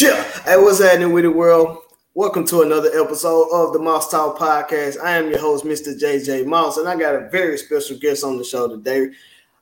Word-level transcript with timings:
Yeah. 0.00 0.24
Hey, 0.44 0.56
what's 0.56 0.82
happening 0.82 1.12
with 1.12 1.22
the 1.22 1.30
world? 1.30 1.78
Welcome 2.14 2.44
to 2.46 2.62
another 2.62 2.90
episode 3.00 3.48
of 3.52 3.72
the 3.72 3.78
Moss 3.78 4.10
Talk 4.10 4.36
Podcast. 4.36 5.00
I 5.00 5.12
am 5.12 5.30
your 5.30 5.38
host, 5.38 5.64
Mr. 5.64 5.96
JJ 5.96 6.46
Moss, 6.46 6.78
and 6.78 6.88
I 6.88 6.96
got 6.96 7.14
a 7.14 7.28
very 7.28 7.56
special 7.56 7.96
guest 7.98 8.24
on 8.24 8.36
the 8.36 8.42
show 8.42 8.66
today, 8.66 9.10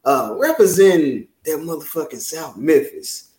uh, 0.06 0.34
representing 0.38 1.28
that 1.44 1.58
motherfucking 1.58 2.20
South 2.20 2.56
Memphis. 2.56 3.32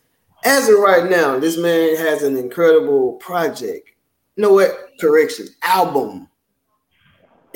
As 0.44 0.68
of 0.68 0.78
right 0.78 1.10
now, 1.10 1.36
this 1.36 1.58
man 1.58 1.96
has 1.96 2.22
an 2.22 2.36
incredible 2.36 3.14
project. 3.14 3.90
You 4.36 4.42
know 4.42 4.52
what? 4.52 4.90
Correction, 5.00 5.48
album, 5.62 6.28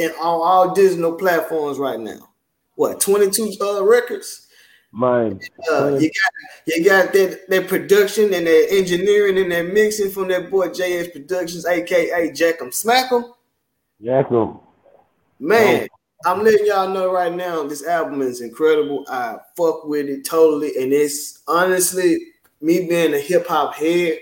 and 0.01 0.11
on 0.15 0.19
all 0.21 0.75
digital 0.75 1.13
platforms 1.13 1.79
right 1.79 2.01
now. 2.01 2.29
What? 2.75 3.01
Twenty-two 3.01 3.53
uh, 3.61 3.85
records. 3.85 4.48
Man, 4.91 5.39
Uh, 5.71 5.99
you 6.01 6.11
got 6.11 6.33
you 6.67 6.85
got 6.85 7.13
that 7.13 7.49
that 7.49 7.69
production 7.69 8.33
and 8.33 8.47
that 8.47 8.69
engineering 8.71 9.37
and 9.39 9.53
that 9.53 9.73
mixing 9.73 10.11
from 10.11 10.29
that 10.29 10.51
boy 10.51 10.69
JS 10.69 11.13
Productions, 11.13 11.67
aka 11.67 12.31
Jackum 12.31 12.71
Smackum. 12.71 13.35
Jackson. 14.03 14.59
Man, 15.39 15.89
I'm 16.25 16.43
letting 16.43 16.67
y'all 16.67 16.89
know 16.89 17.13
right 17.13 17.33
now, 17.33 17.65
this 17.65 17.87
album 17.87 18.23
is 18.23 18.41
incredible. 18.41 19.05
I 19.09 19.37
fuck 19.57 19.85
with 19.85 20.09
it 20.09 20.25
totally, 20.25 20.73
and 20.83 20.93
it's 20.93 21.43
honestly 21.47 22.19
me 22.61 22.89
being 22.89 23.15
a 23.15 23.19
hip 23.19 23.47
hop 23.47 23.75
head, 23.75 24.19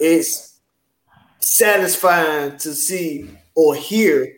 it's 0.00 0.58
satisfying 1.38 2.56
to 2.58 2.72
see 2.74 3.30
or 3.54 3.74
hear 3.74 4.34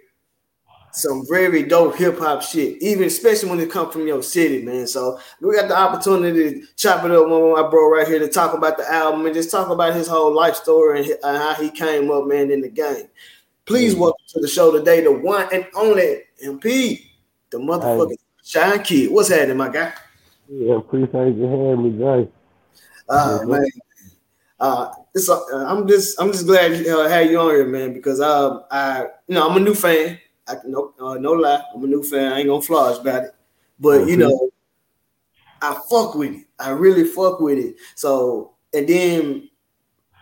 some 0.95 1.25
very 1.29 1.65
dope 1.65 1.97
hip 1.97 2.19
hop 2.19 2.41
shit, 2.41 2.81
even 2.81 3.07
especially 3.07 3.51
when 3.51 3.61
it 3.61 3.71
comes 3.71 3.93
from 3.93 4.07
your 4.07 4.23
city, 4.23 4.63
man. 4.63 4.87
So 4.87 5.19
we 5.41 5.55
got 5.57 5.69
the 5.69 5.77
opportunity 5.77 6.61
to 6.61 6.67
chop 6.77 7.05
it 7.05 7.11
up 7.11 7.29
with 7.29 7.53
my 7.57 7.69
bro 7.69 7.91
right 7.91 8.07
here 8.07 8.21
to 8.21 8.29
talk 8.29 8.55
about 8.55 8.77
the 8.77 8.91
album 8.91 9.27
and 9.27 9.35
just 9.35 9.51
talk 9.51 9.69
about 9.71 9.95
his 9.95 10.07
whole 10.07 10.33
life 10.33 10.55
story 10.55 11.01
and, 11.01 11.09
and 11.25 11.37
how 11.39 11.55
he 11.55 11.71
came 11.71 12.11
up, 12.11 12.27
man, 12.27 12.51
in 12.51 12.61
the 12.61 12.69
game. 12.69 13.09
Please 13.67 13.97
welcome 13.97 14.25
to 14.29 14.41
the 14.41 14.49
show 14.49 14.71
today, 14.71 15.01
the 15.03 15.11
one 15.11 15.49
and 15.53 15.67
only 15.75 16.23
MP, 16.45 17.07
the 17.51 17.59
motherfucking 17.59 18.17
Shine 18.45 18.83
Kid. 18.83 19.11
What's 19.11 19.31
happening, 19.31 19.57
my 19.57 19.71
guy? 19.71 19.93
Yeah, 20.49 20.77
appreciate 20.77 21.35
you 21.35 21.45
having 21.45 21.83
me, 21.83 21.99
Jay. 21.99 22.29
Uh, 23.09 23.41
Mhm. 23.41 23.49
man. 23.49 23.67
Uh, 24.61 24.93
it's, 25.15 25.29
uh, 25.29 25.41
I'm 25.67 25.89
just 25.89 26.21
I'm 26.21 26.31
just 26.31 26.47
glad 26.47 26.69
to 26.69 27.01
uh, 27.01 27.09
have 27.09 27.31
you 27.31 27.39
on 27.41 27.51
here, 27.51 27.67
man, 27.67 27.93
because 27.93 28.21
um, 28.21 28.65
I 28.71 29.07
you 29.27 29.35
know 29.35 29.49
I'm 29.49 29.57
a 29.57 29.61
new 29.61 29.75
fan. 29.75 30.19
I 30.47 30.57
no 30.67 30.93
uh, 31.01 31.15
no 31.15 31.33
lie, 31.33 31.63
I'm 31.75 31.85
a 31.85 31.87
new 31.87 32.03
fan. 32.03 32.33
I 32.33 32.39
ain't 32.41 32.49
gonna 32.49 32.63
floss 32.63 32.99
about 32.99 33.25
it, 33.25 33.35
but 33.81 34.07
you 34.09 34.17
Mhm. 34.17 34.21
know, 34.21 34.51
I 35.63 35.75
fuck 35.91 36.15
with 36.15 36.35
it. 36.35 36.47
I 36.59 36.71
really 36.71 37.05
fuck 37.05 37.41
with 37.41 37.59
it. 37.59 37.77
So 37.95 38.55
and 38.73 38.89
then 38.89 39.49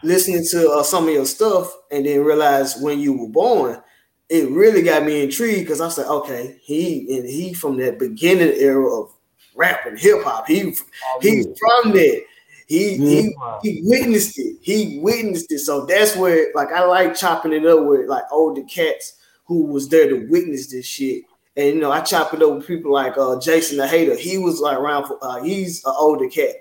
listening 0.02 0.44
to 0.50 0.70
uh, 0.70 0.82
some 0.82 1.08
of 1.08 1.14
your 1.14 1.26
stuff, 1.26 1.72
and 1.90 2.06
then 2.06 2.24
realize 2.24 2.76
when 2.80 3.00
you 3.00 3.12
were 3.14 3.28
born, 3.28 3.82
it 4.28 4.48
really 4.50 4.82
got 4.82 5.04
me 5.04 5.22
intrigued 5.24 5.60
because 5.60 5.80
I 5.80 5.88
said, 5.88 6.06
okay, 6.06 6.58
he 6.62 7.16
and 7.16 7.28
he 7.28 7.52
from 7.54 7.76
that 7.78 7.98
beginning 7.98 8.54
era 8.56 8.84
of 9.00 9.12
rap 9.54 9.86
and 9.86 9.98
hip 9.98 10.22
hop. 10.24 10.46
He 10.46 10.74
he's 11.20 11.46
from 11.58 11.92
there. 11.92 12.20
He 12.68 12.96
he 12.96 13.36
he 13.62 13.80
witnessed 13.84 14.38
it. 14.38 14.56
He 14.62 15.00
witnessed 15.02 15.50
it. 15.52 15.60
So 15.60 15.84
that's 15.86 16.16
where 16.16 16.52
like 16.54 16.72
I 16.72 16.84
like 16.84 17.14
chopping 17.14 17.52
it 17.52 17.66
up 17.66 17.84
with 17.84 18.08
like 18.08 18.24
older 18.30 18.62
cats 18.64 19.14
who 19.52 19.64
was 19.66 19.88
there 19.88 20.08
to 20.08 20.26
witness 20.28 20.68
this 20.68 20.86
shit. 20.86 21.24
And 21.56 21.74
you 21.74 21.80
know, 21.80 21.92
I 21.92 22.00
chop 22.00 22.32
it 22.32 22.42
up 22.42 22.54
with 22.54 22.66
people 22.66 22.92
like 22.92 23.16
uh 23.18 23.38
Jason 23.38 23.78
the 23.78 23.86
Hater. 23.86 24.16
He 24.16 24.38
was 24.38 24.60
like 24.60 24.78
around 24.78 25.06
for 25.06 25.18
uh, 25.22 25.42
he's 25.42 25.84
an 25.84 25.92
older 25.96 26.28
cat. 26.28 26.56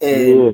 And 0.00 0.10
Yeah. 0.10 0.52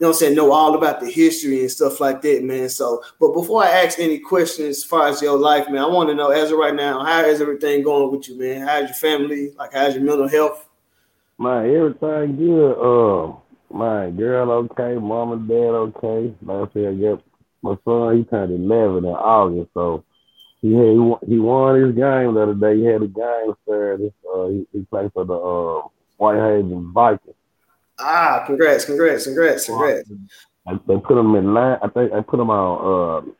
know 0.00 0.08
what 0.08 0.08
I'm 0.08 0.14
saying, 0.14 0.34
know 0.34 0.52
all 0.52 0.74
about 0.74 1.00
the 1.00 1.08
history 1.10 1.60
and 1.60 1.70
stuff 1.70 2.00
like 2.00 2.20
that, 2.22 2.42
man. 2.42 2.68
So, 2.68 3.02
but 3.20 3.32
before 3.32 3.62
I 3.64 3.70
ask 3.70 3.98
any 3.98 4.18
questions 4.18 4.78
as 4.78 4.84
far 4.84 5.06
as 5.06 5.22
your 5.22 5.38
life, 5.38 5.68
man, 5.70 5.82
I 5.82 5.86
want 5.86 6.08
to 6.08 6.14
know 6.16 6.30
as 6.30 6.50
of 6.50 6.58
right 6.58 6.74
now, 6.74 7.04
how 7.04 7.24
is 7.24 7.40
everything 7.40 7.82
going 7.82 8.10
with 8.10 8.28
you, 8.28 8.36
man? 8.38 8.66
How's 8.66 8.88
your 8.88 8.94
family? 8.94 9.52
Like, 9.56 9.72
how's 9.72 9.94
your 9.94 10.02
mental 10.02 10.28
health? 10.28 10.68
My 11.38 11.68
everything 11.68 12.36
good. 12.36 12.74
Um, 12.78 13.38
my 13.70 14.10
girl 14.10 14.50
okay, 14.50 14.94
mom 14.94 15.32
and 15.32 15.48
dad 15.48 15.54
okay. 15.54 16.34
Like 16.42 16.68
I 16.68 16.72
said, 16.72 16.86
I 16.88 16.94
got 16.94 17.22
my 17.62 17.76
son. 17.84 18.18
He 18.18 18.24
turned 18.24 18.52
eleven 18.52 19.04
in 19.04 19.10
August, 19.10 19.70
so 19.74 20.04
he 20.64 20.70
he 20.70 20.98
won, 20.98 21.18
he 21.28 21.38
won 21.38 21.74
his 21.78 21.94
game 21.94 22.32
the 22.32 22.40
other 22.40 22.54
day. 22.54 22.78
He 22.78 22.84
had 22.84 23.02
a 23.02 23.06
game 23.06 23.54
Saturday. 23.68 24.12
Uh, 24.34 24.46
he, 24.46 24.66
he 24.72 24.82
played 24.84 25.12
for 25.12 25.26
the 25.26 25.34
uh, 25.34 25.86
Whitehaven 26.16 26.90
Vikings. 26.90 27.36
Ah, 27.98 28.44
congrats, 28.46 28.86
congrats, 28.86 29.24
congrats, 29.24 29.66
congrats. 29.66 30.08
I, 30.66 30.80
they 30.88 30.96
put 30.96 31.18
him 31.18 31.34
in 31.34 31.52
line. 31.52 31.78
I 31.82 31.88
think 31.88 32.12
I 32.14 32.22
put 32.22 32.40
him 32.40 32.48
on. 32.48 33.26
Uh, 33.26 33.30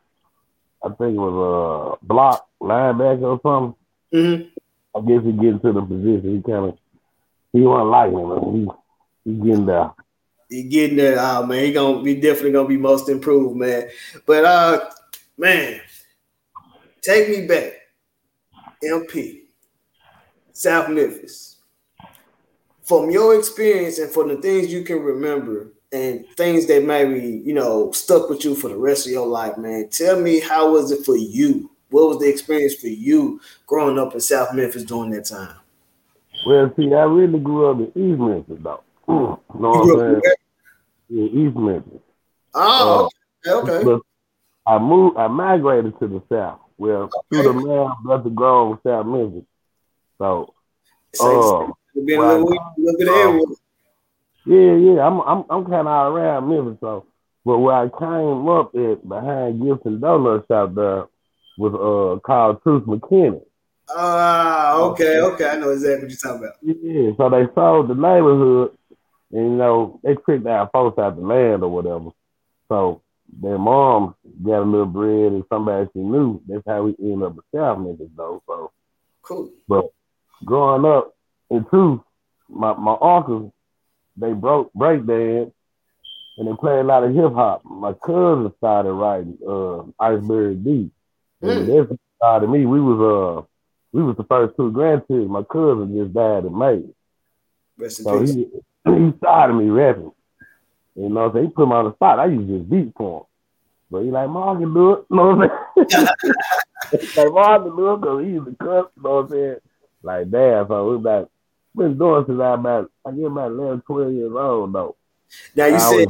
I 0.87 0.89
think 0.97 1.15
it 1.15 1.19
was 1.19 1.97
uh 1.97 2.07
block 2.07 2.47
linebacker 2.61 3.23
or 3.23 3.41
something. 3.43 3.75
hmm 4.13 4.49
I 4.97 5.01
guess 5.01 5.25
he 5.25 5.33
get 5.33 5.55
into 5.55 5.73
the 5.73 5.81
position. 5.81 6.37
He 6.37 6.43
kind 6.43 6.67
of 6.67 6.79
he 7.55 7.63
wasn't 7.63 7.89
like 7.89 8.13
him. 8.13 8.55
He 9.25 9.31
he 9.31 9.37
getting 9.49 9.65
there. 9.65 9.93
He 10.51 10.63
getting 10.65 10.99
there, 10.99 11.17
oh 11.19 11.47
man. 11.47 11.65
He 11.65 11.73
gonna 11.73 12.03
be 12.03 12.17
definitely 12.17 12.53
gonna 12.53 12.69
be 12.69 12.77
most 12.77 13.09
improved, 13.09 13.57
man. 13.57 13.89
But 14.27 14.45
uh, 14.45 14.91
man, 15.39 15.81
take 17.05 17.29
me 17.29 17.47
back, 17.47 17.73
MP, 18.83 19.43
South 20.53 20.89
Memphis. 20.89 21.57
From 22.83 23.11
your 23.11 23.39
experience 23.39 23.99
and 23.99 24.11
from 24.11 24.29
the 24.29 24.37
things 24.37 24.73
you 24.73 24.85
can 24.85 25.01
remember 25.01 25.73
and 25.95 26.27
things 26.37 26.67
that 26.67 26.85
maybe 26.85 27.43
you 27.45 27.55
know 27.55 27.93
stuck 27.93 28.29
with 28.29 28.45
you 28.45 28.55
for 28.55 28.69
the 28.69 28.77
rest 28.77 29.07
of 29.07 29.13
your 29.13 29.27
life, 29.27 29.57
man. 29.57 29.89
Tell 29.89 30.21
me 30.21 30.41
how 30.41 30.73
was 30.73 30.91
it 30.91 31.05
for 31.05 31.17
you? 31.17 31.71
What 31.91 32.09
was 32.09 32.19
the 32.19 32.29
experience 32.29 32.75
for 32.75 32.89
you 32.89 33.41
growing 33.67 33.99
up 33.99 34.13
in 34.15 34.21
South 34.21 34.53
Memphis 34.55 34.83
during 34.83 35.13
that 35.13 35.27
time? 35.27 35.57
Well, 36.47 36.73
see, 36.77 36.93
I 36.93 37.05
really 37.05 37.39
grew 37.39 37.71
up 37.71 37.79
in 37.79 38.11
East 38.11 38.21
Memphis 38.21 38.59
though. 38.61 38.83
you 39.09 39.15
know 39.15 39.39
what 39.71 40.01
I'm 40.03 40.21
saying? 40.21 40.35
Yeah, 41.09 41.25
East 41.25 41.57
Memphis. 41.57 42.01
Oh, 42.55 43.09
uh, 43.47 43.51
okay, 43.51 43.73
okay. 43.73 43.85
But 43.85 44.01
I 44.67 44.79
moved. 44.79 45.17
I 45.17 45.29
migrated 45.29 45.99
to 46.01 46.09
the 46.09 46.23
South. 46.29 46.61
Well, 46.79 47.11
through 47.29 47.43
the 47.45 47.53
man, 47.53 47.91
Brother 48.03 48.31
Grove, 48.31 48.79
South 48.85 49.07
Memphis. 49.07 49.45
So, 50.19 50.55
So, 51.15 51.69
uh, 51.69 51.73
it's 51.95 52.19
a 52.19 52.19
little, 52.19 52.73
little 52.77 53.47
bit 53.47 53.59
yeah, 54.47 54.75
yeah, 54.75 55.07
I'm 55.07 55.21
I'm 55.21 55.45
I'm 55.49 55.65
kind 55.65 55.75
of 55.75 55.87
all 55.87 56.09
around 56.09 56.49
Memphis. 56.49 56.79
So, 56.81 57.07
but 57.45 57.59
where 57.59 57.77
I 57.77 57.89
came 57.89 58.49
up 58.49 58.75
at 58.75 59.09
behind 59.09 59.63
Gibson 59.63 60.01
Donut 60.01 60.47
Shop 60.49 60.75
there 60.75 61.07
was 61.57 61.73
uh 61.75 62.21
called 62.21 62.63
Truth 62.63 62.85
McKinney. 62.85 63.43
Ah, 63.89 64.77
okay, 64.81 65.21
okay. 65.21 65.49
I 65.49 65.57
know 65.57 65.71
exactly 65.71 66.05
what 66.05 66.11
you're 66.11 66.19
talking 66.19 66.45
about. 66.45 66.57
Yeah, 66.63 67.11
so 67.17 67.31
they 67.31 67.55
sold 67.55 67.89
the 67.89 67.95
neighborhood, 67.95 68.77
and 69.33 69.51
you 69.53 69.57
know 69.57 70.01
they 70.03 70.15
tricked 70.15 70.47
our 70.47 70.69
folks 70.73 70.99
out 70.99 71.17
the 71.17 71.23
land 71.23 71.63
or 71.63 71.71
whatever. 71.71 72.11
So 72.69 73.01
their 73.41 73.59
mom 73.59 74.15
got 74.45 74.63
a 74.63 74.65
little 74.65 74.87
bread 74.87 75.33
and 75.33 75.45
somebody 75.49 75.89
she 75.93 76.01
knew. 76.01 76.41
That's 76.47 76.63
how 76.67 76.85
we 76.85 76.95
end 77.01 77.23
up 77.23 77.35
with 77.37 77.45
South 77.55 77.79
Memphis 77.79 78.09
though. 78.17 78.43
So, 78.47 78.71
Cool. 79.23 79.51
but 79.69 79.87
growing 80.45 80.85
up 80.85 81.15
in 81.51 81.65
truth, 81.67 82.01
my 82.49 82.75
my 82.75 82.97
uncles 83.01 83.53
they 84.17 84.33
broke 84.33 84.73
break 84.75 85.07
dance 85.07 85.51
and 86.39 86.49
they 86.49 86.53
played 86.57 86.81
a 86.81 86.85
lot 86.85 87.05
of 87.05 87.15
hip 87.15 87.33
hop. 87.33 87.63
My 87.65 87.93
cousin 88.05 88.53
started 88.59 88.93
writing 88.93 89.39
uh 89.49 89.83
Iceberg 89.99 90.65
Deep. 90.65 90.93
And 91.43 91.69
Mm. 91.69 91.89
that's 91.89 92.01
started 92.19 92.49
me. 92.49 92.65
We 92.67 92.81
was 92.81 93.01
uh 93.01 93.47
we 93.93 94.03
was 94.03 94.17
the 94.17 94.25
first 94.25 94.57
two 94.57 94.71
grandkids. 94.73 95.29
My 95.29 95.43
cousin 95.45 95.97
just 95.97 96.13
died 96.15 96.45
in 96.45 96.57
May. 96.59 96.83
Rest 97.79 98.01
in 98.01 98.05
So 98.05 98.21
peace. 98.21 98.35
he 98.35 98.47
he 99.13 99.13
started 99.19 99.55
me 99.55 99.69
rapping. 99.71 100.13
You 100.95 101.09
know, 101.09 101.33
so 101.33 101.43
he 101.43 101.49
put 101.49 101.67
me 101.67 101.75
on 101.75 101.87
the 101.87 101.95
spot. 101.95 102.19
I 102.19 102.27
used 102.27 102.49
to 102.49 102.59
just 102.59 102.71
beat 102.71 102.93
for 102.97 103.21
him. 103.21 103.27
But 103.91 104.03
he 104.03 104.11
like, 104.11 104.29
Mom 104.29 104.61
can 104.61 104.73
do 104.73 104.93
it. 104.93 105.05
You 105.11 105.17
know 105.17 105.35
what 105.35 105.51
I'm 105.51 105.87
saying? 105.89 106.07
like, 107.17 107.33
Mom 107.33 107.63
can 107.65 107.77
do 107.77 107.93
it 107.93 108.01
because 108.01 108.25
he 108.25 108.31
used 108.31 108.47
to 108.47 108.57
cuss. 108.57 108.87
You 108.97 109.03
know 109.03 109.11
what 109.11 109.25
I'm 109.25 109.31
saying? 109.31 109.57
Like, 110.03 110.31
damn. 110.31 110.69
So 110.69 110.91
we 110.91 110.97
about, 110.97 111.31
been 111.77 111.99
doing 111.99 112.25
since 112.27 112.41
I'm 112.41 112.61
about, 112.61 112.91
I 113.05 113.11
get 113.11 113.25
about 113.25 113.51
11, 113.51 113.83
12 113.87 114.13
years 114.13 114.33
old, 114.35 114.73
though. 114.73 114.97
Now 115.57 115.67
you 115.67 115.75
I 115.75 115.79
said 115.79 116.09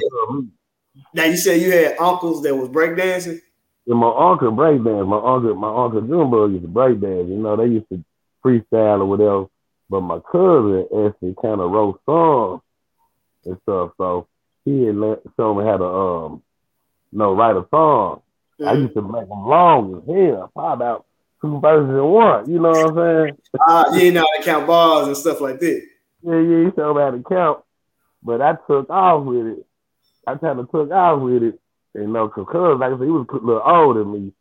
now 1.12 1.24
you 1.24 1.36
said 1.36 1.60
you 1.60 1.72
had 1.72 1.96
uncles 1.98 2.42
that 2.42 2.54
was 2.54 2.68
breakdancing. 2.68 3.40
and 3.86 3.98
my 3.98 4.12
uncle 4.16 4.50
break 4.50 4.82
dance. 4.84 5.06
My 5.06 5.16
uncle, 5.16 5.54
my 5.54 5.84
uncle 5.84 6.00
Junebug 6.00 6.52
used 6.52 6.62
to 6.62 6.68
break 6.68 7.00
dance. 7.00 7.28
You 7.28 7.36
know, 7.36 7.56
they 7.56 7.66
used 7.66 7.88
to 7.90 8.04
freestyle 8.44 9.00
or 9.00 9.06
whatever. 9.06 9.46
But 9.90 10.00
my 10.00 10.20
cousin 10.30 10.86
actually 11.06 11.34
kind 11.40 11.60
of 11.60 11.70
wrote 11.70 12.00
songs 12.06 12.62
and 13.44 13.58
stuff. 13.62 13.92
So 13.96 14.28
he 14.64 14.84
had 14.86 14.96
let, 14.96 15.20
showed 15.36 15.54
me 15.58 15.64
how 15.64 15.76
to 15.76 15.84
um, 15.84 16.42
you 17.12 17.18
know, 17.18 17.34
write 17.34 17.56
a 17.56 17.66
song. 17.70 18.22
I 18.60 18.74
Mhm. 18.74 18.82
used 18.82 18.94
to 18.94 19.02
make 19.02 19.28
them 19.28 19.46
long 19.46 19.96
as 19.96 20.14
hell, 20.14 20.50
probably 20.54 20.74
about 20.86 21.04
two 21.40 21.60
verses 21.60 21.90
in 21.90 22.04
one. 22.04 22.50
You 22.50 22.58
know 22.60 22.70
what 22.70 22.98
I'm 22.98 23.26
saying? 23.26 23.38
Ah, 23.60 23.94
you 23.94 24.12
know 24.12 24.20
how 24.20 24.38
to 24.38 24.42
count 24.44 24.66
bars 24.66 25.06
and 25.08 25.16
stuff 25.16 25.40
like 25.40 25.58
that. 25.60 25.82
Yeah, 26.22 26.38
yeah, 26.40 26.64
he 26.64 26.70
showed 26.76 26.94
me 26.96 27.02
how 27.02 27.10
to 27.10 27.22
count. 27.28 27.60
But 28.22 28.40
I 28.40 28.56
took 28.66 28.88
off 28.90 29.24
with 29.26 29.46
it. 29.46 29.66
I 30.26 30.36
kind 30.36 30.58
of 30.58 30.70
took 30.70 30.90
off 30.90 31.20
with 31.20 31.42
it. 31.42 31.60
you 31.94 32.06
know, 32.08 32.28
cause, 32.28 32.46
cause 32.50 32.78
like 32.80 32.92
I 32.92 32.96
said, 32.98 33.04
he 33.04 33.10
was 33.10 33.26
a 33.30 33.34
little 33.36 33.62
older 33.64 34.00
than 34.00 34.12
me. 34.12 34.32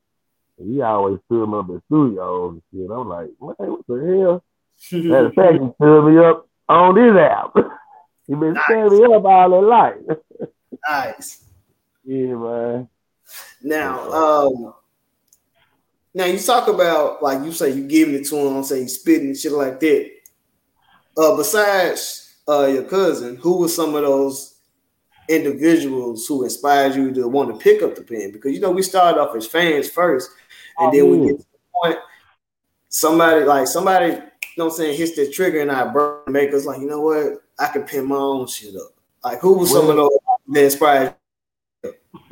And 0.58 0.74
he 0.74 0.82
always 0.82 1.20
stood 1.26 1.48
me 1.50 1.58
up 1.58 1.70
at 1.70 1.84
studios 1.86 2.54
and 2.54 2.62
shit. 2.72 2.90
I'm 2.92 3.10
like, 3.10 3.30
man, 3.42 3.56
what 3.72 3.86
the 3.88 4.18
hell? 4.22 4.44
Matter 5.04 5.26
of 5.28 5.34
fact, 5.34 5.54
he 5.62 5.70
stood 5.76 6.02
me 6.06 6.18
up 6.24 6.48
on 6.70 6.96
this 6.96 7.16
album. 7.16 7.72
he 8.28 8.36
been 8.36 8.54
nice. 8.54 8.64
standing 8.66 9.00
me 9.00 9.16
up 9.16 9.26
all 9.26 9.62
his 9.62 9.70
life. 9.70 10.50
nice. 10.90 11.44
Yeah, 12.04 12.36
man. 12.36 12.90
Now, 13.62 14.12
um, 14.12 14.74
now 16.14 16.26
you 16.26 16.40
talk 16.40 16.68
about 16.68 17.24
like 17.24 17.44
you 17.44 17.52
say 17.52 17.72
you 17.72 17.88
giving 17.88 18.16
it 18.16 18.26
to 18.28 18.36
him, 18.38 18.58
I'm 18.58 18.64
saying 18.64 18.88
spitting 18.88 19.36
shit 19.36 19.52
like 19.52 19.80
that. 19.80 20.12
Uh, 21.18 21.38
besides 21.38 22.36
uh 22.48 22.66
your 22.66 22.84
cousin, 22.84 23.36
who 23.38 23.58
was 23.58 23.76
some 23.76 23.96
of 23.96 24.04
those 24.04 24.56
individuals 25.30 26.28
who 26.28 26.44
inspired 26.44 26.96
you 26.96 27.14
to 27.14 27.28
want 27.28 27.50
to 27.50 27.64
pick 27.64 27.82
up 27.82 27.96
the 27.96 28.04
pen? 28.04 28.32
Because 28.32 28.52
you 28.54 28.60
know 28.60 28.72
we 28.72 28.82
started 28.82 29.20
off 29.20 29.36
as 29.36 29.48
fans 29.48 29.90
first, 29.90 30.30
and 30.78 30.90
oh, 30.90 30.92
then 30.92 31.10
we 31.10 31.28
get 31.28 31.38
to 31.40 31.46
the 31.52 31.60
point 31.74 32.00
somebody 32.94 33.44
like 33.44 33.68
somebody, 33.68 34.08
you 34.08 34.20
know 34.58 34.66
what 34.66 34.66
I'm 34.66 34.72
saying, 34.72 34.98
hits 34.98 35.16
the 35.16 35.30
trigger 35.30 35.62
and 35.62 35.72
I 35.72 35.92
burn 35.92 36.22
make 36.28 36.54
us 36.54 36.66
like, 36.66 36.80
you 36.80 36.88
know 36.88 37.02
what, 37.02 37.43
I 37.58 37.68
can 37.68 37.84
pin 37.84 38.08
my 38.08 38.16
own 38.16 38.48
shit 38.48 38.76
up. 38.76 38.94
Like 39.24 39.40
who 39.40 39.54
was 39.54 39.72
well, 39.72 39.82
some 39.82 39.90
of 39.92 39.96
those 39.96 40.12
that 40.50 40.64
inspired 40.64 41.16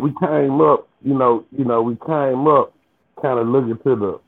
we 0.01 0.11
came 0.19 0.61
up, 0.61 0.87
you 1.03 1.13
know, 1.13 1.45
you 1.55 1.63
know, 1.63 1.81
we 1.81 1.95
came 1.95 2.47
up 2.47 2.73
kind 3.21 3.39
of 3.39 3.47
looking 3.47 3.77
to 3.83 3.95
the 3.95 4.19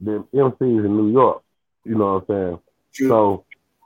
the 0.00 0.26
MCs 0.34 0.84
in 0.84 0.96
New 0.96 1.12
York. 1.12 1.42
You 1.84 1.94
know 1.94 2.14
what 2.14 2.24
I'm 2.28 2.44
saying? 2.46 2.58
True. 2.92 3.08
So 3.08 3.44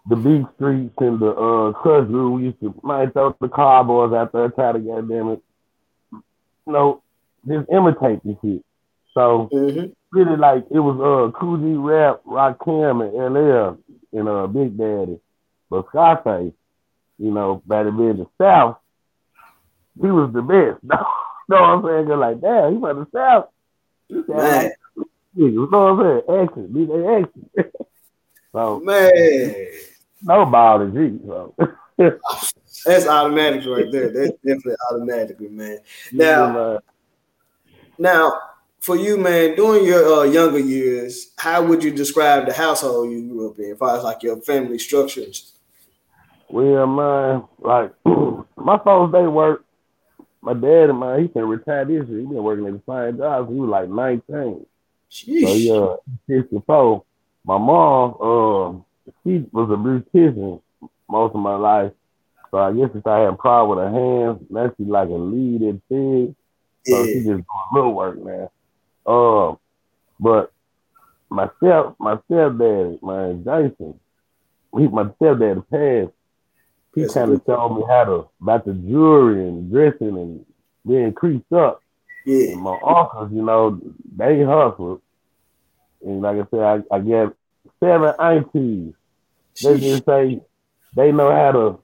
the 0.08 0.16
big 0.16 0.46
streets 0.54 0.94
and 0.98 1.20
the 1.20 1.30
uh 1.30 2.00
we 2.08 2.44
used 2.44 2.60
to 2.60 2.74
might 2.82 3.12
throw 3.12 3.36
the 3.40 3.48
cowboys 3.48 4.14
out 4.14 4.32
there, 4.32 4.48
try 4.50 4.72
to 4.72 4.78
goddamn 4.78 5.28
it. 5.30 5.42
You 6.12 6.72
know, 6.72 7.02
just 7.46 7.68
imitate 7.70 8.24
this 8.24 8.36
shit. 8.42 8.64
So 9.12 9.48
mm-hmm. 9.52 9.86
really 10.12 10.36
like 10.36 10.64
it 10.70 10.80
was 10.80 10.98
uh 11.00 11.38
G 11.38 11.74
Rap, 11.74 12.22
Rakim 12.24 13.04
and 13.04 13.34
LL 13.34 13.78
and 14.18 14.28
uh 14.28 14.46
Big 14.46 14.76
Daddy. 14.76 15.20
But 15.70 15.86
Scarface, 15.88 16.52
you 17.18 17.30
know, 17.30 17.62
better 17.66 17.90
be 17.90 18.04
in 18.04 18.18
the 18.18 18.26
South, 18.40 18.78
he 20.00 20.06
was 20.06 20.32
the 20.32 20.42
best. 20.42 20.82
No, 21.48 21.58
know 21.58 21.78
what 21.78 21.92
I'm 21.94 22.06
saying? 22.08 22.18
like, 22.18 22.40
damn, 22.40 22.74
he 22.74 22.80
from 22.80 22.98
the 22.98 23.06
South. 23.14 23.50
You 24.08 24.24
know 24.26 25.68
what 25.68 25.78
I'm 25.78 26.24
saying? 26.26 26.42
Action, 26.42 26.72
be 26.72 26.86
the 26.86 27.24
action. 27.54 27.70
so 28.52 28.80
man, 28.80 29.66
no 30.22 30.46
ball 30.46 30.80
to 30.80 30.90
G. 30.90 31.20
So. 31.24 31.54
That's 32.84 33.06
automatic 33.06 33.64
right 33.66 33.90
there. 33.92 34.10
That's 34.10 34.32
definitely 34.44 34.74
automatically, 34.90 35.48
man. 35.48 35.78
Now, 36.12 36.56
yeah, 36.56 36.78
now 37.98 38.40
for 38.80 38.96
you, 38.96 39.16
man, 39.16 39.56
during 39.56 39.84
your 39.84 40.20
uh, 40.20 40.22
younger 40.24 40.58
years, 40.58 41.32
how 41.38 41.64
would 41.64 41.82
you 41.82 41.90
describe 41.90 42.46
the 42.46 42.52
household 42.52 43.10
you 43.10 43.28
grew 43.28 43.50
up 43.50 43.58
in, 43.58 43.72
as 43.72 43.78
far 43.78 43.96
as 43.96 44.04
like 44.04 44.22
your 44.22 44.40
family 44.42 44.78
structures? 44.78 45.55
Well, 46.48 46.86
man, 46.86 47.44
like 47.58 47.92
my 48.56 48.78
folks, 48.78 49.12
they 49.12 49.26
work 49.26 49.64
my 50.46 50.54
dad 50.54 50.90
and 50.90 50.98
my 50.98 51.20
he 51.20 51.26
been 51.26 51.48
retired 51.48 51.88
this 51.88 52.08
year. 52.08 52.20
He 52.20 52.26
been 52.26 52.42
working 52.42 52.66
at 52.66 52.72
the 52.72 52.82
same 52.86 53.18
job. 53.18 53.48
He 53.48 53.58
was 53.58 53.68
like 53.68 53.88
19. 53.88 54.66
Sheesh. 55.10 55.42
So 55.42 55.98
yeah, 56.28 56.40
64. 56.40 57.04
My 57.44 57.58
mom, 57.58 58.14
uh, 58.20 59.10
she 59.24 59.44
was 59.52 59.70
a 59.70 59.76
beautician 59.76 60.60
most 61.08 61.34
of 61.34 61.40
my 61.40 61.56
life. 61.56 61.92
So 62.50 62.58
I 62.58 62.72
guess 62.72 62.90
if 62.94 63.06
I 63.06 63.20
had 63.20 63.30
a 63.30 63.36
problem 63.36 63.76
with 63.76 63.86
her 63.86 63.92
hands, 63.92 64.46
now 64.48 64.72
she's 64.76 64.86
like 64.86 65.08
a 65.08 65.12
lead 65.12 65.62
at 65.62 65.88
pig. 65.88 66.34
So 66.84 67.02
yeah. 67.02 67.04
she 67.06 67.14
just 67.14 67.26
doing 67.26 67.44
little 67.72 67.94
work 67.94 68.22
man. 68.22 68.48
Um, 69.04 69.58
but 70.20 70.52
myself, 71.28 71.96
my 71.98 72.16
stepdad, 72.30 73.02
my 73.02 73.32
Jason, 73.32 73.98
he, 74.76 74.86
my 74.88 75.04
stepdad 75.20 75.68
passed 75.70 76.15
he 76.96 77.06
kind 77.08 77.30
of 77.30 77.44
told 77.44 77.76
me 77.76 77.84
how 77.86 78.04
to 78.04 78.28
about 78.40 78.64
the 78.64 78.72
jewelry 78.72 79.46
and 79.46 79.70
dressing 79.70 80.16
and 80.16 80.46
being 80.86 81.12
creased 81.12 81.52
up. 81.52 81.82
Yeah. 82.24 82.52
And 82.52 82.62
my 82.62 82.78
uncles, 82.82 83.30
you 83.32 83.42
know, 83.42 83.78
they 84.16 84.42
hustled. 84.42 85.02
And 86.02 86.22
like 86.22 86.38
I 86.38 86.46
said, 86.50 86.60
I, 86.90 86.96
I 86.96 86.98
get 87.00 87.32
seven 87.80 88.14
aunties. 88.18 88.94
They 89.62 89.78
just 89.78 90.06
say 90.06 90.40
they 90.96 91.12
know 91.12 91.30
how 91.30 91.52
to 91.52 91.78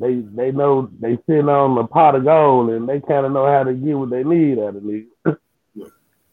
they 0.00 0.14
they 0.14 0.52
know 0.52 0.90
they 0.98 1.18
sit 1.28 1.46
on 1.46 1.74
the 1.74 1.84
pot 1.84 2.14
of 2.14 2.24
gold 2.24 2.70
and 2.70 2.88
they 2.88 3.00
kind 3.00 3.26
of 3.26 3.32
know 3.32 3.46
how 3.46 3.64
to 3.64 3.74
get 3.74 3.98
what 3.98 4.08
they 4.08 4.24
need 4.24 4.58
out 4.58 4.76
of 4.76 4.82
it. 4.88 5.06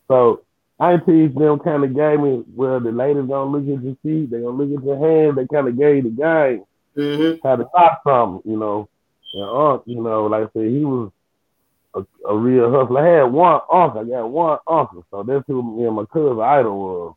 so 0.07 0.41
aunties 0.79 1.35
them 1.35 1.59
kind 1.59 1.83
of 1.83 1.93
gave 1.93 2.21
me 2.21 2.43
well 2.55 2.79
the 2.79 2.91
ladies 2.91 3.25
gonna 3.27 3.51
look 3.51 3.63
at 3.63 3.83
your 3.83 3.97
feet, 4.01 4.29
they 4.29 4.39
gonna 4.39 4.55
look 4.55 4.77
at 4.77 4.85
your 4.85 4.97
hands, 4.97 5.35
they 5.35 5.47
kind 5.53 5.67
of 5.67 5.77
gave 5.77 6.03
the 6.03 6.09
game 6.09 6.63
mm-hmm. 6.97 7.47
had 7.47 7.57
to 7.57 7.67
stop 7.69 8.01
something, 8.05 8.51
you 8.51 8.57
know. 8.57 8.89
And 9.33 9.43
Unc, 9.43 9.83
you 9.85 10.01
know, 10.01 10.25
like 10.25 10.43
I 10.43 10.51
said, 10.53 10.71
he 10.71 10.83
was 10.83 11.11
a, 11.93 12.05
a 12.27 12.37
real 12.37 12.71
hustler. 12.71 12.99
I 12.99 13.17
had 13.19 13.31
one 13.31 13.61
uncle, 13.71 14.01
I 14.01 14.03
got 14.03 14.29
one 14.29 14.57
uncle, 14.67 15.05
so 15.11 15.23
that's 15.23 15.43
who 15.47 15.77
me 15.77 15.85
and 15.85 15.95
my 15.95 16.05
cousin 16.05 16.39
idol 16.39 16.79
was. 16.79 17.15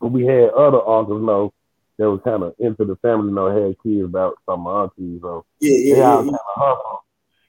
But 0.00 0.08
we 0.08 0.24
had 0.24 0.50
other 0.50 0.86
uncles, 0.86 1.20
you 1.20 1.26
know, 1.26 1.52
that 1.98 2.10
was 2.10 2.20
kind 2.24 2.42
of 2.42 2.54
into 2.58 2.84
the 2.84 2.96
family, 2.96 3.28
you 3.28 3.34
know, 3.34 3.66
had 3.66 3.76
kids 3.82 4.04
about 4.04 4.38
some 4.46 4.66
of 4.66 4.72
my 4.72 4.82
aunties, 4.82 5.20
so 5.20 5.44
yeah, 5.60 5.76
yeah, 5.76 5.94
they 5.94 6.02
all 6.02 6.24
yeah, 6.24 6.30
kind 6.30 6.34
of 6.34 6.40
hustle. 6.56 7.04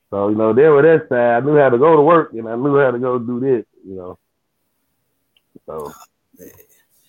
So 0.09 0.29
you 0.29 0.35
know, 0.35 0.53
there 0.53 0.73
were 0.73 0.81
that 0.81 1.07
side, 1.07 1.37
I 1.37 1.39
knew 1.39 1.57
how 1.57 1.69
to 1.69 1.77
go 1.77 1.95
to 1.95 2.01
work, 2.01 2.33
and 2.33 2.49
I 2.49 2.55
knew 2.55 2.77
how 2.77 2.91
to 2.91 2.99
go 2.99 3.17
do 3.17 3.39
this, 3.39 3.65
you 3.87 3.95
know. 3.95 4.19
So 5.65 5.93
oh, 5.93 5.93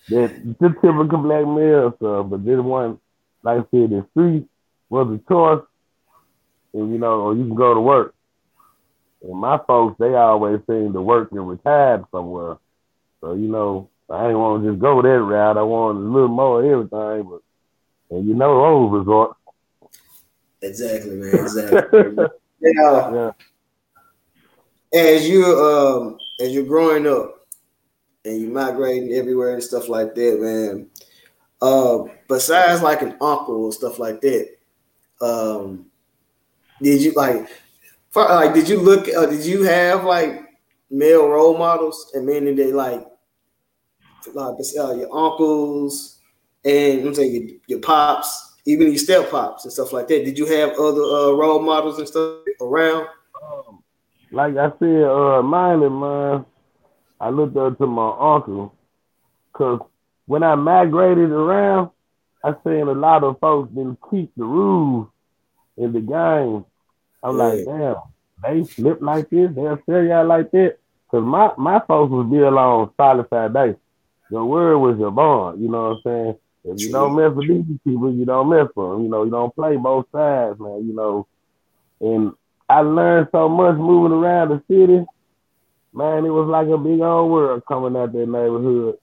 that 0.09 0.57
the 0.59 0.69
typical 0.69 1.17
black 1.17 1.45
male 1.45 1.93
stuff, 1.97 2.29
but 2.29 2.45
this 2.45 2.59
one 2.59 2.99
like 3.43 3.59
I 3.59 3.61
said, 3.71 3.89
the 3.89 4.05
street 4.11 4.47
was 4.89 5.07
a 5.07 5.29
choice, 5.29 5.63
and 6.73 6.91
you 6.91 6.97
know, 6.97 7.21
or 7.21 7.35
you 7.35 7.45
can 7.45 7.55
go 7.55 7.73
to 7.73 7.81
work. 7.81 8.15
And 9.21 9.39
my 9.39 9.59
folks, 9.67 9.97
they 9.99 10.15
always 10.15 10.59
seem 10.67 10.93
to 10.93 11.01
work 11.01 11.31
and 11.31 11.47
retire 11.47 12.03
somewhere. 12.11 12.57
So 13.21 13.33
you 13.33 13.47
know, 13.47 13.89
I 14.09 14.29
ain't 14.29 14.37
want 14.37 14.63
to 14.63 14.71
just 14.71 14.81
go 14.81 15.01
that 15.01 15.07
route. 15.07 15.57
I 15.57 15.61
want 15.61 15.97
a 15.97 16.01
little 16.01 16.27
more 16.29 16.63
of 16.63 16.71
everything, 16.71 17.29
but 17.29 18.15
and 18.15 18.27
you 18.27 18.33
know, 18.33 18.63
old 18.63 18.93
resort. 18.93 19.35
Exactly, 20.61 21.15
man. 21.15 21.35
Exactly. 21.35 21.99
yeah. 22.61 23.13
yeah. 23.13 23.31
As 24.93 25.27
you 25.27 25.43
um 25.45 26.17
as 26.39 26.53
you're 26.53 26.65
growing 26.65 27.07
up 27.07 27.47
and 28.23 28.39
you 28.39 28.47
migrating 28.47 29.13
everywhere 29.13 29.53
and 29.53 29.63
stuff 29.63 29.89
like 29.89 30.15
that, 30.15 30.39
man 30.39 30.89
uh, 31.63 32.03
besides 32.27 32.81
like 32.81 33.01
an 33.01 33.15
uncle 33.21 33.65
or 33.65 33.71
stuff 33.71 33.97
like 33.97 34.19
that, 34.19 34.49
um, 35.21 35.85
did 36.81 37.01
you 37.01 37.13
like, 37.13 37.47
for, 38.11 38.25
like, 38.25 38.53
did 38.53 38.67
you 38.67 38.81
look, 38.81 39.07
uh, 39.07 39.25
did 39.25 39.45
you 39.45 39.63
have 39.63 40.03
like 40.03 40.41
male 40.91 41.29
role 41.29 41.57
models? 41.57 42.11
And 42.13 42.25
meaning 42.25 42.57
they 42.57 42.73
like, 42.73 43.07
like 44.33 44.55
uh, 44.77 44.93
your 44.93 45.15
uncles 45.15 46.19
and 46.65 47.07
I'm 47.07 47.13
saying 47.13 47.33
your, 47.33 47.55
your, 47.67 47.79
pops, 47.79 48.57
even 48.65 48.87
your 48.87 48.97
step 48.97 49.31
pops 49.31 49.63
and 49.63 49.71
stuff 49.71 49.93
like 49.93 50.09
that. 50.09 50.25
Did 50.25 50.37
you 50.37 50.45
have 50.45 50.71
other 50.71 51.01
uh, 51.01 51.31
role 51.31 51.61
models 51.61 51.97
and 51.97 52.07
stuff 52.07 52.39
around? 52.59 53.07
Um, 53.41 53.81
like 54.31 54.57
I 54.57 54.69
said, 54.79 55.03
uh, 55.03 55.41
mine 55.41 55.81
and 55.81 55.95
mine, 55.95 56.45
I 57.21 57.29
looked 57.29 57.55
up 57.55 57.77
to 57.77 57.87
my 57.87 58.15
uncle 58.19 58.75
because 59.53 59.79
when 60.25 60.43
I 60.43 60.55
migrated 60.55 61.31
around, 61.31 61.89
I 62.43 62.53
seen 62.63 62.87
a 62.87 62.93
lot 62.93 63.23
of 63.23 63.39
folks 63.39 63.69
didn't 63.73 63.99
keep 64.09 64.31
the 64.35 64.43
rules 64.43 65.07
in 65.77 65.93
the 65.93 66.01
game. 66.01 66.65
I'm 67.23 67.37
yeah. 67.37 67.43
like, 67.43 67.65
damn, 67.65 67.95
they 68.43 68.63
slip 68.65 69.01
like 69.01 69.29
this, 69.29 69.51
they'll 69.55 69.79
sell 69.85 70.03
y'all 70.03 70.27
like 70.27 70.51
that. 70.51 70.77
Cause 71.09 71.23
my, 71.23 71.51
my 71.57 71.79
folks 71.87 72.11
was 72.11 72.27
built 72.29 72.53
on 72.53 72.91
solid 72.97 73.29
foundation. 73.29 73.77
Your 74.31 74.45
word 74.45 74.77
was 74.79 74.97
your 74.97 75.11
bond, 75.11 75.61
you 75.61 75.69
know 75.69 75.89
what 75.89 75.97
I'm 75.97 76.01
saying? 76.03 76.35
If 76.65 76.81
you 76.81 76.91
don't 76.91 77.15
mess 77.15 77.33
with 77.33 77.47
these 77.47 77.79
people, 77.85 78.13
you 78.13 78.25
don't 78.25 78.49
mess 78.49 78.67
with 78.75 78.89
them. 78.89 79.03
You 79.03 79.09
know, 79.09 79.23
you 79.25 79.31
don't 79.31 79.53
play 79.53 79.75
both 79.75 80.05
sides, 80.11 80.59
man, 80.59 80.87
you 80.87 80.95
know. 80.95 81.27
And 81.99 82.33
I 82.69 82.79
learned 82.81 83.27
so 83.31 83.49
much 83.49 83.75
moving 83.75 84.17
around 84.17 84.49
the 84.49 84.63
city. 84.69 85.05
Man, 85.93 86.25
it 86.25 86.29
was 86.29 86.47
like 86.47 86.67
a 86.69 86.77
big 86.77 87.01
old 87.01 87.31
world 87.31 87.63
coming 87.67 87.95
out 87.95 88.13
that 88.13 88.27
neighborhood. 88.27 88.97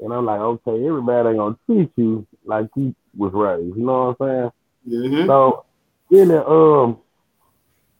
And 0.00 0.12
I'm 0.12 0.24
like, 0.24 0.40
okay, 0.40 0.86
everybody 0.86 1.30
ain't 1.30 1.38
gonna 1.38 1.58
treat 1.66 1.90
you 1.96 2.26
like 2.44 2.68
you 2.76 2.94
was 3.16 3.32
raised. 3.32 3.76
You 3.76 3.84
know 3.84 4.14
what 4.16 4.28
I'm 4.28 4.52
saying? 4.86 5.02
Mm-hmm. 5.02 5.26
So 5.26 5.64
then 6.10 6.30
um 6.30 6.98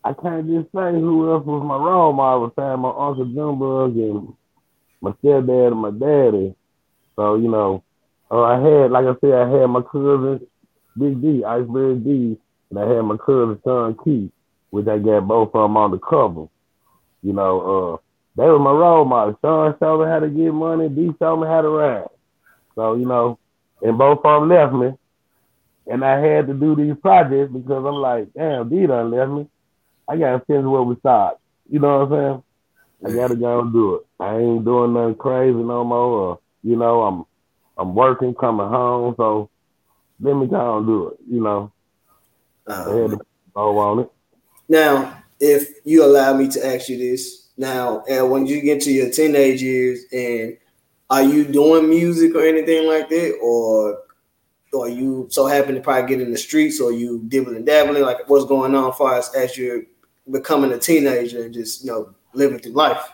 I 0.05 0.13
can't 0.13 0.47
just 0.47 0.73
say 0.73 0.93
who 0.93 1.31
else 1.31 1.45
was 1.45 1.65
my 1.67 1.77
role 1.77 2.13
model 2.13 2.49
besides 2.49 2.81
my 2.81 2.89
Uncle 2.89 3.27
Junebug 3.27 3.97
and 3.97 4.33
my 5.01 5.11
stepdad 5.23 5.73
and 5.73 5.77
my 5.77 5.91
daddy. 5.91 6.55
So, 7.17 7.35
you 7.35 7.51
know, 7.51 7.83
uh, 8.31 8.43
I 8.43 8.61
had, 8.61 8.91
like 8.91 9.07
I 9.07 9.15
said, 9.21 9.33
I 9.33 9.49
had 9.49 9.67
my 9.67 9.83
cousin 9.83 10.47
Big 10.97 11.21
D, 11.21 11.45
Iceberg 11.45 12.05
D, 12.05 12.39
and 12.71 12.79
I 12.79 12.89
had 12.89 13.03
my 13.03 13.17
cousin 13.17 13.61
Son 13.65 13.97
Keith, 14.05 14.31
which 14.71 14.87
I 14.87 14.99
got 14.99 15.27
both 15.27 15.49
of 15.55 15.63
them 15.63 15.77
on 15.77 15.91
the 15.91 15.99
cover. 15.99 16.47
You 17.23 17.33
know, 17.33 17.61
uh, 17.61 17.97
they 18.39 18.45
were 18.45 18.61
my 18.61 18.71
role 18.71 19.05
models. 19.05 19.37
Sean 19.43 19.75
showed 19.81 20.05
me 20.05 20.07
how 20.07 20.21
to 20.21 20.29
get 20.29 20.55
money. 20.55 20.89
D 20.89 21.13
showed 21.19 21.39
me 21.39 21.49
how 21.49 21.61
to 21.61 21.69
ride. 21.69 22.07
So 22.77 22.95
you 22.95 23.05
know, 23.05 23.37
and 23.83 23.99
both 23.99 24.21
of 24.25 24.41
them 24.43 24.49
left 24.49 24.73
me, 24.73 24.93
and 25.91 26.05
I 26.05 26.21
had 26.21 26.47
to 26.47 26.55
do 26.55 26.77
these 26.77 26.95
projects 27.03 27.53
because 27.53 27.85
I'm 27.85 27.97
like, 27.97 28.33
damn, 28.35 28.69
D 28.69 28.87
done 28.87 29.11
left 29.11 29.33
me. 29.33 29.49
I 30.07 30.17
gotta 30.17 30.39
finish 30.47 30.65
where 30.65 30.83
we 30.83 30.95
start. 31.01 31.39
You 31.69 31.81
know 31.81 32.05
what 32.05 32.13
I'm 32.17 32.43
saying? 33.03 33.13
I 33.13 33.17
gotta 33.17 33.35
go 33.35 33.59
and 33.59 33.73
do 33.73 33.97
it. 33.97 34.07
I 34.21 34.37
ain't 34.37 34.65
doing 34.65 34.93
nothing 34.93 35.17
crazy 35.17 35.59
no 35.59 35.83
more. 35.83 36.21
Or, 36.21 36.39
you 36.63 36.77
know, 36.77 37.03
I'm 37.03 37.25
I'm 37.77 37.93
working, 37.93 38.35
coming 38.35 38.69
home, 38.69 39.15
so 39.17 39.51
let 40.21 40.35
me 40.35 40.47
go 40.47 40.79
and 40.79 40.87
do 40.87 41.09
it. 41.09 41.17
You 41.29 41.43
know, 41.43 41.73
Uh, 42.69 42.85
I 42.87 42.97
had 43.03 43.11
to 43.11 43.21
go 43.53 43.79
on 43.79 43.99
it. 44.01 44.11
Now, 44.69 45.25
if 45.41 45.85
you 45.85 46.05
allow 46.05 46.35
me 46.35 46.47
to 46.49 46.65
ask 46.65 46.89
you 46.89 46.99
this, 46.99 47.48
now, 47.59 48.05
and 48.09 48.31
when 48.31 48.47
you 48.47 48.61
get 48.61 48.81
to 48.83 48.93
your 48.93 49.11
teenage 49.11 49.61
years, 49.61 50.05
and 50.13 50.57
are 51.11 51.23
you 51.23 51.45
doing 51.45 51.89
music 51.89 52.35
or 52.35 52.43
anything 52.43 52.87
like 52.87 53.09
that, 53.09 53.39
or 53.43 54.03
or 54.73 54.89
you 54.89 55.27
so 55.31 55.47
happen 55.47 55.75
to 55.75 55.81
probably 55.81 56.09
get 56.09 56.21
in 56.21 56.31
the 56.31 56.39
streets, 56.39 56.81
or 56.81 56.93
you 56.93 57.23
dibbling 57.29 57.65
dabbling, 57.65 58.03
like 58.03 58.29
what's 58.29 58.45
going 58.47 58.75
on 58.75 58.91
as 58.91 58.97
far 58.97 59.19
as 59.19 59.35
as 59.35 59.59
you're 59.59 59.83
becoming 60.31 60.73
a 60.73 60.79
teenager 60.79 61.45
and 61.45 61.55
just 61.55 61.85
you 61.85 61.91
know 61.91 62.15
living 62.33 62.59
through 62.59 62.73
life? 62.73 63.11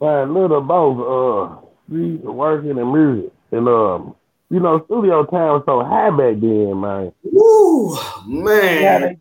Man, 0.00 0.34
little 0.34 0.60
both 0.60 1.62
uh 1.62 1.68
working 1.88 2.78
and 2.78 2.92
music. 2.92 3.32
And 3.50 3.68
um, 3.68 4.14
you 4.50 4.60
know, 4.60 4.84
studio 4.86 5.24
time 5.24 5.54
was 5.54 5.62
so 5.66 5.82
high 5.84 6.10
back 6.10 6.40
then, 6.40 6.80
man. 6.80 7.12
Woo, 7.22 7.94
How 7.94 8.24
man. 8.26 9.00
they, 9.02 9.18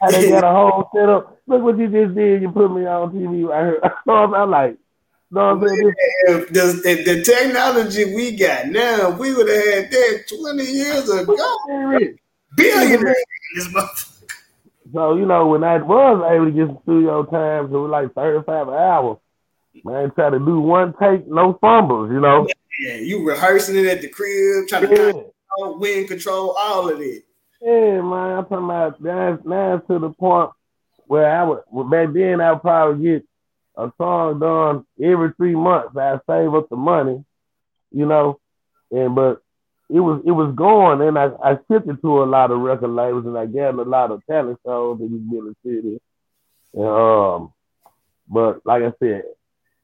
how 0.00 0.10
they 0.10 0.28
got 0.28 0.44
a 0.44 0.50
whole 0.50 0.90
setup. 0.94 1.39
Look 1.50 1.62
what 1.64 1.78
you 1.78 1.88
just 1.88 2.14
did. 2.14 2.42
You 2.42 2.50
put 2.52 2.68
me 2.72 2.86
on 2.86 3.10
TV 3.10 3.44
right 3.48 3.64
here. 3.82 3.92
I'm, 4.08 4.50
like, 4.52 4.76
no, 5.32 5.40
I'm 5.40 5.60
saying? 5.60 5.94
If 6.28 6.48
the, 6.50 6.80
the, 6.84 7.02
the 7.02 7.22
technology 7.24 8.14
we 8.14 8.36
got 8.36 8.68
now, 8.68 9.10
we 9.18 9.34
would 9.34 9.48
have 9.48 9.64
had 9.64 9.90
that 9.90 10.24
20 10.28 10.62
years 10.64 11.10
ago. 11.10 11.34
Billionaires. 12.54 13.16
So, 14.94 15.16
you 15.16 15.26
know, 15.26 15.48
when 15.48 15.64
I 15.64 15.78
was 15.78 16.32
able 16.32 16.44
to 16.44 16.50
get 16.52 16.68
some 16.68 16.78
studio 16.84 17.24
time, 17.24 17.68
so 17.68 17.78
it 17.78 17.88
was 17.88 17.90
like 17.90 18.14
35 18.14 18.68
an 18.68 18.74
hour. 18.74 19.18
Man, 19.84 20.12
try 20.12 20.30
to 20.30 20.38
do 20.38 20.60
one 20.60 20.94
take, 21.02 21.26
no 21.26 21.58
fumbles, 21.60 22.12
you 22.12 22.20
know. 22.20 22.46
Yeah, 22.78 22.94
you 22.94 23.26
rehearsing 23.28 23.76
it 23.76 23.86
at 23.86 24.02
the 24.02 24.08
crib, 24.08 24.68
trying 24.68 24.82
to 24.82 24.88
Yeah, 24.88 25.12
control, 25.12 25.78
win 25.80 26.06
control, 26.06 26.54
all 26.56 26.88
of 26.88 27.00
it. 27.00 27.24
yeah 27.60 28.00
man. 28.02 28.38
I'm 28.38 28.44
talking 28.44 28.64
about 28.64 29.02
now, 29.02 29.38
now 29.44 29.78
to 29.78 29.98
the 29.98 30.10
point 30.10 30.50
where 31.10 31.28
I 31.28 31.42
would, 31.42 31.62
well, 31.66 31.88
back 31.88 32.12
then 32.12 32.40
I 32.40 32.52
would 32.52 32.62
probably 32.62 33.02
get 33.02 33.26
a 33.76 33.90
song 33.98 34.38
done 34.38 34.86
every 35.02 35.32
three 35.36 35.56
months. 35.56 35.96
I 35.96 36.20
save 36.24 36.54
up 36.54 36.68
the 36.68 36.76
money, 36.76 37.24
you 37.90 38.06
know, 38.06 38.38
and 38.92 39.16
but 39.16 39.42
it 39.88 39.98
was 39.98 40.22
it 40.24 40.30
was 40.30 40.54
going, 40.54 41.00
and 41.00 41.18
I, 41.18 41.32
I 41.42 41.58
shifted 41.66 42.00
to 42.00 42.22
a 42.22 42.26
lot 42.26 42.52
of 42.52 42.60
record 42.60 42.90
labels, 42.90 43.26
and 43.26 43.36
I 43.36 43.46
got 43.46 43.74
a 43.74 43.82
lot 43.82 44.12
of 44.12 44.24
talent 44.30 44.60
shows 44.64 45.00
in 45.00 45.28
the 45.28 45.54
city. 45.68 46.00
And, 46.74 46.86
um, 46.86 47.52
but 48.28 48.64
like 48.64 48.84
I 48.84 48.92
said, 49.00 49.24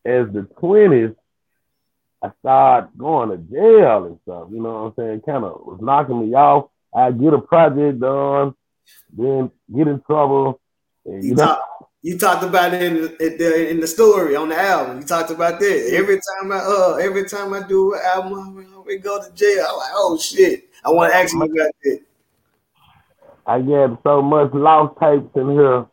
as 0.05 0.33
the 0.33 0.47
twenties, 0.61 1.11
I 2.23 2.31
started 2.39 2.97
going 2.97 3.31
to 3.31 3.39
jail 3.39 4.05
and 4.05 4.21
stuff. 4.23 4.47
You 4.53 4.63
know 4.63 4.85
what 4.85 4.87
I'm 4.87 4.95
saying? 4.97 5.23
Kind 5.23 5.45
of 5.45 5.61
was 5.67 5.81
knocking 5.83 6.21
me 6.21 6.37
off. 6.37 6.69
I 6.95 7.11
get 7.11 7.35
a 7.35 7.41
project 7.41 7.99
done, 7.99 8.55
then 9.13 9.51
get 9.75 9.89
in 9.89 10.01
trouble, 10.03 10.61
you 11.07 11.23
You, 11.23 11.37
talk, 11.37 11.61
you 12.03 12.19
talked 12.19 12.45
about 12.45 12.75
it 12.75 12.83
in 12.83 12.95
the, 13.03 13.71
in 13.71 13.81
the 13.81 13.87
story 13.87 14.37
on 14.37 14.49
the 14.51 14.59
album. 14.59 15.01
You 15.01 15.07
talked 15.07 15.31
about 15.31 15.61
that. 15.61 15.91
Every 15.93 16.17
time 16.17 16.53
I 16.53 16.59
uh 16.59 16.97
every 17.01 17.29
time 17.29 17.53
I 17.55 17.67
do 17.67 17.95
an 17.95 18.01
album, 18.05 18.67
I- 18.75 18.81
we 18.87 18.99
go 18.99 19.21
to 19.23 19.33
jail. 19.35 19.67
I'm 19.69 19.77
like, 19.79 19.91
oh 19.95 20.19
shit. 20.19 20.69
I 20.85 20.91
want 20.91 21.13
to 21.13 21.19
ask 21.19 21.35
you 21.35 21.43
about 21.43 21.75
that. 21.83 22.01
I 23.47 23.61
got 23.61 24.03
so 24.03 24.23
much 24.23 24.53
lost 24.55 24.99
tapes 25.01 25.35
in 25.37 25.51
here. 25.53 25.87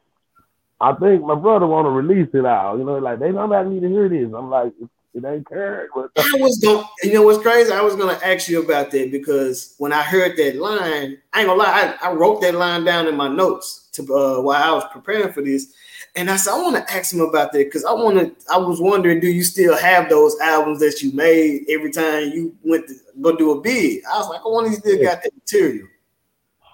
I 0.82 0.94
think 0.96 1.24
my 1.24 1.36
brother 1.36 1.68
want 1.68 1.86
to 1.86 1.92
release 1.92 2.30
it 2.34 2.46
all. 2.46 2.78
You 2.78 2.84
know, 2.86 2.98
like 2.98 3.20
they 3.20 3.32
nobody 3.32 3.70
need 3.70 3.82
to 3.82 3.90
hear 3.90 4.10
this. 4.10 4.34
I'm 4.36 4.50
like, 4.50 4.74
it, 4.82 4.90
it 5.14 5.24
ain't 5.26 5.46
current, 5.46 5.92
I 5.96 6.38
was 6.40 6.58
going 6.58 6.86
you 7.04 7.14
know 7.14 7.22
what's 7.22 7.42
crazy? 7.42 7.72
I 7.72 7.82
was 7.82 7.96
gonna 7.96 8.20
ask 8.24 8.50
you 8.50 8.64
about 8.64 8.90
that 8.92 9.12
because 9.12 9.76
when 9.78 9.94
I 9.94 10.02
heard 10.02 10.38
that 10.38 10.56
line, 10.56 11.18
I 11.32 11.40
ain't 11.40 11.48
gonna 11.48 11.60
lie, 11.62 11.96
I, 12.02 12.10
I 12.10 12.14
wrote 12.14 12.42
that 12.42 12.56
line 12.56 12.84
down 12.84 13.08
in 13.08 13.16
my 13.16 13.28
notes 13.28 13.90
to 13.94 14.02
uh, 14.04 14.42
while 14.42 14.64
I 14.64 14.72
was 14.72 14.86
preparing 14.92 15.32
for 15.32 15.42
this. 15.42 15.74
And 16.16 16.30
I 16.30 16.36
said, 16.36 16.54
I 16.54 16.62
want 16.62 16.76
to 16.76 16.94
ask 16.94 17.14
him 17.14 17.22
about 17.22 17.52
that 17.54 17.66
because 17.66 17.86
I 17.86 17.92
want 17.92 18.18
to. 18.18 18.52
I 18.52 18.58
was 18.58 18.80
wondering, 18.80 19.20
do 19.20 19.28
you 19.28 19.44
still 19.44 19.76
have 19.78 20.10
those 20.10 20.40
albums 20.40 20.80
that 20.80 21.02
you 21.02 21.12
made 21.14 21.66
every 21.70 21.92
time 21.92 22.30
you 22.30 22.56
went 22.64 22.88
to 22.88 22.96
go 23.20 23.36
do 23.36 23.52
a 23.52 23.62
bid? 23.62 24.04
I 24.06 24.18
was 24.20 24.30
like, 24.30 24.42
I 24.42 24.48
wonder 24.48 24.70
if 24.70 24.74
you 24.74 24.80
still 24.80 25.04
got 25.04 25.24
that 25.24 25.34
material. 25.34 25.88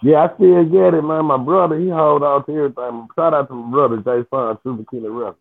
yeah, 0.01 0.23
I 0.23 0.35
still 0.35 0.65
get 0.65 0.93
it, 0.93 1.01
man. 1.03 1.25
My 1.25 1.37
brother, 1.37 1.79
he 1.79 1.89
hold 1.89 2.23
on 2.23 2.45
to 2.45 2.51
everything. 2.51 3.07
Shout 3.15 3.33
out 3.33 3.47
to 3.47 3.53
my 3.53 3.71
brother, 3.71 3.97
Jay 3.97 4.27
Fun, 4.29 4.57
Super 4.63 4.83
Killer 4.89 5.11
Rep. 5.11 5.35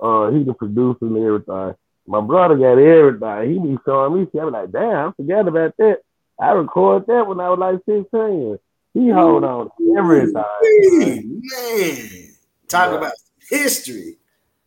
Uh, 0.00 0.30
he 0.30 0.42
the 0.42 0.52
producer 0.52 1.06
and 1.06 1.16
everything. 1.16 1.74
My 2.06 2.20
brother 2.20 2.56
got 2.56 2.78
everything. 2.78 3.50
He 3.52 3.58
be 3.58 3.78
showing 3.84 4.14
me 4.20 4.28
shit. 4.30 4.42
I 4.42 4.44
be 4.44 4.50
like, 4.50 4.72
damn, 4.72 5.08
I 5.08 5.12
forgot 5.16 5.48
about 5.48 5.74
that. 5.78 5.98
I 6.40 6.50
recorded 6.52 7.06
that 7.08 7.26
when 7.26 7.40
I 7.40 7.48
was 7.50 7.58
like 7.58 7.76
16. 7.86 8.58
He 8.92 9.08
hold 9.10 9.44
on 9.44 9.70
to 9.78 9.96
everything. 9.98 11.40
Man, 11.42 12.28
talk 12.68 12.90
Yeah. 12.92 12.98
about 12.98 13.12
history. 13.48 14.18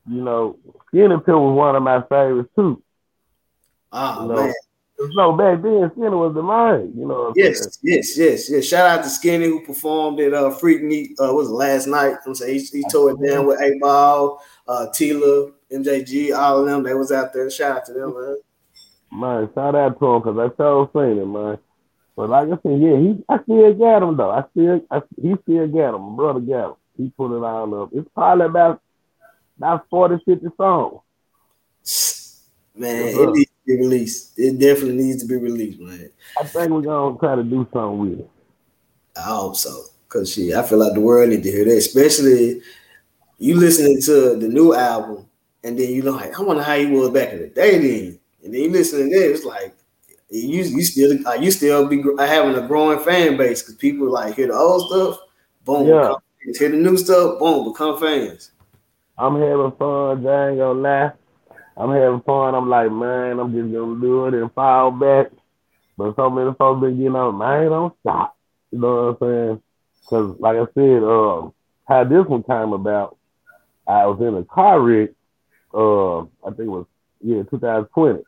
You 0.09 0.21
know, 0.23 0.57
Skinny 0.87 1.15
Pimp 1.15 1.27
was 1.27 1.55
one 1.57 1.75
of 1.75 1.83
my 1.83 2.01
favorites 2.03 2.49
too. 2.55 2.81
Oh 3.91 4.25
No. 4.27 4.35
man, 4.35 4.53
No, 5.15 5.33
back 5.33 5.61
then 5.61 5.91
Skinny 5.91 6.09
was 6.09 6.33
the 6.33 6.41
man. 6.43 6.91
You 6.97 7.07
know 7.07 7.15
what 7.15 7.27
I'm 7.29 7.33
saying? 7.35 7.53
yes, 7.53 7.79
yes, 7.83 8.17
yes, 8.17 8.49
yes. 8.49 8.65
Shout 8.65 8.85
out 8.99 9.03
to 9.03 9.09
Skinny 9.09 9.45
who 9.45 9.63
performed 9.65 10.19
at 10.19 10.33
uh 10.33 10.49
Freak 10.51 10.81
Meet. 10.83 11.11
Uh, 11.19 11.33
was 11.33 11.49
it 11.49 11.53
last 11.53 11.87
night? 11.87 12.15
I'm 12.25 12.33
saying 12.35 12.59
he, 12.59 12.79
he 12.79 12.83
tore 12.91 13.11
it 13.11 13.17
down 13.25 13.45
with 13.45 13.59
8Ball, 13.59 14.39
uh, 14.67 14.87
Tila, 14.93 15.51
MJG, 15.71 16.37
all 16.37 16.61
of 16.61 16.65
them. 16.67 16.83
They 16.83 16.93
was 16.93 17.11
out 17.11 17.33
there. 17.33 17.49
Shout 17.49 17.77
out 17.77 17.85
to 17.85 17.93
them, 17.93 18.13
man. 18.13 18.37
Man, 19.11 19.49
shout 19.53 19.75
out 19.75 19.99
to 19.99 20.05
him 20.05 20.21
because 20.21 20.37
I 20.51 20.55
so 20.57 20.89
seen 20.93 21.17
him, 21.19 21.33
man. 21.33 21.57
But 22.15 22.29
like 22.29 22.47
I 22.47 22.57
said, 22.63 22.81
yeah, 22.81 22.97
he 22.97 23.23
I 23.29 23.41
still 23.43 23.73
got 23.73 24.03
him 24.03 24.17
though. 24.17 24.31
I 24.31 24.43
still 24.51 24.81
I, 24.89 25.01
he 25.21 25.35
still 25.43 25.67
got 25.67 25.95
him. 25.95 26.01
My 26.01 26.15
brother 26.15 26.39
got 26.39 26.69
him. 26.69 26.75
He 26.97 27.09
put 27.15 27.37
it 27.37 27.43
all 27.43 27.83
up. 27.83 27.89
It's 27.93 28.09
probably 28.13 28.45
about 28.47 28.81
about 29.57 29.85
40, 29.89 30.23
50 30.25 30.47
songs. 30.57 31.01
Man, 32.75 33.03
What's 33.05 33.15
it 33.17 33.27
up? 33.29 33.35
needs 33.35 33.49
to 33.51 33.65
be 33.65 33.77
released. 33.77 34.39
It 34.39 34.59
definitely 34.59 35.03
needs 35.03 35.21
to 35.23 35.27
be 35.27 35.35
released, 35.37 35.79
man. 35.79 36.09
I 36.39 36.43
think 36.43 36.71
we're 36.71 36.81
gonna 36.81 37.17
try 37.17 37.35
to 37.35 37.43
do 37.43 37.67
something 37.73 37.99
with 37.99 38.19
it. 38.19 38.29
I 39.15 39.21
hope 39.21 39.55
so. 39.55 39.83
Cause 40.09 40.33
shit, 40.33 40.53
I 40.53 40.63
feel 40.63 40.77
like 40.79 40.93
the 40.93 41.01
world 41.01 41.29
need 41.29 41.43
to 41.43 41.51
hear 41.51 41.65
that, 41.65 41.77
especially 41.77 42.61
you 43.37 43.55
listening 43.59 44.01
to 44.03 44.37
the 44.37 44.47
new 44.47 44.73
album, 44.73 45.26
and 45.63 45.77
then 45.77 45.89
you 45.89 46.03
know, 46.03 46.11
like, 46.11 46.37
I 46.37 46.41
wonder 46.43 46.63
how 46.63 46.75
he 46.75 46.85
was 46.87 47.09
back 47.09 47.33
in 47.33 47.39
the 47.41 47.47
day. 47.47 47.77
Then, 47.77 48.19
and 48.43 48.53
then 48.53 48.61
you 48.61 48.69
listening 48.71 49.11
to 49.11 49.19
that, 49.19 49.31
it's 49.31 49.45
like 49.45 49.75
you 50.29 50.63
you 50.63 50.83
still 50.83 51.27
uh, 51.27 51.33
you 51.33 51.51
still 51.51 51.87
be 51.87 52.03
having 52.19 52.55
a 52.55 52.67
growing 52.67 52.99
fan 52.99 53.37
base 53.37 53.61
because 53.61 53.75
people 53.75 54.11
like 54.11 54.35
hear 54.35 54.47
the 54.47 54.53
old 54.53 54.87
stuff, 54.89 55.19
boom, 55.65 55.87
Yeah. 55.87 56.15
fans. 56.43 56.57
hear 56.59 56.69
the 56.69 56.77
new 56.77 56.97
stuff, 56.97 57.39
boom, 57.39 57.71
become 57.71 57.99
fans. 57.99 58.51
I'm 59.17 59.39
having 59.41 59.71
fun, 59.71 60.27
I 60.27 60.49
ain't 60.49 60.57
gonna 60.59 60.79
lie. 60.79 61.11
I'm 61.75 61.91
having 61.91 62.21
fun. 62.21 62.55
I'm 62.55 62.69
like, 62.69 62.91
man, 62.91 63.39
I'm 63.39 63.53
just 63.53 63.71
gonna 63.73 63.99
do 64.01 64.25
it 64.27 64.33
and 64.33 64.51
fall 64.53 64.91
back. 64.91 65.27
But 65.97 66.15
so 66.15 66.29
many 66.29 66.53
folks 66.53 66.81
been 66.81 66.97
getting 66.97 67.15
on, 67.15 67.37
man, 67.37 67.69
don't 67.69 67.93
stop. 68.01 68.35
You 68.71 68.79
know 68.79 69.13
what 69.13 69.27
I'm 69.27 69.33
saying? 69.47 69.61
Because, 70.01 70.39
like 70.39 70.57
I 70.57 70.65
said, 70.73 71.03
um, 71.03 71.53
how 71.87 72.03
this 72.03 72.25
one 72.27 72.43
came 72.43 72.73
about, 72.73 73.17
I 73.87 74.05
was 74.05 74.19
in 74.21 74.35
a 74.35 74.43
car 74.43 74.79
wreck. 74.79 75.09
Uh, 75.77 76.21
I 76.21 76.49
think 76.55 76.67
it 76.67 76.69
was 76.69 76.87
yeah, 77.21 77.43
2020. 77.43 78.23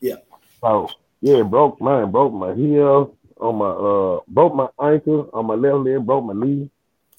Yeah. 0.00 0.16
So 0.60 0.88
yeah, 1.20 1.42
broke 1.42 1.80
mine, 1.80 2.10
broke 2.10 2.32
my 2.32 2.54
heel 2.54 3.14
on 3.38 3.56
my 3.56 3.68
uh, 3.70 4.20
broke 4.28 4.54
my 4.54 4.68
ankle 4.82 5.28
on 5.32 5.46
my 5.46 5.54
left 5.54 5.84
leg, 5.84 6.04
broke 6.06 6.24
my 6.24 6.32
knee, 6.32 6.70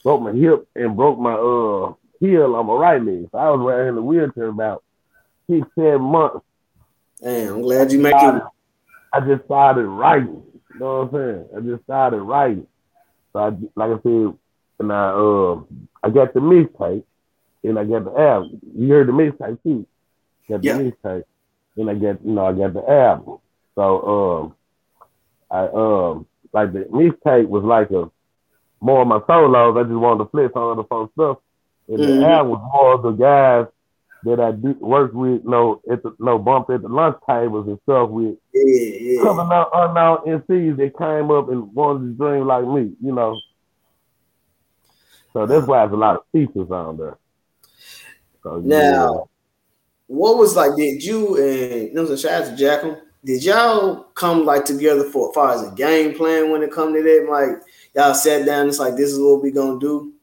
broke 0.03 0.21
my 0.21 0.33
hip, 0.33 0.67
and 0.75 0.95
broke 0.95 1.19
my 1.19 1.33
uh 1.33 1.93
heel 2.19 2.55
on 2.55 2.65
my 2.65 2.73
right 2.73 3.03
leg. 3.03 3.27
So 3.31 3.37
I 3.37 3.49
was 3.51 3.59
right 3.59 3.87
in 3.87 3.95
the 3.95 4.01
wheelchair 4.01 4.47
about 4.47 4.83
six, 5.49 5.67
seven 5.75 6.01
months. 6.01 6.45
Damn, 7.21 7.55
I'm 7.55 7.61
glad 7.61 7.91
you 7.91 7.99
make 7.99 8.13
it. 8.15 8.41
I 9.13 9.19
just 9.21 9.45
started 9.45 9.87
writing. 9.87 10.43
You 10.73 10.79
know 10.79 11.03
what 11.03 11.19
I'm 11.19 11.45
saying? 11.45 11.45
I 11.55 11.59
just 11.61 11.83
started 11.83 12.21
writing. 12.21 12.67
So 13.33 13.39
I, 13.39 13.49
like 13.75 13.99
I 13.99 14.01
said, 14.03 14.37
and 14.79 14.91
I 14.91 15.09
uh, 15.09 15.61
I 16.03 16.09
got 16.09 16.33
the 16.33 16.39
mixtape, 16.41 17.03
and 17.65 17.79
I 17.79 17.83
got 17.85 18.05
the 18.05 18.11
album. 18.19 18.61
You 18.77 18.89
heard 18.89 19.07
the 19.07 19.13
mixtape 19.13 19.61
too. 19.63 19.85
Got 20.49 20.63
the 20.63 20.69
Yeah. 20.69 20.73
mixtape, 20.73 21.23
and 21.77 21.89
I 21.89 21.93
got 21.95 22.25
you 22.25 22.31
know 22.33 22.45
I 22.45 22.53
got 22.53 22.73
the 22.73 22.89
album. 22.89 23.39
So 23.75 24.53
um, 24.53 24.55
I 25.51 25.67
um 25.67 26.27
like 26.53 26.73
the 26.73 26.81
mixtape 26.91 27.47
was 27.47 27.63
like 27.63 27.91
a 27.91 28.09
more 28.81 29.01
of 29.01 29.07
my 29.07 29.21
solos. 29.27 29.77
I 29.77 29.83
just 29.83 29.95
wanted 29.95 30.25
to 30.25 30.29
flip 30.31 30.55
on 30.55 30.77
the 30.77 30.83
fun 30.85 31.09
stuff, 31.13 31.37
and 31.89 31.99
Mhm. 31.99 32.05
the 32.05 32.25
album 32.25 32.51
was 32.53 32.71
more 32.73 32.93
of 32.95 33.03
the 33.03 33.11
guys 33.11 33.67
that 34.23 34.39
I 34.39 34.51
do 34.51 34.73
work 34.79 35.13
with, 35.13 35.43
you 35.43 35.49
know, 35.49 35.81
at 35.91 36.01
the 36.03 36.15
no 36.19 36.39
bump 36.39 36.69
at 36.69 36.81
the 36.81 36.87
lunch 36.89 37.17
tables 37.29 37.67
and 37.67 37.79
stuff 37.83 38.09
with 38.09 38.35
Yeah, 38.53 38.63
yeah. 38.99 39.23
coming 39.23 39.49
out 39.51 39.69
unknown 39.73 40.17
MCs 40.27 40.77
that 40.77 40.97
came 40.97 41.31
up 41.31 41.49
and 41.49 41.73
wanted 41.73 42.07
to 42.07 42.13
dream 42.13 42.47
like 42.47 42.65
me, 42.67 42.93
you 43.01 43.13
know. 43.13 43.37
So 45.33 45.45
that's 45.45 45.67
why 45.67 45.79
there's 45.85 45.93
a 45.93 45.97
lot 45.97 46.15
of 46.17 46.23
features 46.31 46.71
on 46.71 46.97
there. 46.97 47.17
So, 48.45 48.59
Now, 48.59 49.27
what 50.05 50.37
was 50.37 50.55
like? 50.55 50.75
Did 50.75 51.03
you 51.03 51.35
and 51.37 51.87
you 51.87 51.93
know, 51.95 52.05
so 52.05 52.15
shout 52.15 52.43
out 52.43 52.49
to 52.51 52.55
Jackal? 52.55 53.01
Did 53.23 53.43
y'all 53.43 54.03
come 54.13 54.45
like 54.45 54.65
together 54.65 55.03
for 55.05 55.29
as 55.29 55.33
far 55.33 55.51
as 55.55 55.63
a 55.63 55.73
game 55.73 56.13
plan 56.13 56.51
when 56.51 56.61
it 56.61 56.71
come 56.71 56.93
to 56.93 57.01
that? 57.01 57.27
Like 57.27 57.63
y'all 57.95 58.13
sat 58.13 58.45
down, 58.45 58.67
it's 58.67 58.77
like 58.77 58.95
this 58.95 59.11
is 59.11 59.19
what 59.19 59.41
we 59.41 59.49
gonna 59.49 59.79
do. 59.79 60.13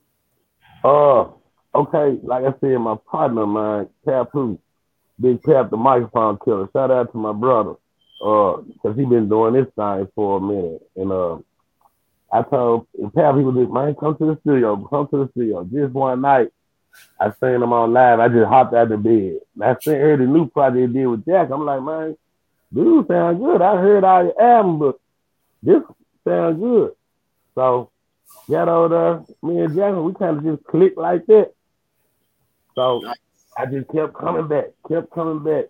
Uh, 0.85 1.31
okay, 1.75 2.21
like 2.23 2.45
I 2.45 2.55
said, 2.61 2.79
my 2.79 2.95
partner, 3.11 3.45
my 3.45 3.87
Papu, 4.07 4.57
Big 5.21 5.43
Pap, 5.43 5.71
the 5.71 5.77
microphone 5.77 6.39
killer. 6.45 6.69
Shout 6.73 6.93
out 6.93 7.11
to 7.11 7.19
my 7.19 7.33
brother, 7.33 7.73
uh, 8.25 8.63
cause 8.83 8.97
he 8.97 9.05
been 9.05 9.29
doing 9.29 9.55
this 9.55 9.67
thing 9.75 10.07
for 10.15 10.37
a 10.37 10.41
minute, 10.41 10.83
and 10.95 11.11
uh, 11.11 11.39
I 12.33 12.43
told 12.43 12.87
Pap, 13.17 13.35
he 13.35 13.43
was 13.43 13.57
like, 13.57 13.69
man, 13.69 13.97
come 13.97 14.17
to 14.19 14.27
the 14.27 14.39
studio, 14.43 14.77
come 14.89 15.09
to 15.09 15.25
the 15.25 15.31
studio. 15.33 15.65
Just 15.65 15.93
one 15.93 16.21
night, 16.21 16.53
I 17.19 17.31
seen 17.41 17.63
him 17.63 17.73
on 17.73 17.93
live. 17.93 18.21
I 18.21 18.29
just 18.29 18.49
hopped 18.49 18.75
out 18.75 18.89
the 18.89 18.97
bed. 18.97 19.41
I 19.61 19.77
seen 19.81 19.95
heard 19.95 20.21
the 20.21 20.25
new 20.25 20.49
project 20.49 20.93
did 20.93 21.07
with 21.07 21.25
Jack. 21.25 21.51
I'm 21.51 21.65
like, 21.65 21.83
man, 21.83 22.17
dude, 22.73 23.07
sound 23.07 23.39
good. 23.39 23.63
I 23.63 23.77
heard 23.77 24.05
all 24.05 24.25
your 24.25 24.43
album, 24.43 24.79
but 24.79 25.01
this 25.63 25.83
sound 26.27 26.61
good. 26.61 26.93
So 27.55 27.91
got 28.51 28.69
over 28.69 28.89
there, 28.89 29.51
me 29.51 29.61
and 29.61 29.75
Jack, 29.75 29.95
we 29.95 30.15
kind 30.15 30.39
of 30.39 30.45
just 30.45 30.65
clicked 30.67 30.99
like 30.99 31.27
that. 31.27 31.53
So 32.75 33.03
I 33.57 33.67
just 33.67 33.89
kept 33.89 34.15
coming 34.15 34.49
back, 34.49 34.67
kept 34.89 35.11
coming 35.11 35.45
back. 35.45 35.67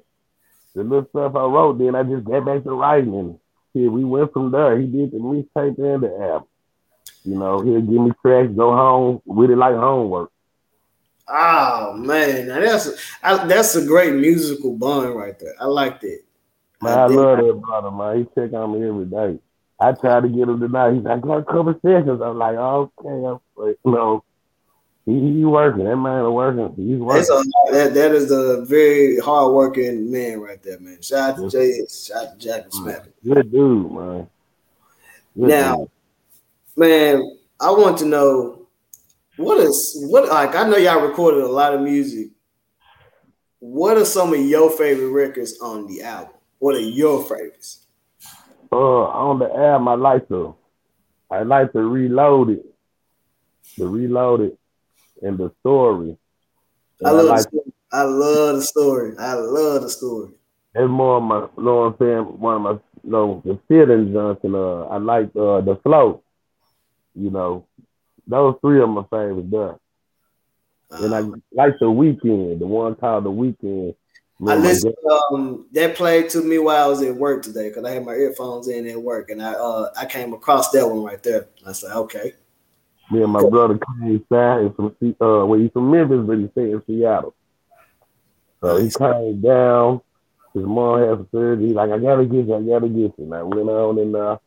The 0.74 0.84
little 0.84 1.06
stuff 1.10 1.34
I 1.34 1.44
wrote, 1.44 1.78
then 1.78 1.94
I 1.94 2.02
just 2.02 2.24
got 2.24 2.46
back 2.46 2.62
to 2.64 2.70
writing 2.70 3.14
and 3.14 3.38
shit, 3.72 3.92
we 3.92 4.04
went 4.04 4.32
from 4.32 4.50
there. 4.50 4.78
He 4.78 4.86
did 4.86 5.10
the 5.10 5.18
mixtape 5.18 5.78
and 5.78 6.02
the 6.02 6.18
album. 6.20 6.48
You 7.24 7.38
know, 7.38 7.60
he'll 7.60 7.80
give 7.80 8.00
me 8.00 8.12
tracks, 8.22 8.52
go 8.54 8.74
home 8.74 9.22
with 9.24 9.50
it 9.50 9.56
like 9.56 9.74
homework. 9.74 10.30
Oh 11.34 11.94
man, 11.96 12.48
now 12.48 12.60
that's 12.60 12.90
I, 13.22 13.46
that's 13.46 13.74
a 13.74 13.86
great 13.86 14.12
musical 14.12 14.76
bond 14.76 15.14
right 15.14 15.38
there. 15.38 15.54
I 15.58 15.64
like 15.64 15.98
that. 16.02 16.20
Man, 16.82 16.98
I 16.98 17.06
love 17.06 17.38
that 17.38 17.54
brother, 17.54 17.90
man. 17.90 18.18
He 18.18 18.24
check 18.34 18.52
on 18.52 18.72
me 18.78 18.86
every 18.86 19.06
day. 19.06 19.40
I 19.80 19.92
tried 19.92 20.24
to 20.24 20.28
get 20.28 20.48
him 20.48 20.60
tonight. 20.60 20.92
He's 20.92 21.02
like, 21.02 21.18
I 21.18 21.20
got 21.20 21.38
a 21.38 21.44
couple 21.44 21.74
sessions. 21.80 22.20
I'm 22.20 22.36
like, 22.38 22.56
okay, 22.56 23.08
I'm 23.08 23.40
like, 23.56 23.78
no. 23.84 24.22
He, 25.06 25.12
he 25.12 25.44
working. 25.44 25.84
That 25.84 25.96
man 25.96 26.24
is 26.24 26.30
working. 26.30 26.74
He's 26.76 26.98
working. 26.98 27.26
A, 27.32 27.72
that, 27.72 27.94
that 27.94 28.12
is 28.12 28.30
a 28.30 28.64
very 28.66 29.18
hard 29.18 29.54
working 29.54 30.12
man 30.12 30.38
right 30.40 30.62
there, 30.62 30.78
man. 30.78 31.00
Shout 31.00 31.30
out 31.30 31.36
to 31.38 31.50
Jay, 31.50 31.80
shout 31.90 32.26
out 32.26 32.38
to 32.38 32.46
Jack 32.46 32.64
and 32.64 32.72
Smack. 32.74 33.06
Good 33.24 33.50
dude, 33.50 33.90
man. 33.90 34.28
Good 35.36 35.48
Now, 35.48 35.76
dude. 35.76 35.88
man, 36.76 37.38
I 37.58 37.70
want 37.70 37.98
to 37.98 38.04
know 38.04 38.61
what 39.42 39.60
is 39.60 40.06
what 40.08 40.28
like 40.28 40.54
I 40.54 40.68
know 40.68 40.76
y'all 40.76 41.06
recorded 41.06 41.42
a 41.42 41.48
lot 41.48 41.74
of 41.74 41.80
music. 41.80 42.30
What 43.58 43.96
are 43.96 44.04
some 44.04 44.34
of 44.34 44.40
your 44.40 44.70
favorite 44.70 45.10
records 45.10 45.60
on 45.60 45.86
the 45.86 46.02
album? 46.02 46.34
What 46.58 46.74
are 46.74 46.80
your 46.80 47.22
favorites? 47.24 47.82
uh, 48.72 48.76
on 48.76 49.38
the 49.38 49.54
album, 49.54 49.88
I 49.88 49.94
like 49.94 50.28
to, 50.28 50.54
I 51.30 51.42
like 51.42 51.72
to 51.72 51.80
reload 51.80 52.50
it, 52.50 52.64
reload 53.78 54.40
it, 54.40 54.58
and 55.20 55.36
the 55.38 55.52
story. 55.60 56.16
And 57.00 57.08
I 57.08 57.10
love 57.10 57.26
like 57.26 57.44
the 57.44 57.48
story. 57.48 57.72
I 57.92 58.02
love 58.02 58.56
the 58.56 58.62
story. 58.62 59.18
I 59.18 59.34
love 59.34 59.82
the 59.82 59.90
story. 59.90 60.32
It's 60.74 60.88
more 60.88 61.18
of 61.18 61.22
my, 61.22 61.40
you 61.56 61.62
know 61.62 61.76
what 61.76 61.82
I'm 61.82 61.96
saying, 61.98 62.40
one 62.40 62.54
of 62.54 62.62
my, 62.62 62.70
you 63.04 63.10
know, 63.10 63.42
the 63.44 63.58
feeling 63.68 64.12
Johnson. 64.12 64.54
Uh, 64.54 64.84
I 64.84 64.96
like 64.96 65.26
uh, 65.36 65.60
the 65.60 65.78
flow. 65.82 66.22
You 67.14 67.30
know, 67.30 67.66
those 68.32 68.56
three 68.60 68.80
are 68.80 68.86
my 68.86 69.04
favorites 69.10 69.48
there. 69.50 69.76
And 70.90 71.14
I 71.14 71.18
Um, 71.20 71.42
like 71.52 71.78
the 71.78 71.90
weekend, 71.90 72.60
the 72.60 72.66
one 72.66 72.94
called 72.96 73.24
the 73.24 73.30
weekend. 73.30 73.94
I 74.46 74.56
listened. 74.56 74.94
Um, 75.30 75.66
that 75.72 75.94
played 75.94 76.28
to 76.30 76.42
me 76.42 76.58
while 76.58 76.84
I 76.84 76.88
was 76.88 77.00
at 77.02 77.14
work 77.14 77.42
today 77.42 77.68
because 77.68 77.84
I 77.84 77.92
had 77.92 78.04
my 78.04 78.14
earphones 78.14 78.68
in 78.68 78.88
at 78.88 79.00
work, 79.00 79.30
and 79.30 79.40
I 79.42 79.52
uh 79.52 79.90
I 79.96 80.04
came 80.06 80.32
across 80.32 80.70
that 80.70 80.86
one 80.86 81.04
right 81.04 81.22
there. 81.22 81.46
I 81.66 81.72
said, 81.72 81.92
okay, 81.92 82.32
Me 83.10 83.22
and 83.22 83.32
my 83.32 83.48
brother 83.48 83.78
came 83.78 84.24
south 84.32 84.74
from 84.76 84.96
uh, 85.02 85.46
well, 85.46 85.58
he's 85.60 85.70
from 85.70 85.90
Memphis, 85.90 86.24
but 86.26 86.38
he 86.38 86.48
stayed 86.48 86.72
in 86.72 86.82
Seattle. 86.86 87.34
So 88.62 88.76
he 88.78 88.90
came 88.90 89.40
down. 89.40 90.00
His 90.54 90.64
mom 90.64 91.00
had 91.00 91.26
surgery. 91.30 91.68
He's 91.68 91.74
like, 91.74 91.90
I 91.90 91.98
gotta 91.98 92.24
get 92.24 92.46
you, 92.46 92.54
I 92.54 92.62
gotta 92.62 92.88
get 92.88 92.96
you. 92.96 93.14
And 93.18 93.34
I 93.34 93.42
went 93.42 93.68
on 93.68 93.98
and 93.98 94.16
uh, 94.16 94.38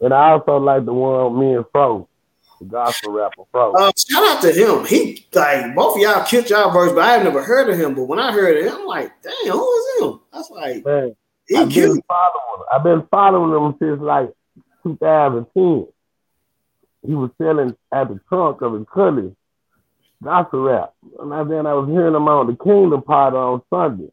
and 0.00 0.12
I 0.12 0.30
also 0.30 0.56
like 0.56 0.84
the 0.84 0.92
one 0.92 1.38
me 1.38 1.54
and 1.54 1.64
Fro, 1.72 2.08
the 2.62 2.70
gospel 2.70 3.12
rapper 3.12 3.42
Fro. 3.50 3.72
Uh, 3.74 3.92
shout 3.96 4.24
out 4.36 4.42
to 4.42 4.52
him. 4.52 4.84
He 4.86 5.26
like 5.32 5.74
both 5.74 5.96
of 5.96 6.02
y'all 6.02 6.24
killed 6.24 6.48
y'all 6.50 6.70
verse, 6.72 6.92
but 6.92 7.02
I 7.04 7.12
have 7.14 7.24
never 7.24 7.42
heard 7.42 7.68
of 7.70 7.78
him. 7.78 7.94
But 7.94 8.04
when 8.04 8.18
I 8.18 8.32
heard 8.32 8.56
it, 8.56 8.72
I'm 8.72 8.86
like, 8.86 9.12
damn, 9.22 9.52
who 9.52 9.76
is 9.76 10.02
him? 10.02 10.20
That's 10.32 10.50
like 10.50 10.84
Man, 10.84 11.16
he 11.48 11.56
I've 11.56 11.70
killed. 11.70 11.94
been 11.96 12.02
following. 12.08 12.60
him. 12.60 12.66
I've 12.72 12.82
been 12.84 13.06
following 13.10 13.66
him 13.66 13.76
since 13.78 14.00
like 14.00 14.30
2010. 14.84 15.86
He 17.04 17.14
was 17.14 17.30
selling 17.36 17.76
at 17.92 18.08
the 18.08 18.20
trunk 18.28 18.62
of 18.62 18.74
his 18.74 18.86
cully 18.92 19.34
gospel 20.22 20.60
rap, 20.62 20.94
and 21.18 21.34
I, 21.34 21.42
then 21.42 21.66
I 21.66 21.74
was 21.74 21.88
hearing 21.88 22.14
him 22.14 22.28
on 22.28 22.46
the 22.46 22.54
Kingdom 22.56 23.02
Party 23.02 23.36
on 23.36 23.60
Sunday. 23.70 24.12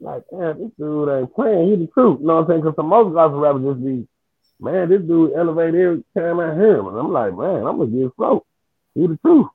Like, 0.00 0.24
damn, 0.30 0.58
this 0.58 0.70
dude 0.78 1.08
ain't 1.08 1.32
playing. 1.34 1.70
He 1.70 1.76
the 1.76 1.86
truth. 1.92 2.18
You 2.20 2.26
know 2.26 2.34
what 2.36 2.40
I'm 2.42 2.48
saying? 2.48 2.60
Because 2.62 2.74
some 2.76 2.88
most 2.88 3.14
gospel 3.14 3.38
rappers 3.38 3.62
just 3.64 3.84
be, 3.84 4.08
man, 4.60 4.88
this 4.88 5.02
dude 5.02 5.32
elevate 5.36 5.74
every 5.74 6.04
time 6.16 6.40
I 6.40 6.54
hear 6.54 6.78
him, 6.78 6.88
and 6.88 6.98
I'm 6.98 7.12
like, 7.12 7.36
man, 7.36 7.66
I'm 7.66 7.78
gonna 7.78 7.86
get 7.86 8.12
slow. 8.16 8.44
He 8.94 9.06
the 9.06 9.18
truth. 9.24 9.48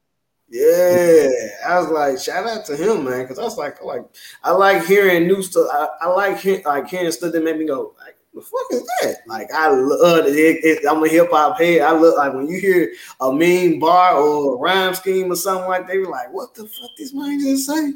Yeah, 0.50 1.30
I 1.66 1.80
was 1.80 1.90
like, 1.90 2.20
shout 2.20 2.46
out 2.46 2.66
to 2.66 2.76
him, 2.76 3.06
man, 3.06 3.22
because 3.22 3.40
I 3.40 3.44
was 3.44 3.58
like, 3.58 3.82
I 3.82 3.86
like, 3.86 4.06
I 4.44 4.52
like 4.52 4.86
hearing 4.86 5.28
new 5.28 5.42
stuff. 5.42 5.68
I, 5.72 5.88
I 6.02 6.08
like 6.08 6.40
hearing, 6.40 6.64
like 6.66 6.90
hearing 6.90 7.12
stuff 7.12 7.32
that 7.32 7.44
made 7.44 7.58
me 7.58 7.66
go, 7.66 7.96
like, 8.06 8.18
the 8.34 8.42
fuck 8.42 8.68
is 8.72 8.90
that? 9.02 9.18
Like, 9.28 9.52
I 9.54 9.70
love 9.70 10.26
it. 10.26 10.36
it, 10.36 10.64
it 10.64 10.90
I'm 10.90 11.04
a 11.04 11.08
hip 11.08 11.30
hop 11.32 11.58
head. 11.58 11.82
I 11.82 11.94
look 11.94 12.18
like 12.18 12.34
when 12.34 12.48
you 12.48 12.60
hear 12.60 12.94
a 13.20 13.32
mean 13.32 13.80
bar 13.80 14.16
or 14.16 14.56
a 14.56 14.58
rhyme 14.58 14.94
scheme 14.94 15.32
or 15.32 15.36
something 15.36 15.68
like, 15.68 15.88
they 15.88 15.98
be 15.98 16.06
like, 16.06 16.32
what 16.34 16.54
the 16.54 16.64
fuck 16.64 16.92
this 16.98 17.14
man 17.14 17.40
just 17.40 17.68
say? 17.68 17.94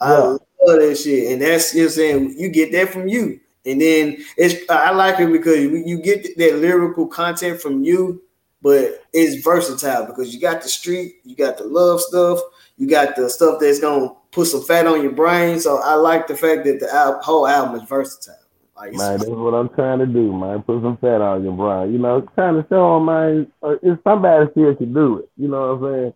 I 0.00 0.14
love 0.14 0.40
that 0.66 0.96
shit, 0.96 1.32
and 1.32 1.42
that's 1.42 1.74
you 1.74 1.82
know, 1.82 1.88
saying 1.88 2.34
you 2.38 2.48
get 2.48 2.72
that 2.72 2.88
from 2.88 3.06
you, 3.06 3.40
and 3.64 3.80
then 3.80 4.18
it's 4.36 4.68
I 4.70 4.90
like 4.90 5.20
it 5.20 5.30
because 5.30 5.58
you, 5.58 6.00
get 6.00 6.36
that 6.36 6.56
lyrical 6.56 7.06
content 7.06 7.60
from 7.60 7.84
you, 7.84 8.22
but 8.60 9.04
it's 9.12 9.42
versatile 9.42 10.06
because 10.06 10.34
you 10.34 10.40
got 10.40 10.62
the 10.62 10.68
street, 10.68 11.16
you 11.24 11.36
got 11.36 11.58
the 11.58 11.64
love 11.64 12.00
stuff, 12.00 12.40
you 12.76 12.88
got 12.88 13.14
the 13.14 13.30
stuff 13.30 13.60
that's 13.60 13.78
gonna 13.78 14.10
put 14.32 14.48
some 14.48 14.62
fat 14.64 14.86
on 14.86 15.02
your 15.02 15.12
brain. 15.12 15.60
So 15.60 15.78
I 15.78 15.94
like 15.94 16.26
the 16.26 16.36
fact 16.36 16.64
that 16.64 16.80
the 16.80 16.92
al- 16.92 17.22
whole 17.22 17.46
album 17.46 17.80
is 17.80 17.88
versatile. 17.88 18.34
Like 18.76 18.94
Man, 18.94 19.18
that's 19.18 19.30
what 19.30 19.54
I'm 19.54 19.68
trying 19.68 20.00
to 20.00 20.06
do, 20.06 20.32
man. 20.32 20.62
Put 20.62 20.82
some 20.82 20.96
fat 20.96 21.20
on 21.20 21.44
your 21.44 21.52
brain. 21.52 21.92
You 21.92 21.98
know, 21.98 22.22
trying 22.34 22.60
to 22.60 22.66
show 22.68 22.96
them, 22.96 23.04
man, 23.06 23.52
uh, 23.62 23.76
if 23.82 23.98
somebody 24.02 24.50
still 24.50 24.74
can 24.74 24.92
do 24.92 25.18
it. 25.18 25.30
You 25.36 25.48
know 25.48 25.76
what 25.76 25.88
I'm 25.88 25.94
saying? 25.94 26.14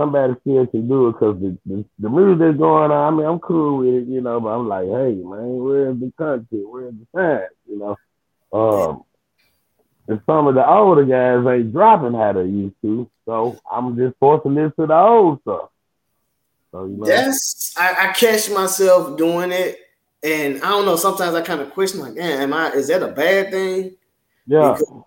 Somebody 0.00 0.34
still 0.40 0.66
can 0.66 0.88
do 0.88 1.08
it 1.08 1.12
because 1.12 1.38
the, 1.40 1.58
the, 1.66 1.84
the 1.98 2.08
music 2.08 2.58
going 2.58 2.90
on, 2.90 3.12
I 3.12 3.14
mean, 3.14 3.26
I'm 3.26 3.38
cool 3.38 3.78
with 3.78 4.02
it, 4.02 4.08
you 4.08 4.22
know, 4.22 4.40
but 4.40 4.48
I'm 4.48 4.66
like, 4.66 4.86
hey, 4.86 5.12
man, 5.12 5.58
where's 5.58 6.00
the 6.00 6.10
content? 6.16 6.70
Where's 6.70 6.94
the 6.94 7.18
time? 7.18 7.48
You 7.68 7.78
know? 7.78 7.96
Um, 8.50 9.04
and 10.08 10.22
some 10.24 10.46
of 10.46 10.54
the 10.54 10.66
older 10.66 11.04
guys 11.04 11.46
ain't 11.46 11.72
dropping 11.74 12.14
how 12.14 12.32
they 12.32 12.44
used 12.44 12.76
to. 12.80 13.10
So 13.26 13.60
I'm 13.70 13.94
just 13.94 14.16
forcing 14.18 14.54
this 14.54 14.72
to 14.80 14.86
the 14.86 14.96
old 14.96 15.42
stuff. 15.42 15.68
So, 16.72 16.86
you 16.86 16.96
know, 16.96 17.06
That's 17.06 17.74
I, 17.76 18.08
I 18.08 18.12
catch 18.14 18.48
myself 18.48 19.18
doing 19.18 19.52
it, 19.52 19.80
and 20.22 20.62
I 20.62 20.70
don't 20.70 20.86
know. 20.86 20.96
Sometimes 20.96 21.34
I 21.34 21.42
kind 21.42 21.60
of 21.60 21.72
question, 21.72 22.00
like, 22.00 22.14
"Damn, 22.14 22.40
am 22.40 22.54
I? 22.54 22.70
Is 22.70 22.88
that 22.88 23.02
a 23.02 23.08
bad 23.08 23.50
thing?" 23.50 23.96
yeah, 24.46 24.72
Because 24.72 25.02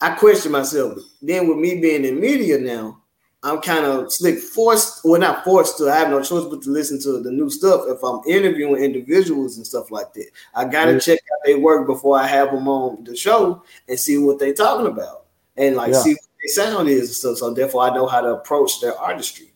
I 0.00 0.10
question 0.16 0.50
myself. 0.50 0.98
Then 1.22 1.46
with 1.46 1.58
me 1.58 1.80
being 1.80 2.04
in 2.04 2.18
media 2.18 2.58
now, 2.58 3.02
I'm 3.44 3.60
kind 3.60 3.84
of 3.84 4.12
slick 4.12 4.38
forced, 4.38 5.04
well, 5.04 5.20
not 5.20 5.44
forced 5.44 5.78
to. 5.78 5.88
I 5.88 5.96
have 5.96 6.10
no 6.10 6.20
choice 6.22 6.44
but 6.44 6.60
to 6.62 6.70
listen 6.70 7.00
to 7.02 7.20
the 7.20 7.30
new 7.30 7.48
stuff 7.48 7.82
if 7.86 8.02
I'm 8.02 8.20
interviewing 8.26 8.82
individuals 8.82 9.58
and 9.58 9.66
stuff 9.66 9.92
like 9.92 10.12
that. 10.14 10.26
I 10.54 10.64
gotta 10.64 10.94
Yeah. 10.94 10.98
check 10.98 11.20
out 11.32 11.38
their 11.44 11.58
work 11.60 11.86
before 11.86 12.18
I 12.18 12.26
have 12.26 12.50
them 12.50 12.66
on 12.66 13.04
the 13.04 13.14
show 13.14 13.62
and 13.88 13.98
see 13.98 14.18
what 14.18 14.40
they're 14.40 14.54
talking 14.54 14.86
about 14.86 15.26
and 15.56 15.76
like 15.76 15.92
Yeah. 15.92 16.02
see 16.02 16.14
what 16.14 16.20
their 16.40 16.64
sound 16.66 16.88
is 16.88 17.08
and 17.08 17.14
stuff. 17.16 17.38
So 17.38 17.54
therefore, 17.54 17.82
I 17.82 17.94
know 17.94 18.06
how 18.06 18.20
to 18.20 18.30
approach 18.34 18.80
their 18.80 18.98
artistry. 18.98 19.52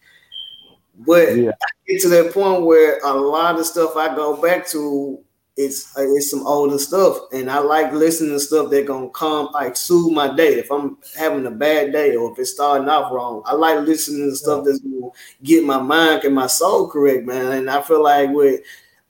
But 0.99 1.37
Yeah. 1.37 1.51
I 1.51 1.93
get 1.93 2.03
to 2.03 2.09
that 2.11 2.33
point 2.33 2.63
where 2.63 3.01
a 3.03 3.13
lot 3.13 3.59
of 3.59 3.67
stuff 3.67 3.97
I 3.97 4.15
go 4.15 4.37
back 4.37 4.69
to 4.69 5.19
it's 5.57 5.93
it's 5.99 6.31
some 6.31 6.47
older 6.47 6.79
stuff, 6.79 7.19
and 7.33 7.51
I 7.51 7.59
like 7.59 7.93
listening 7.93 8.33
to 8.33 8.41
stuff 8.41 8.71
that 8.71 8.87
gonna 8.87 9.11
come 9.11 9.49
like 9.53 9.77
soothe 9.77 10.13
my 10.13 10.35
day. 10.35 10.55
If 10.55 10.71
I'm 10.71 10.97
having 11.19 11.45
a 11.47 11.51
bad 11.51 11.93
day 11.93 12.17
or 12.17 12.33
if 12.33 12.39
it's 12.39 12.53
starting 12.53 12.89
off 12.89 13.13
wrong, 13.13 13.43
I 13.45 13.55
like 13.55 13.81
listening 13.81 14.31
to 14.31 14.37
stuff 14.37 14.65
that's 14.65 14.79
gonna 14.79 15.11
get 15.43 15.65
my 15.65 15.81
mind 15.81 16.25
and 16.25 16.35
my 16.35 16.47
soul 16.47 16.89
correct, 16.89 17.27
man. 17.27 17.53
And 17.53 17.71
I 17.71 17.83
feel 17.83 18.03
like 18.03 18.31
with 18.31 18.61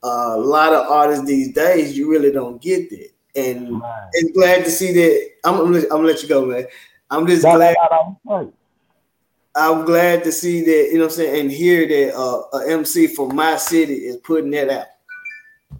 a 0.02 0.36
lot 0.36 0.72
of 0.72 0.90
artists 0.90 1.26
these 1.26 1.52
days, 1.52 1.96
you 1.96 2.10
really 2.10 2.32
don't 2.32 2.60
get 2.60 2.90
that. 2.90 3.10
And 3.36 3.78
man. 3.78 4.08
it's 4.12 4.32
glad 4.32 4.64
to 4.64 4.70
see 4.70 4.92
that. 4.92 5.30
I'm, 5.44 5.60
I'm, 5.60 5.74
I'm 5.74 5.88
gonna 5.88 6.08
let 6.08 6.22
you 6.22 6.28
go, 6.28 6.44
man. 6.44 6.66
I'm 7.08 7.26
just 7.26 7.42
glad. 7.42 7.76
I'm 9.54 9.84
glad 9.84 10.24
to 10.24 10.32
see 10.32 10.64
that, 10.64 10.88
you 10.90 10.94
know 10.94 11.00
what 11.00 11.12
I'm 11.12 11.16
saying, 11.16 11.40
and 11.42 11.52
hear 11.52 11.86
that 11.86 12.16
uh, 12.16 12.58
a 12.58 12.70
MC 12.70 13.06
from 13.08 13.36
my 13.36 13.56
city 13.56 14.06
is 14.06 14.16
putting 14.16 14.50
that 14.52 14.70
out. 14.70 14.86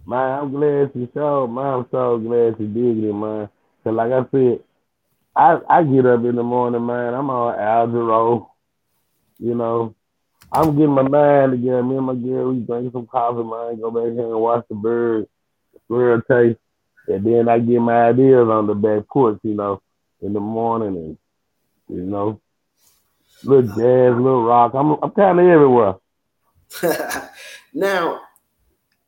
Man, 0.05 0.39
I'm 0.39 0.51
glad 0.51 0.93
to 0.93 1.09
show. 1.13 1.47
Man, 1.47 1.65
I'm 1.65 1.85
so 1.91 2.17
glad 2.17 2.57
to 2.57 2.67
dig 2.67 3.03
it, 3.03 3.13
man. 3.13 3.49
Cause 3.83 3.93
like 3.93 4.11
I 4.11 4.25
said, 4.31 4.63
I 5.35 5.59
I 5.69 5.83
get 5.83 6.05
up 6.05 6.23
in 6.25 6.35
the 6.35 6.43
morning, 6.43 6.85
man. 6.85 7.13
I'm 7.13 7.29
on 7.29 7.57
Algero. 7.57 8.49
You 9.39 9.55
know, 9.55 9.95
I'm 10.51 10.75
getting 10.75 10.91
my 10.91 11.01
mind 11.03 11.53
together. 11.53 11.83
Me 11.83 11.97
and 11.97 12.05
my 12.05 12.15
girl, 12.15 12.51
we 12.51 12.59
drink 12.59 12.91
some 12.93 13.07
coffee, 13.07 13.43
man. 13.43 13.79
Go 13.79 13.91
back 13.91 14.13
here 14.13 14.31
and 14.31 14.39
watch 14.39 14.65
the 14.69 14.75
birds, 14.75 15.27
squirrel 15.85 16.21
taste, 16.29 16.59
and 17.07 17.25
then 17.25 17.49
I 17.49 17.59
get 17.59 17.79
my 17.79 18.09
ideas 18.09 18.47
on 18.47 18.67
the 18.67 18.75
back 18.75 19.07
porch. 19.07 19.39
You 19.43 19.55
know, 19.55 19.81
in 20.21 20.33
the 20.33 20.39
morning, 20.39 20.95
and 20.97 21.17
you 21.89 22.03
know, 22.03 22.41
little 23.43 23.63
jazz, 23.63 24.15
little 24.15 24.43
rock. 24.43 24.73
I'm 24.75 24.97
I'm 25.01 25.11
kind 25.11 25.39
of 25.39 25.45
everywhere. 25.45 25.95
now, 27.73 28.21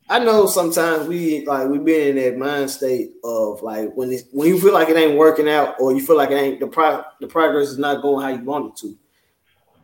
I 0.08 0.20
know 0.20 0.46
sometimes 0.46 1.08
we 1.08 1.44
like 1.46 1.68
we've 1.68 1.84
been 1.84 2.16
in 2.16 2.24
that 2.24 2.38
mind 2.38 2.70
state 2.70 3.12
of 3.24 3.60
like 3.62 3.92
when 3.94 4.12
it's, 4.12 4.24
when 4.30 4.48
you 4.48 4.60
feel 4.60 4.72
like 4.72 4.88
it 4.88 4.96
ain't 4.96 5.18
working 5.18 5.48
out 5.48 5.74
or 5.80 5.92
you 5.92 6.04
feel 6.04 6.16
like 6.16 6.30
it 6.30 6.34
ain't 6.34 6.60
the 6.60 6.68
pro 6.68 7.02
the 7.20 7.26
progress 7.26 7.68
is 7.68 7.78
not 7.78 8.02
going 8.02 8.22
how 8.22 8.28
you 8.28 8.44
want 8.44 8.72
it 8.72 8.76
to. 8.82 8.96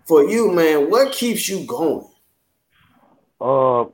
For 0.06 0.24
you, 0.24 0.52
man, 0.52 0.90
what 0.90 1.12
keeps 1.12 1.48
you 1.48 1.66
going? 1.66 2.06
Uh, 3.40 3.82
uh, 3.82 3.87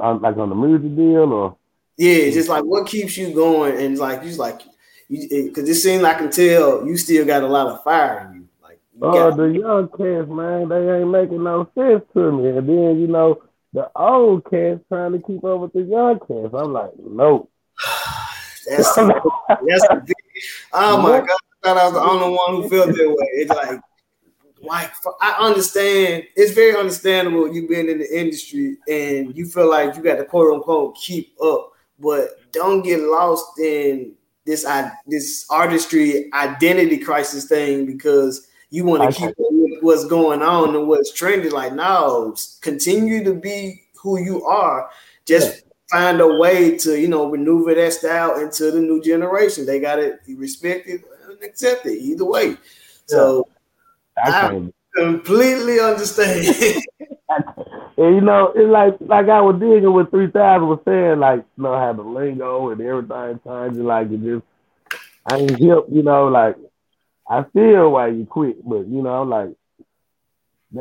uh 0.00 0.18
like 0.20 0.38
on 0.38 0.48
the 0.48 0.54
music 0.54 0.96
deal, 0.96 1.32
or 1.32 1.56
yeah, 1.98 2.30
just 2.30 2.48
like 2.48 2.64
what 2.64 2.86
keeps 2.86 3.18
you 3.18 3.34
going, 3.34 3.78
and 3.78 3.98
like 3.98 4.24
you 4.24 4.34
like 4.36 4.62
you 5.08 5.28
because 5.48 5.68
it 5.68 5.74
seems 5.74 6.02
I 6.02 6.14
can 6.14 6.30
tell 6.30 6.86
you 6.86 6.96
still 6.96 7.26
got 7.26 7.42
a 7.42 7.46
lot 7.46 7.66
of 7.66 7.84
fire 7.84 8.30
in 8.30 8.40
you. 8.40 8.48
Like, 8.62 8.80
you 8.94 9.00
oh, 9.02 9.36
the 9.36 9.44
young 9.44 9.88
cats, 9.88 10.30
man, 10.30 10.70
they 10.70 10.98
ain't 10.98 11.10
making 11.10 11.44
no 11.44 11.68
sense 11.74 12.02
to 12.14 12.32
me, 12.32 12.48
and 12.56 12.66
then 12.66 13.00
you 13.00 13.06
know 13.06 13.42
the 13.74 13.90
old 13.96 14.48
cats 14.48 14.80
trying 14.88 15.12
to 15.12 15.18
keep 15.18 15.44
up 15.44 15.60
with 15.60 15.72
the 15.72 15.82
young 15.82 16.18
cats. 16.20 16.54
I'm 16.54 16.72
like, 16.72 16.92
nope. 16.98 17.50
that's 18.68 18.94
the, 18.94 19.30
that's 19.48 19.88
the 19.88 20.02
big, 20.06 20.16
oh 20.72 21.02
my 21.02 21.18
god! 21.18 21.28
I 21.28 21.66
thought 21.66 21.78
I 21.78 21.84
was 21.84 21.92
the 21.94 22.00
only 22.00 22.36
one 22.36 22.62
who 22.62 22.68
felt 22.68 22.96
that 22.96 23.08
way. 23.08 23.26
It's 23.32 23.50
like, 23.50 23.80
like 24.62 24.92
I 25.20 25.36
understand. 25.40 26.22
It's 26.36 26.52
very 26.52 26.76
understandable 26.76 27.52
you 27.52 27.66
being 27.66 27.90
in 27.90 27.98
the 27.98 28.18
industry 28.18 28.78
and 28.88 29.36
you 29.36 29.46
feel 29.46 29.68
like 29.68 29.96
you 29.96 30.02
got 30.02 30.16
to 30.16 30.24
quote 30.24 30.54
unquote 30.54 30.96
keep 30.96 31.34
up, 31.42 31.72
but 31.98 32.52
don't 32.52 32.82
get 32.82 33.00
lost 33.00 33.58
in 33.58 34.14
this 34.46 34.64
I, 34.64 34.92
this 35.06 35.46
artistry 35.50 36.32
identity 36.32 36.98
crisis 36.98 37.46
thing 37.46 37.86
because 37.86 38.46
you 38.70 38.84
want 38.84 39.02
to 39.02 39.18
keep 39.18 39.34
what's 39.84 40.06
going 40.06 40.42
on 40.42 40.74
and 40.74 40.88
what's 40.88 41.12
trending. 41.12 41.52
Like, 41.52 41.74
no, 41.74 42.34
continue 42.62 43.22
to 43.24 43.34
be 43.34 43.82
who 44.00 44.18
you 44.18 44.44
are. 44.44 44.88
Just 45.26 45.64
yeah. 45.64 45.70
find 45.90 46.20
a 46.20 46.38
way 46.38 46.76
to, 46.78 46.98
you 46.98 47.08
know, 47.08 47.30
maneuver 47.30 47.74
that 47.74 47.92
style 47.92 48.40
into 48.40 48.70
the 48.70 48.80
new 48.80 49.02
generation. 49.02 49.66
They 49.66 49.80
got 49.80 49.96
to 49.96 50.18
respect 50.36 50.88
it 50.88 51.02
and 51.28 51.42
accept 51.42 51.86
it 51.86 51.98
either 51.98 52.24
way. 52.24 52.48
Yeah. 52.48 52.56
So 53.06 53.48
I, 54.16 54.70
completely 54.96 55.80
understand. 55.80 56.46
and 57.96 58.14
you 58.14 58.20
know, 58.20 58.52
it's 58.54 58.70
like 58.70 58.96
like 59.00 59.28
I 59.28 59.40
was 59.40 59.60
digging 59.60 59.92
with 59.92 60.10
three 60.10 60.30
thousand 60.30 60.68
was 60.68 60.80
saying, 60.84 61.20
like 61.20 61.44
you 61.56 61.62
know, 61.62 61.78
have 61.78 61.96
the 61.96 62.02
lingo 62.02 62.70
and 62.70 62.80
everything 62.80 63.40
changing, 63.44 63.84
like 63.84 64.10
it 64.10 64.22
just 64.22 64.44
I 65.26 65.38
ain't 65.38 65.58
hip, 65.58 65.86
you 65.90 66.02
know, 66.02 66.28
like 66.28 66.56
I 67.28 67.44
feel 67.52 67.90
why 67.90 68.08
you 68.08 68.26
quit, 68.26 68.66
but 68.66 68.86
you 68.86 69.02
know, 69.02 69.22
like 69.22 69.50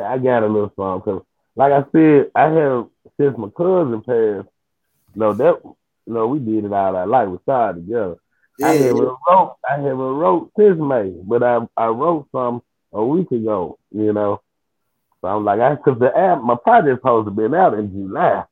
I 0.02 0.18
got 0.18 0.44
a 0.44 0.48
little 0.48 0.72
something 0.76 1.14
because, 1.14 1.26
like 1.56 1.72
I 1.72 1.84
said, 1.92 2.32
I 2.36 2.50
have 2.50 2.88
since 3.20 3.38
my 3.38 3.50
cousin 3.56 4.02
passed. 4.02 4.48
No, 5.16 5.34
that 5.34 5.62
no, 6.08 6.28
we 6.28 6.40
did 6.40 6.66
it 6.66 6.74
all 6.74 6.96
our 6.96 7.08
life. 7.08 7.30
We 7.30 7.38
started 7.44 7.86
together. 7.86 8.18
Yeah. 8.60 8.68
I 8.68 8.74
haven't 8.74 9.18
wrote. 9.30 9.56
I 9.70 9.76
haven't 9.76 9.98
wrote 9.98 10.52
since 10.58 10.80
May, 10.80 11.14
but 11.24 11.44
I 11.44 11.60
I 11.78 11.88
wrote 11.88 12.28
some 12.32 12.62
a 12.92 13.06
week 13.06 13.32
ago. 13.32 13.78
You 13.92 14.14
know, 14.14 14.42
so 15.22 15.28
I'm 15.28 15.46
like, 15.46 15.60
I 15.60 15.76
because 15.76 16.00
the 16.00 16.16
app 16.16 16.42
my 16.42 16.56
project 16.56 17.00
supposed 17.00 17.28
to 17.28 17.32
been 17.32 17.54
out 17.54 17.74
in 17.76 17.92
July. 17.92 18.44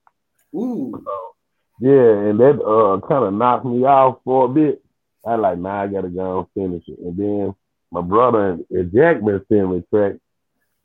Ooh. 0.56 1.04
So, 1.04 1.36
yeah, 1.80 2.30
and 2.30 2.39
that 2.39 2.62
uh 2.62 3.06
kind 3.08 3.25
of 3.25 3.34
knocked 3.34 3.65
me 3.65 3.84
off 3.84 4.19
for 4.23 4.45
a 4.45 4.49
bit. 4.49 4.84
I 5.25 5.36
like, 5.36 5.58
nah, 5.58 5.84
I 5.84 5.88
gotta 5.88 6.10
go 6.10 6.39
and 6.39 6.47
finish 6.54 6.88
it, 6.88 6.99
and 6.99 7.17
then 7.17 7.56
my 7.91 8.01
brother 8.01 8.58
and 8.69 8.93
Jack 8.93 9.21
been 9.21 9.43
sending 9.49 9.71
me 9.71 9.84
tracks, 9.89 10.17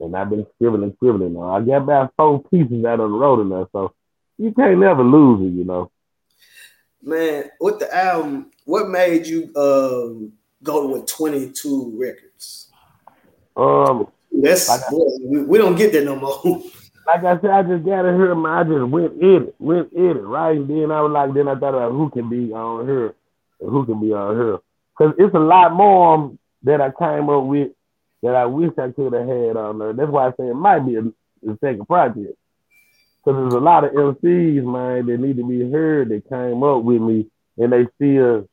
and 0.00 0.16
I've 0.16 0.30
been 0.30 0.46
scribbling, 0.54 0.92
scribbling. 0.96 1.35
Now 1.35 1.56
I 1.56 1.61
got 1.62 1.82
about 1.82 2.12
four 2.16 2.42
pieces 2.50 2.85
out 2.85 3.00
on 3.00 3.12
the 3.12 3.18
road 3.18 3.40
in 3.40 3.48
there, 3.50 3.66
so 3.72 3.92
you 4.38 4.52
can't 4.52 4.78
never 4.78 5.02
lose 5.02 5.42
it, 5.42 5.56
you 5.56 5.64
know. 5.64 5.90
Man, 7.02 7.50
with 7.61 7.78
the 7.78 7.94
album, 7.94 8.50
what 8.64 8.88
made 8.88 9.26
you 9.26 9.52
um, 9.56 10.32
go 10.62 10.88
with 10.88 11.06
twenty 11.06 11.50
two 11.52 11.94
records? 11.96 12.70
Um, 13.56 14.09
that's 14.32 14.68
like 14.68 14.90
we, 14.90 15.42
we, 15.42 15.59
don't 15.59 15.76
get 15.76 15.92
that 15.92 16.04
no 16.04 16.16
more. 16.16 16.40
like 17.06 17.24
I 17.24 17.40
said, 17.40 17.50
I 17.50 17.62
just 17.62 17.85
got 17.85 18.02
to 18.02 18.12
here, 18.12 18.35
my. 18.35 18.61
I 18.61 18.64
just 18.64 18.85
went 18.88 19.20
in 19.22 19.44
it, 19.44 19.54
went 19.59 19.92
in 19.92 20.16
it, 20.16 20.20
right? 20.20 20.56
And 20.56 20.68
then 20.68 20.90
I 20.90 21.00
was 21.00 21.12
like, 21.12 21.32
then 21.32 21.48
I 21.48 21.54
thought 21.54 21.74
about 21.74 21.92
who 21.92 22.11
can 22.11 22.28
be 22.28 22.52
on 22.52 22.87
here, 22.87 23.14
and 23.61 23.70
who 23.70 23.87
can 23.87 24.00
be 24.00 24.12
on 24.12 24.37
here, 24.37 24.59
because 24.98 25.14
it's 25.18 25.35
a 25.35 25.38
lot 25.38 25.72
more 25.72 26.37
that 26.64 26.80
I 26.80 26.90
came 26.90 27.30
up 27.30 27.44
with 27.44 27.70
that 28.27 28.35
I 28.35 28.45
wish 28.47 28.73
I 28.77 28.91
could 28.91 29.12
have 29.12 29.29
had 29.29 29.57
on 29.57 29.79
there. 29.79 29.93
That's 29.93 30.11
why 30.11 30.27
I 30.27 30.31
say 30.31 30.49
it 30.49 30.55
might 30.55 30.81
be 30.81 30.97
a, 30.97 31.03
a 31.03 31.59
second 31.61 31.87
project. 31.87 32.37
Because 33.25 33.41
there's 33.41 33.55
a 33.55 33.59
lot 33.59 33.85
of 33.85 33.93
MCs, 33.93 34.65
man, 34.65 35.07
that 35.07 35.21
need 35.21 35.37
to 35.37 35.47
be 35.47 35.71
heard 35.71 36.09
that 36.09 36.29
came 36.29 36.65
up 36.65 36.83
with 36.83 37.01
me 37.01 37.27
and 37.57 37.73
they 37.73 37.87
still 37.95 38.49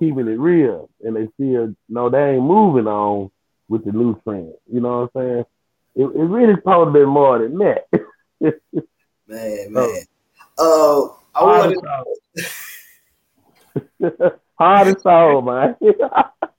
keeping 0.00 0.26
it 0.26 0.38
real 0.38 0.90
and 1.02 1.14
they 1.14 1.28
still 1.34 1.72
no, 1.88 2.10
they 2.10 2.32
ain't 2.32 2.42
moving 2.42 2.88
on 2.88 3.30
with 3.68 3.84
the 3.84 3.92
new 3.92 4.20
trend. 4.22 4.54
You 4.72 4.80
know 4.80 5.08
what 5.12 5.22
I'm 5.22 5.28
saying? 5.28 5.44
It, 5.94 6.04
it 6.04 6.24
really 6.24 6.54
supposed 6.56 6.88
to 6.88 7.00
be 7.00 7.06
more 7.06 7.38
than 7.38 7.58
that. 7.58 7.86
man, 9.28 9.72
man. 9.72 10.02
Oh, 10.58 11.16
uh, 11.34 11.38
I 11.38 11.44
wanted 11.44 11.78
hard 14.58 14.88
and 14.88 15.00
soul, 15.00 15.42
man. 15.42 15.76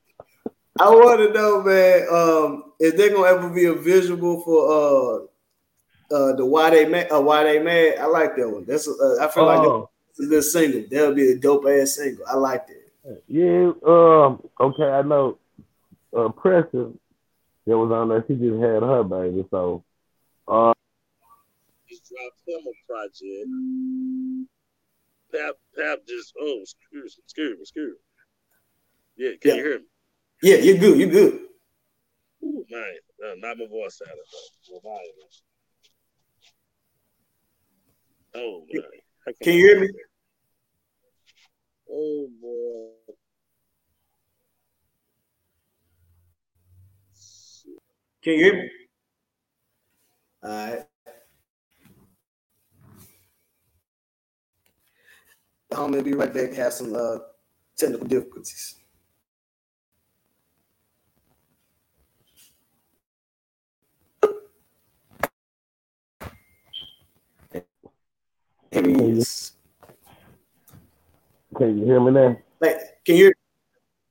I 0.80 0.90
want 0.90 1.20
to 1.20 1.34
know, 1.34 1.62
man, 1.62 2.08
um, 2.12 2.74
is 2.80 2.96
there 2.96 3.10
gonna 3.10 3.28
ever 3.28 3.50
be 3.50 3.66
a 3.66 3.74
visual 3.74 4.42
for 4.42 4.72
uh 4.72 6.16
uh 6.16 6.36
the 6.36 6.46
why 6.46 6.72
they 6.72 6.86
mad? 6.86 7.12
Uh, 7.12 7.22
why 7.22 7.44
they 7.44 7.60
mad? 7.60 8.00
I 8.00 8.06
like 8.08 8.36
that 8.36 8.50
one. 8.50 8.66
That's 8.66 8.88
uh, 8.88 9.18
I 9.22 9.28
feel 9.28 9.44
oh. 9.44 9.46
like 9.46 9.90
that's 10.08 10.20
a 10.20 10.30
good 10.30 10.44
single. 10.44 10.84
That'll 10.90 11.14
be 11.14 11.32
a 11.32 11.38
dope 11.38 11.66
ass 11.68 11.96
single. 11.96 12.26
I 12.28 12.36
like 12.36 12.66
that. 12.68 13.22
Yeah. 13.28 13.72
Um. 13.86 14.42
Okay. 14.60 14.90
I 14.90 15.04
know. 15.04 15.38
Uh, 16.16 16.30
Precious 16.30 16.94
that 17.66 17.78
was 17.78 17.92
on 17.92 18.10
there. 18.10 18.24
She 18.28 18.36
just 18.36 18.62
had 18.62 18.84
her 18.84 19.04
baby. 19.04 19.46
So. 19.52 19.84
Uh. 20.48 20.74
Just 21.88 22.10
dropped 22.10 22.42
him 22.48 22.66
a 22.66 22.92
project. 22.92 24.50
Pap, 25.32 25.56
Pap 25.76 26.00
just 26.08 26.34
oh, 26.40 26.60
excuse, 26.62 27.20
excuse 27.24 27.56
me, 27.56 27.62
excuse 27.62 27.96
me. 27.96 29.26
Yeah, 29.26 29.32
can 29.42 29.52
yeah. 29.52 29.56
you 29.56 29.64
hear 29.64 29.80
me? 29.80 29.86
Yeah, 30.44 30.58
you're 30.58 30.78
good. 30.78 31.00
You're 31.00 31.10
good. 31.10 31.40
Ooh, 32.44 32.66
man, 32.70 32.84
uh, 33.26 33.36
not 33.38 33.58
my 33.58 33.66
voice 33.66 34.02
out 34.06 34.12
of 34.12 34.20
it. 34.20 34.84
Oh 38.36 38.66
man. 38.70 38.84
Can 39.42 39.54
you 39.54 39.60
hear 39.68 39.80
me? 39.80 39.90
Oh 41.90 42.28
boy. 42.42 43.14
Can 48.22 48.34
you 48.34 48.44
hear 48.44 48.54
me? 48.56 48.70
All 50.44 50.50
right. 50.50 50.86
I'm 55.72 55.92
gonna 55.92 56.04
be 56.04 56.14
right 56.14 56.34
back. 56.34 56.52
Have 56.52 56.74
some 56.74 56.94
uh, 56.94 57.20
technical 57.78 58.08
difficulties. 58.08 58.76
Can 68.84 69.26
you 71.78 71.86
hear 71.86 72.00
me 72.02 72.12
now? 72.12 72.38
Like, 72.60 72.80
can 73.06 73.16
you? 73.16 73.34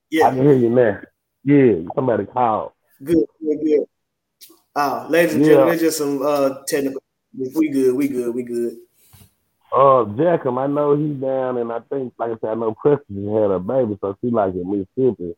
Yeah, 0.09 0.27
I 0.27 0.29
can 0.31 0.41
hear 0.43 0.53
you 0.53 0.69
now. 0.69 1.01
Yeah, 1.43 1.73
somebody 1.93 2.25
called. 2.25 2.71
Good, 3.03 3.25
good, 3.39 3.57
good. 3.63 3.85
Uh, 4.75 5.05
ladies 5.09 5.35
and 5.35 5.45
Yeah. 5.45 5.51
gentlemen, 5.53 5.79
just 5.79 5.97
some 5.99 6.21
uh 6.23 6.63
technical. 6.67 7.01
We 7.37 7.69
good, 7.69 7.95
we 7.95 8.07
good, 8.07 8.33
we 8.33 8.43
good. 8.43 8.77
Uh, 9.75 10.05
Jackham, 10.05 10.57
I 10.57 10.67
know 10.67 10.95
he's 10.95 11.15
down, 11.15 11.57
and 11.57 11.71
I 11.71 11.79
think, 11.81 12.13
like 12.17 12.31
I 12.31 12.37
said, 12.41 12.49
I 12.51 12.53
know 12.55 12.73
Preston 12.79 13.33
had 13.33 13.51
a 13.51 13.59
baby, 13.59 13.97
so 14.01 14.15
she 14.21 14.29
like 14.29 14.53
in 14.53 14.69
Mississippi. 14.69 15.35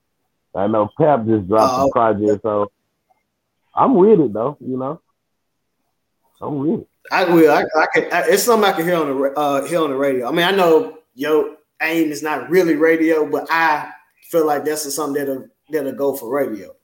I 0.53 0.67
know 0.67 0.89
Pap 0.97 1.25
just 1.25 1.47
dropped 1.47 1.77
Oh. 1.77 1.85
the 1.85 1.91
project, 1.91 2.41
so 2.43 2.71
I'm 3.73 3.95
with 3.95 4.19
it 4.19 4.31
though. 4.33 4.57
You 4.61 4.77
know, 4.77 5.01
I'm 6.41 6.59
with 6.59 6.81
it. 6.81 6.87
I 7.11 7.25
will. 7.25 7.51
I, 7.51 7.63
I 7.77 7.85
can. 7.93 8.13
I, 8.13 8.23
it's 8.27 8.43
something 8.43 8.67
I 8.69 8.73
can 8.73 8.85
hear 8.85 8.95
on 8.97 9.07
the 9.07 9.33
uh 9.37 9.65
hear 9.65 9.81
on 9.81 9.89
the 9.89 9.95
radio. 9.95 10.27
I 10.27 10.31
mean, 10.31 10.45
I 10.45 10.51
know 10.51 10.99
yo 11.13 11.55
aim 11.81 12.11
is 12.11 12.23
not 12.23 12.49
really 12.49 12.75
radio, 12.75 13.29
but 13.29 13.47
I 13.49 13.91
feel 14.29 14.45
like 14.45 14.65
that's 14.65 14.93
something 14.93 15.23
that'll 15.25 15.47
that'll 15.69 15.93
go 15.93 16.15
for 16.15 16.33
radio. 16.33 16.75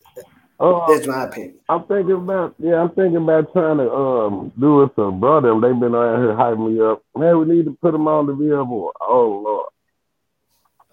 Uh, 0.59 0.85
That's 0.93 1.07
my 1.07 1.23
opinion. 1.23 1.55
I'm 1.69 1.85
thinking 1.85 2.11
about 2.13 2.53
yeah, 2.59 2.75
I'm 2.75 2.89
thinking 2.89 3.15
about 3.17 3.51
trying 3.51 3.77
to 3.77 3.91
um 3.91 4.51
do 4.59 4.83
it 4.83 4.95
to 4.95 5.11
brother. 5.11 5.53
They've 5.53 5.79
been 5.79 5.95
around 5.95 6.21
here 6.21 6.35
hyping 6.35 6.71
me 6.71 6.79
up. 6.79 7.03
Man, 7.15 7.39
we 7.39 7.55
need 7.55 7.65
to 7.65 7.71
put 7.81 7.93
them 7.93 8.07
on 8.07 8.27
the 8.27 8.33
billboard. 8.33 8.93
Oh 9.01 9.41
Lord, 9.43 9.69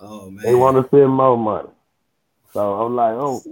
Oh 0.00 0.30
man. 0.30 0.42
they 0.42 0.54
want 0.54 0.78
to 0.78 0.86
spend 0.88 1.10
more 1.10 1.36
money. 1.36 1.68
So 2.54 2.80
I'm 2.80 2.96
like, 2.96 3.12
oh, 3.12 3.42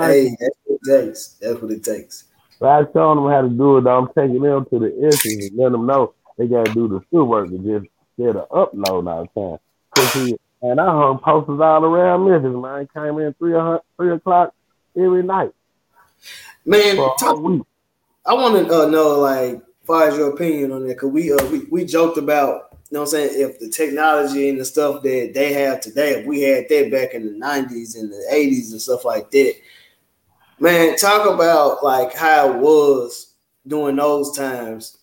Hey, 0.00 0.28
hey, 0.28 0.36
that's 0.38 0.56
what 0.64 0.78
it 0.80 1.06
takes. 1.06 1.28
That's 1.40 1.60
what 1.60 1.70
it 1.72 1.82
takes. 1.82 2.24
So 2.64 2.68
I 2.70 2.84
showing 2.94 3.22
them 3.22 3.30
how 3.30 3.42
to 3.42 3.48
do 3.50 3.76
it. 3.76 3.82
Though. 3.84 3.98
I'm 3.98 4.08
taking 4.08 4.40
them 4.40 4.64
to 4.70 4.78
the 4.78 4.94
instance 5.04 5.50
and 5.50 5.56
letting 5.58 5.72
them 5.72 5.86
know 5.86 6.14
they 6.38 6.46
got 6.46 6.64
to 6.64 6.72
do 6.72 6.88
the 6.88 7.00
school 7.08 7.26
work 7.26 7.48
and 7.50 7.62
just 7.62 7.92
instead 8.16 8.36
of 8.36 8.48
uploading 8.50 9.08
all 9.08 9.28
the 9.34 9.40
time. 9.40 9.58
'Cause 9.94 10.10
he, 10.14 10.36
and 10.62 10.80
I 10.80 10.86
hung 10.86 11.18
posters 11.18 11.60
all 11.60 11.84
around 11.84 12.24
Memphis. 12.28 12.54
Man, 12.54 12.88
came 12.94 13.18
in 13.18 13.34
three 13.34 13.52
o'clock, 13.52 13.84
three 13.98 14.12
o'clock 14.14 14.54
every 14.96 15.22
night 15.22 15.52
Man, 16.64 16.96
talk. 16.96 17.38
I 18.26 18.32
want 18.32 18.66
to 18.66 18.74
uh, 18.74 18.86
know, 18.86 19.20
like, 19.20 19.60
far 19.84 20.08
as 20.08 20.16
your 20.16 20.32
opinion 20.32 20.72
on 20.72 20.82
that, 20.86 20.94
because 20.94 21.10
we, 21.10 21.30
uh, 21.32 21.44
we 21.52 21.66
we 21.70 21.84
joked 21.84 22.16
about, 22.16 22.70
you 22.90 22.94
know 22.94 23.00
what 23.00 23.08
I'm 23.14 23.28
saying, 23.28 23.30
if 23.34 23.58
the 23.58 23.68
technology 23.68 24.48
and 24.48 24.58
the 24.58 24.64
stuff 24.64 25.02
that 25.02 25.32
they 25.34 25.52
have 25.52 25.82
today, 25.82 26.12
if 26.20 26.26
we 26.26 26.40
had 26.40 26.64
that 26.70 26.90
back 26.90 27.12
in 27.12 27.26
the 27.26 27.44
90s 27.44 27.98
and 27.98 28.10
the 28.10 28.26
80s 28.32 28.72
and 28.72 28.80
stuff 28.80 29.04
like 29.04 29.30
that, 29.32 29.54
man, 30.64 30.96
talk 30.96 31.28
about 31.32 31.84
like 31.84 32.14
how 32.14 32.52
it 32.52 32.58
was 32.58 33.34
during 33.66 33.96
those 33.96 34.36
times. 34.36 34.98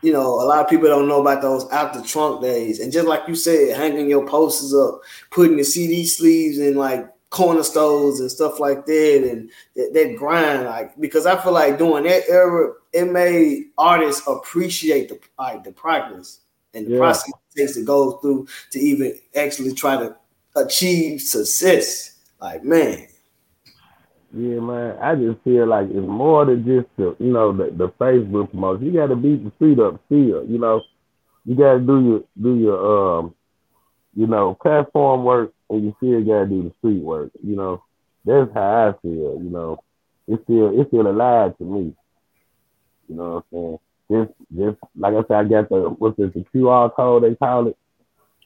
You 0.00 0.12
know, 0.12 0.40
a 0.40 0.46
lot 0.46 0.64
of 0.64 0.68
people 0.70 0.88
don't 0.88 1.08
know 1.08 1.20
about 1.20 1.42
those 1.42 1.70
out 1.70 1.92
the 1.94 2.02
trunk 2.02 2.42
days. 2.42 2.80
And 2.80 2.92
just 2.92 3.06
like 3.06 3.28
you 3.28 3.34
said, 3.36 3.76
hanging 3.76 4.08
your 4.08 4.26
posters 4.26 4.74
up, 4.74 5.00
putting 5.30 5.56
the 5.56 5.64
CD 5.64 6.06
sleeves 6.06 6.58
in 6.58 6.74
like 6.76 7.06
corner 7.30 7.62
stores 7.62 8.20
and 8.20 8.30
stuff 8.30 8.60
like 8.60 8.84
that, 8.86 9.28
and 9.30 9.50
that, 9.76 9.90
that 9.94 10.16
grind, 10.16 10.64
like 10.64 10.98
because 11.00 11.26
I 11.26 11.40
feel 11.42 11.52
like 11.52 11.78
during 11.78 12.04
that 12.04 12.24
era, 12.28 12.72
it 12.92 13.10
made 13.10 13.66
artists 13.78 14.26
appreciate 14.26 15.08
the 15.08 15.18
like 15.38 15.64
the 15.64 15.72
progress 15.72 16.40
and 16.74 16.86
the 16.86 16.92
Yeah. 16.92 16.98
process 16.98 17.28
it 17.54 17.58
takes 17.60 17.74
to 17.74 17.84
go 17.84 18.12
through 18.18 18.46
to 18.70 18.78
even 18.80 19.18
actually 19.36 19.72
try 19.74 19.96
to 19.96 20.16
achieve 20.56 21.20
success. 21.22 22.18
Like 22.40 22.64
man, 22.64 23.06
Yeah, 24.34 24.60
man. 24.60 24.96
I 25.02 25.14
just 25.14 25.40
feel 25.44 25.66
like 25.66 25.86
it's 25.90 26.08
more 26.08 26.46
than 26.46 26.64
just 26.64 26.88
the 26.96 27.16
you 27.18 27.32
know 27.32 27.52
the, 27.52 27.70
the 27.76 27.88
Facebook 28.00 28.50
promotion. 28.50 28.86
You 28.86 28.92
got 28.92 29.08
to 29.08 29.16
beat 29.16 29.44
the 29.44 29.52
street 29.56 29.78
up 29.78 30.00
still. 30.06 30.44
You 30.46 30.58
know, 30.58 30.82
you 31.44 31.54
got 31.56 31.74
to 31.74 31.80
do 31.80 32.00
your 32.00 32.24
do 32.40 32.58
your 32.58 33.18
um, 33.18 33.34
you 34.14 34.26
know, 34.26 34.56
platform 34.60 35.24
work, 35.24 35.52
and 35.70 35.84
you 35.84 35.94
still 35.98 36.20
got 36.24 36.44
to 36.44 36.46
do 36.46 36.62
the 36.64 36.72
street 36.78 37.02
work. 37.02 37.30
You 37.42 37.56
know, 37.56 37.82
that's 38.24 38.50
how 38.54 38.88
I 38.88 39.02
feel. 39.02 39.38
You 39.42 39.50
know, 39.50 39.82
it's 40.26 40.42
still 40.44 40.78
it's 40.80 40.88
still 40.88 41.06
alive 41.06 41.56
to 41.58 41.64
me. 41.64 41.94
You 43.08 43.16
know 43.16 43.44
what 43.50 43.58
I'm 43.58 43.78
saying? 44.10 44.26
Just 44.26 44.32
just 44.56 44.78
like 44.96 45.14
I 45.14 45.22
said, 45.28 45.36
I 45.36 45.44
got 45.44 45.68
the 45.68 45.76
what's 45.98 46.18
it 46.18 46.34
the 46.34 46.44
QR 46.54 46.94
code 46.94 47.24
they 47.24 47.34
call 47.34 47.68
it. 47.68 47.76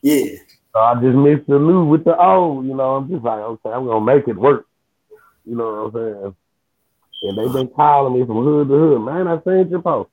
yeah, 0.02 0.38
So 0.72 0.80
I 0.80 0.94
just 0.94 1.16
mixed 1.16 1.46
the 1.48 1.58
new 1.58 1.84
with 1.84 2.04
the 2.04 2.16
old. 2.16 2.66
You 2.66 2.74
know, 2.74 2.96
I'm 2.96 3.08
just 3.08 3.24
like 3.24 3.40
okay, 3.40 3.70
I'm 3.70 3.86
gonna 3.86 4.04
make 4.04 4.28
it 4.28 4.36
work. 4.36 4.66
You 5.46 5.56
know 5.56 5.90
what 5.90 6.02
I'm 6.02 6.22
saying? 6.22 6.36
And 7.22 7.38
they've 7.38 7.52
been 7.52 7.68
calling 7.68 8.18
me 8.18 8.26
from 8.26 8.44
hood 8.44 8.68
to 8.68 8.74
hood. 8.74 9.02
Man, 9.02 9.28
I 9.28 9.40
seen 9.42 9.70
your 9.70 9.80
post. 9.80 10.10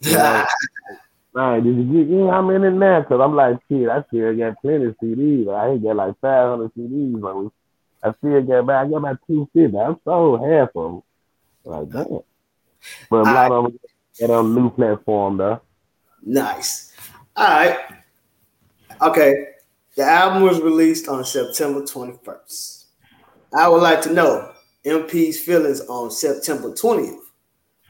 Yeah. 0.00 0.46
Man, 1.34 1.64
did 1.64 1.76
you 1.76 2.04
get 2.04 2.12
in? 2.12 2.30
I'm 2.30 2.48
in 2.50 2.64
it 2.64 2.70
now 2.70 3.00
because 3.00 3.20
I'm 3.20 3.34
like, 3.34 3.58
shit, 3.68 3.88
I 3.88 4.02
still 4.08 4.34
got 4.36 4.60
plenty 4.62 4.86
of 4.86 4.96
CDs. 5.02 5.52
I 5.52 5.72
ain't 5.72 5.82
got 5.82 5.96
like 5.96 6.18
500 6.20 6.72
CDs 6.74 7.22
on 7.22 7.44
me. 7.44 7.50
I 8.02 8.12
still 8.14 8.42
got 8.42 8.58
about, 8.60 8.86
I 8.86 8.88
got 8.88 8.96
about 8.96 9.18
250. 9.26 9.78
I 9.78 9.94
sold 10.04 10.50
half 10.50 10.68
of 10.74 10.92
them. 10.92 11.02
Like, 11.64 11.90
damn. 11.90 12.20
But 13.10 13.16
a 13.16 13.22
lot 13.22 13.52
of 13.52 13.64
them 13.64 13.78
get 14.18 14.30
on 14.30 14.54
new 14.54 14.70
platform, 14.70 15.36
though. 15.38 15.60
nice. 16.22 16.94
All 17.36 17.44
right, 17.44 17.78
okay. 19.02 19.34
The 19.96 20.04
album 20.04 20.42
was 20.42 20.60
released 20.60 21.08
on 21.08 21.24
September 21.24 21.82
21st. 21.82 22.84
I 23.54 23.68
would 23.68 23.82
like 23.82 24.02
to 24.02 24.12
know 24.12 24.52
MP's 24.86 25.40
feelings 25.40 25.80
on 25.82 26.10
September 26.10 26.70
20th. 26.70 27.18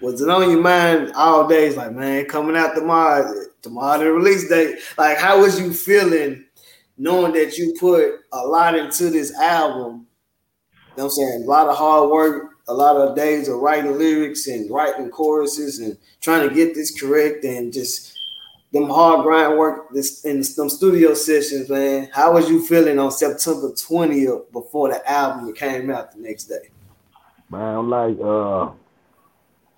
Was 0.00 0.20
it 0.22 0.28
on 0.30 0.50
your 0.50 0.60
mind 0.60 1.12
all 1.14 1.46
days? 1.46 1.76
Like, 1.76 1.92
man, 1.92 2.24
coming 2.24 2.56
out 2.56 2.74
tomorrow, 2.74 3.44
tomorrow 3.60 3.98
the 3.98 4.12
release 4.12 4.48
date. 4.48 4.78
Like, 4.96 5.18
how 5.18 5.40
was 5.40 5.60
you 5.60 5.72
feeling 5.72 6.44
knowing 6.96 7.32
that 7.34 7.58
you 7.58 7.74
put 7.78 8.20
a 8.32 8.46
lot 8.46 8.74
into 8.74 9.10
this 9.10 9.34
album? 9.34 10.06
You 10.72 11.02
know 11.02 11.04
I'm 11.04 11.10
saying? 11.10 11.42
A 11.44 11.46
lot 11.46 11.68
of 11.68 11.76
hard 11.76 12.10
work, 12.10 12.52
a 12.68 12.74
lot 12.74 12.96
of 12.96 13.14
days 13.14 13.48
of 13.48 13.58
writing 13.58 13.98
lyrics 13.98 14.46
and 14.46 14.70
writing 14.70 15.10
choruses 15.10 15.80
and 15.80 15.98
trying 16.22 16.48
to 16.48 16.54
get 16.54 16.74
this 16.74 16.98
correct 16.98 17.44
and 17.44 17.72
just 17.72 18.18
them 18.72 18.88
hard 18.88 19.22
grind 19.22 19.58
work 19.58 19.90
this 19.92 20.24
in 20.24 20.42
some 20.42 20.68
studio 20.68 21.12
sessions, 21.14 21.68
man. 21.68 22.08
How 22.12 22.32
was 22.32 22.48
you 22.48 22.66
feeling 22.66 22.98
on 22.98 23.10
September 23.10 23.70
20th 23.70 24.50
before 24.52 24.90
the 24.90 25.10
album 25.10 25.52
came 25.54 25.90
out 25.90 26.12
the 26.12 26.20
next 26.20 26.44
day? 26.44 26.70
Man, 27.50 27.76
I'm 27.78 27.90
like, 27.90 28.18
uh, 28.20 28.66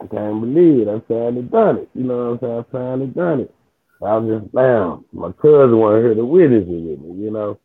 I 0.00 0.06
can't 0.10 0.40
believe 0.40 0.86
it. 0.86 0.88
I 0.88 1.00
finally 1.08 1.42
done 1.42 1.78
it. 1.78 1.90
You 1.94 2.04
know 2.04 2.32
what 2.32 2.32
I'm 2.32 2.40
saying? 2.40 2.58
I 2.60 2.72
finally 2.72 3.06
done 3.08 3.40
it. 3.40 3.54
I 4.02 4.16
was 4.16 4.42
just, 4.42 4.54
man, 4.54 5.04
my 5.12 5.32
cousin 5.32 5.78
wanted 5.78 6.02
here 6.02 6.14
to 6.14 6.24
witness 6.24 6.64
it 6.68 6.70
with 6.70 7.00
me, 7.00 7.24
you 7.24 7.30
know, 7.32 7.58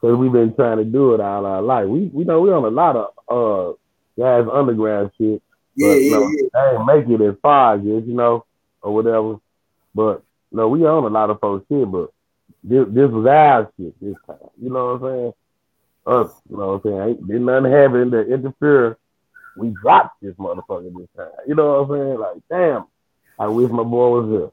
because 0.00 0.16
we've 0.16 0.32
been 0.32 0.54
trying 0.54 0.78
to 0.78 0.84
do 0.84 1.14
it 1.14 1.20
all 1.20 1.46
our 1.46 1.62
life. 1.62 1.86
We, 1.88 2.10
we 2.12 2.24
know 2.24 2.40
we 2.40 2.52
on 2.52 2.64
a 2.64 2.68
lot 2.68 2.96
of 2.96 3.08
uh 3.28 3.74
guys 4.20 4.46
underground 4.52 5.10
shit, 5.18 5.42
but 5.78 5.86
Yeah, 5.86 5.94
you 5.94 6.10
yeah, 6.10 6.10
know, 6.10 6.36
yeah. 6.36 6.48
they 6.54 6.60
ain't 6.76 6.86
make 6.86 7.08
it 7.08 7.24
as 7.24 7.34
far 7.42 7.76
as 7.76 7.82
this, 7.82 8.04
you 8.06 8.14
know, 8.14 8.44
or 8.82 8.94
whatever. 8.94 9.36
But 9.94 10.22
no, 10.52 10.68
we 10.68 10.86
own 10.86 11.04
a 11.04 11.08
lot 11.08 11.30
of 11.30 11.40
folks 11.40 11.66
shit, 11.68 11.90
but 11.90 12.10
this 12.62 12.86
this 12.90 13.10
was 13.10 13.26
our 13.26 13.70
shit 13.76 13.94
this 14.00 14.16
time. 14.26 14.38
You 14.60 14.70
know 14.70 14.94
what 14.94 15.02
I'm 15.08 15.14
saying? 15.14 15.32
Us, 16.06 16.42
you 16.50 16.56
know 16.58 16.66
what 16.74 16.74
I'm 16.74 16.82
saying? 16.84 17.08
Ain't 17.08 17.26
didn't 17.28 17.46
nothing 17.46 17.72
happen 17.72 18.10
to 18.12 18.20
interfere. 18.34 18.98
We 19.56 19.74
dropped 19.82 20.20
this 20.22 20.34
motherfucker 20.34 20.92
this 20.96 21.08
time. 21.16 21.28
You 21.46 21.54
know 21.54 21.82
what 21.82 21.94
I'm 21.94 22.00
saying? 22.00 22.18
Like, 22.18 22.36
damn, 22.50 22.84
I 23.38 23.46
wish 23.48 23.70
my 23.70 23.82
boy 23.82 24.20
was 24.20 24.30
here. 24.30 24.50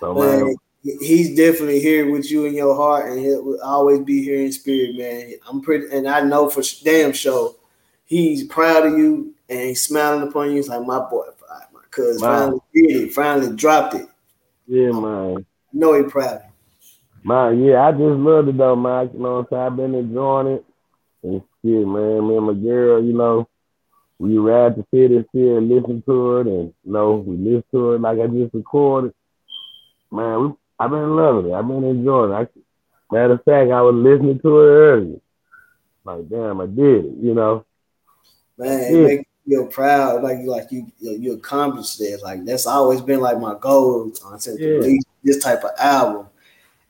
So 0.00 0.14
man, 0.14 0.44
Man, 0.44 0.56
he's 0.82 1.36
definitely 1.36 1.80
here 1.80 2.10
with 2.10 2.30
you 2.30 2.46
in 2.46 2.54
your 2.54 2.74
heart, 2.74 3.10
and 3.10 3.20
he'll 3.20 3.58
always 3.62 4.00
be 4.00 4.22
here 4.22 4.40
in 4.40 4.52
spirit, 4.52 4.96
man. 4.96 5.34
I'm 5.48 5.60
pretty, 5.60 5.86
and 5.94 6.08
I 6.08 6.20
know 6.20 6.48
for 6.48 6.62
damn 6.82 7.12
sure 7.12 7.54
he's 8.04 8.44
proud 8.44 8.86
of 8.86 8.98
you 8.98 9.34
and 9.48 9.60
he's 9.60 9.82
smiling 9.82 10.26
upon 10.28 10.50
you. 10.50 10.56
He's 10.56 10.68
like 10.68 10.84
my 10.86 10.98
boy, 10.98 11.26
my 11.72 11.80
cuz 11.90 12.20
finally 12.20 12.60
did 12.74 12.90
it, 12.90 13.12
finally 13.12 13.54
dropped 13.56 13.94
it. 13.94 14.06
yeah, 14.66 14.90
man. 14.90 15.36
I 15.38 15.44
know 15.72 15.94
he 15.94 16.02
proud. 16.02 16.36
of 16.36 16.42
Man, 17.24 17.62
yeah, 17.62 17.86
I 17.86 17.92
just 17.92 18.02
love 18.02 18.48
it 18.48 18.56
though, 18.56 18.76
Mike. 18.76 19.12
You 19.14 19.20
know 19.20 19.36
what 19.36 19.38
I'm 19.38 19.46
saying? 19.50 19.62
I've 19.62 19.76
been 19.76 19.94
enjoying 19.94 20.46
it. 20.48 20.64
And 21.22 21.42
shit, 21.62 21.86
man, 21.86 22.28
me 22.28 22.36
and 22.36 22.46
my 22.46 22.54
girl, 22.54 23.02
you 23.02 23.12
know, 23.12 23.48
we 24.18 24.38
ride 24.38 24.76
the 24.76 24.86
city 24.92 25.24
still 25.28 25.58
and 25.58 25.68
listen 25.68 26.02
to 26.02 26.36
it 26.38 26.46
and 26.46 26.74
you 26.84 26.92
know, 26.92 27.18
mm-hmm. 27.18 27.30
we 27.30 27.50
listen 27.50 27.64
to 27.72 27.92
it 27.92 28.00
like 28.00 28.18
I 28.20 28.26
just 28.26 28.54
recorded. 28.54 29.12
Man, 30.10 30.42
we, 30.42 30.52
I've 30.78 30.90
been 30.90 31.16
loving 31.16 31.50
it. 31.50 31.54
I've 31.54 31.66
been 31.66 31.84
enjoying 31.84 32.32
it. 32.32 32.34
I, 32.34 32.46
matter 33.12 33.34
of 33.34 33.44
fact, 33.44 33.70
I 33.70 33.80
was 33.82 33.94
listening 33.94 34.40
to 34.40 34.60
it 34.60 34.66
earlier. 34.66 35.20
Like, 36.04 36.28
damn, 36.28 36.60
I 36.60 36.66
did 36.66 37.04
it, 37.04 37.14
you 37.20 37.34
know. 37.34 37.64
Man, 38.58 38.80
it 38.80 38.92
Yeah. 38.92 39.06
make 39.06 39.28
you 39.44 39.56
feel 39.56 39.66
proud, 39.66 40.22
like 40.22 40.38
you 40.38 40.50
like 40.50 40.70
you 40.70 40.86
you, 40.98 41.12
you 41.12 41.32
accomplished 41.34 41.98
that. 41.98 42.20
Like 42.22 42.44
that's 42.44 42.66
always 42.66 43.00
been 43.00 43.20
like 43.20 43.38
my 43.38 43.56
goal 43.60 44.12
on 44.24 44.38
to 44.40 44.56
Yeah. 44.58 44.78
release 44.78 45.04
this 45.22 45.42
type 45.42 45.64
of 45.64 45.70
album. 45.78 46.26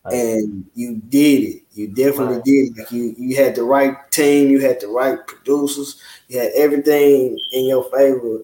Right. 0.05 0.15
And 0.15 0.65
you 0.75 0.97
did 0.97 1.43
it. 1.45 1.63
You 1.75 1.89
definitely 1.89 2.37
Right. 2.37 2.45
did. 2.45 2.69
it. 2.71 2.79
Like 2.79 2.93
you, 2.93 3.15
you 3.19 3.37
had 3.37 3.55
the 3.55 3.63
right 3.63 3.95
team. 4.11 4.51
You 4.51 4.61
had 4.61 4.81
the 4.81 4.89
right 4.89 5.19
producers. 5.27 6.01
You 6.29 6.41
had 6.41 6.53
everything 6.57 7.39
in 7.53 7.67
your 7.67 7.85
favor, 7.85 8.41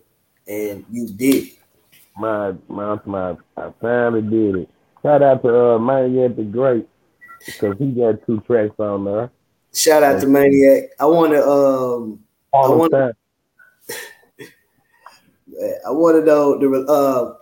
and 0.46 0.84
you 0.90 1.08
did. 1.08 1.44
it. 1.46 1.52
My, 2.16 2.54
my, 2.68 2.98
my, 3.04 3.36
I 3.56 3.72
finally 3.80 4.22
did 4.22 4.54
it. 4.62 4.68
Shout 5.02 5.22
out 5.22 5.42
to 5.42 5.72
uh, 5.74 5.78
Man 5.78 6.14
Yet 6.14 6.36
the 6.36 6.42
Great. 6.44 6.86
because 7.46 7.76
he 7.78 7.90
got 7.92 8.24
two 8.26 8.40
tracks 8.46 8.74
on 8.78 9.04
there. 9.04 9.30
Shout 9.74 10.02
out 10.02 10.20
to 10.20 10.26
Maniac. 10.26 10.90
I 10.98 11.06
want 11.06 11.32
to 11.32 11.42
um 11.48 12.20
I 12.52 12.56
All 12.56 12.78
want- 12.78 12.90
the 12.92 12.98
time. 12.98 13.12
I 15.86 15.90
want 15.90 16.16
to 16.16 16.24
know 16.24 16.58
the 16.58 16.84
uh 16.92 17.34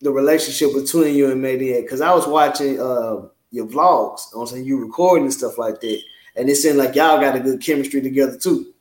the 0.00 0.10
relationship 0.12 0.72
between 0.74 1.14
you 1.14 1.30
and 1.30 1.40
Maniac 1.42 1.82
because 1.82 2.00
I 2.00 2.14
was 2.14 2.26
watching 2.26 2.80
uh 2.80 3.22
your 3.50 3.66
vlogs 3.66 4.20
I'm 4.36 4.46
saying 4.46 4.64
you 4.64 4.78
recording 4.78 5.24
and 5.24 5.32
stuff 5.32 5.58
like 5.58 5.80
that, 5.80 6.00
and 6.36 6.48
it 6.48 6.56
seemed 6.56 6.78
like 6.78 6.94
y'all 6.94 7.20
got 7.20 7.36
a 7.36 7.40
good 7.40 7.60
chemistry 7.60 8.00
together 8.00 8.38
too. 8.38 8.74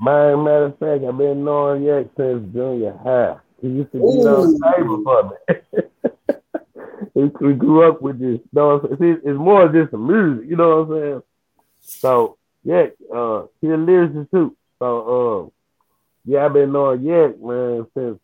Man, 0.00 0.42
matter 0.42 0.64
of 0.66 0.78
fact, 0.78 1.04
I've 1.04 1.16
been 1.16 1.44
knowing 1.44 1.84
Yak 1.84 2.06
since 2.16 2.52
junior 2.52 2.98
high. 3.04 3.36
He 3.60 3.68
used 3.68 3.92
to 3.92 3.98
be 3.98 4.04
on 4.04 4.48
Ooh. 4.48 4.58
the 4.58 4.74
table 4.76 5.02
for 5.04 5.30
me. 7.14 7.28
we, 7.40 7.54
grew 7.54 7.88
up 7.88 8.02
with 8.02 8.18
this. 8.18 8.40
You 8.40 8.48
know 8.52 8.80
I'm 8.80 8.96
it's 9.00 9.38
more 9.38 9.68
than 9.68 9.82
just 9.82 9.92
the 9.92 9.98
music, 9.98 10.50
you 10.50 10.56
know 10.56 10.82
what 10.82 10.96
I'm 10.96 11.02
saying? 11.02 11.22
So, 11.80 12.38
yeah, 12.64 12.86
uh, 13.14 13.46
he 13.60 13.68
a 13.68 13.76
lyricist 13.76 14.30
too. 14.30 14.56
So, 14.78 15.46
uh, 15.46 15.50
yeah, 16.24 16.46
I've 16.46 16.52
been 16.52 16.72
knowing 16.72 17.02
Yak, 17.02 17.40
man, 17.40 17.86
since 17.94 18.18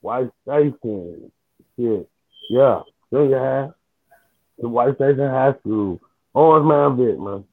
White 0.00 0.30
Station. 0.42 1.32
Shit. 1.76 2.08
Yeah, 2.50 2.82
junior 3.12 3.38
high. 3.38 3.70
The 4.58 4.68
White 4.68 4.94
Station 4.96 5.28
High 5.28 5.54
School. 5.60 6.00
Orange 6.32 6.66
Mountain 6.66 7.06
Vic, 7.06 7.18
man. 7.18 7.44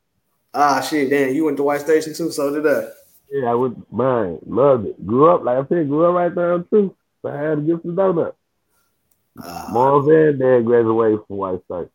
Ah 0.54 0.82
shit, 0.82 1.10
damn, 1.10 1.34
you 1.34 1.46
went 1.46 1.58
to 1.58 1.64
White 1.64 1.82
Station 1.82 2.14
too, 2.14 2.32
so 2.32 2.54
did 2.54 2.68
I. 2.68 2.90
Yeah, 3.32 3.52
I 3.52 3.54
went, 3.54 3.92
mine. 3.92 4.40
Loved 4.46 4.88
it. 4.88 5.06
Grew 5.06 5.30
up, 5.30 5.44
like 5.44 5.58
I 5.58 5.68
said, 5.68 5.88
grew 5.88 6.06
up 6.06 6.16
right 6.16 6.34
there 6.34 6.60
too. 6.60 6.96
So 7.22 7.30
I 7.30 7.38
had 7.38 7.56
to 7.56 7.62
get 7.62 7.82
some 7.82 7.96
donuts. 7.96 8.36
Ah, 9.42 9.70
Mom's 9.72 10.08
and 10.10 10.40
dad 10.40 10.66
graduated 10.66 11.20
from 11.28 11.38
White 11.38 11.64
Station. 11.66 11.90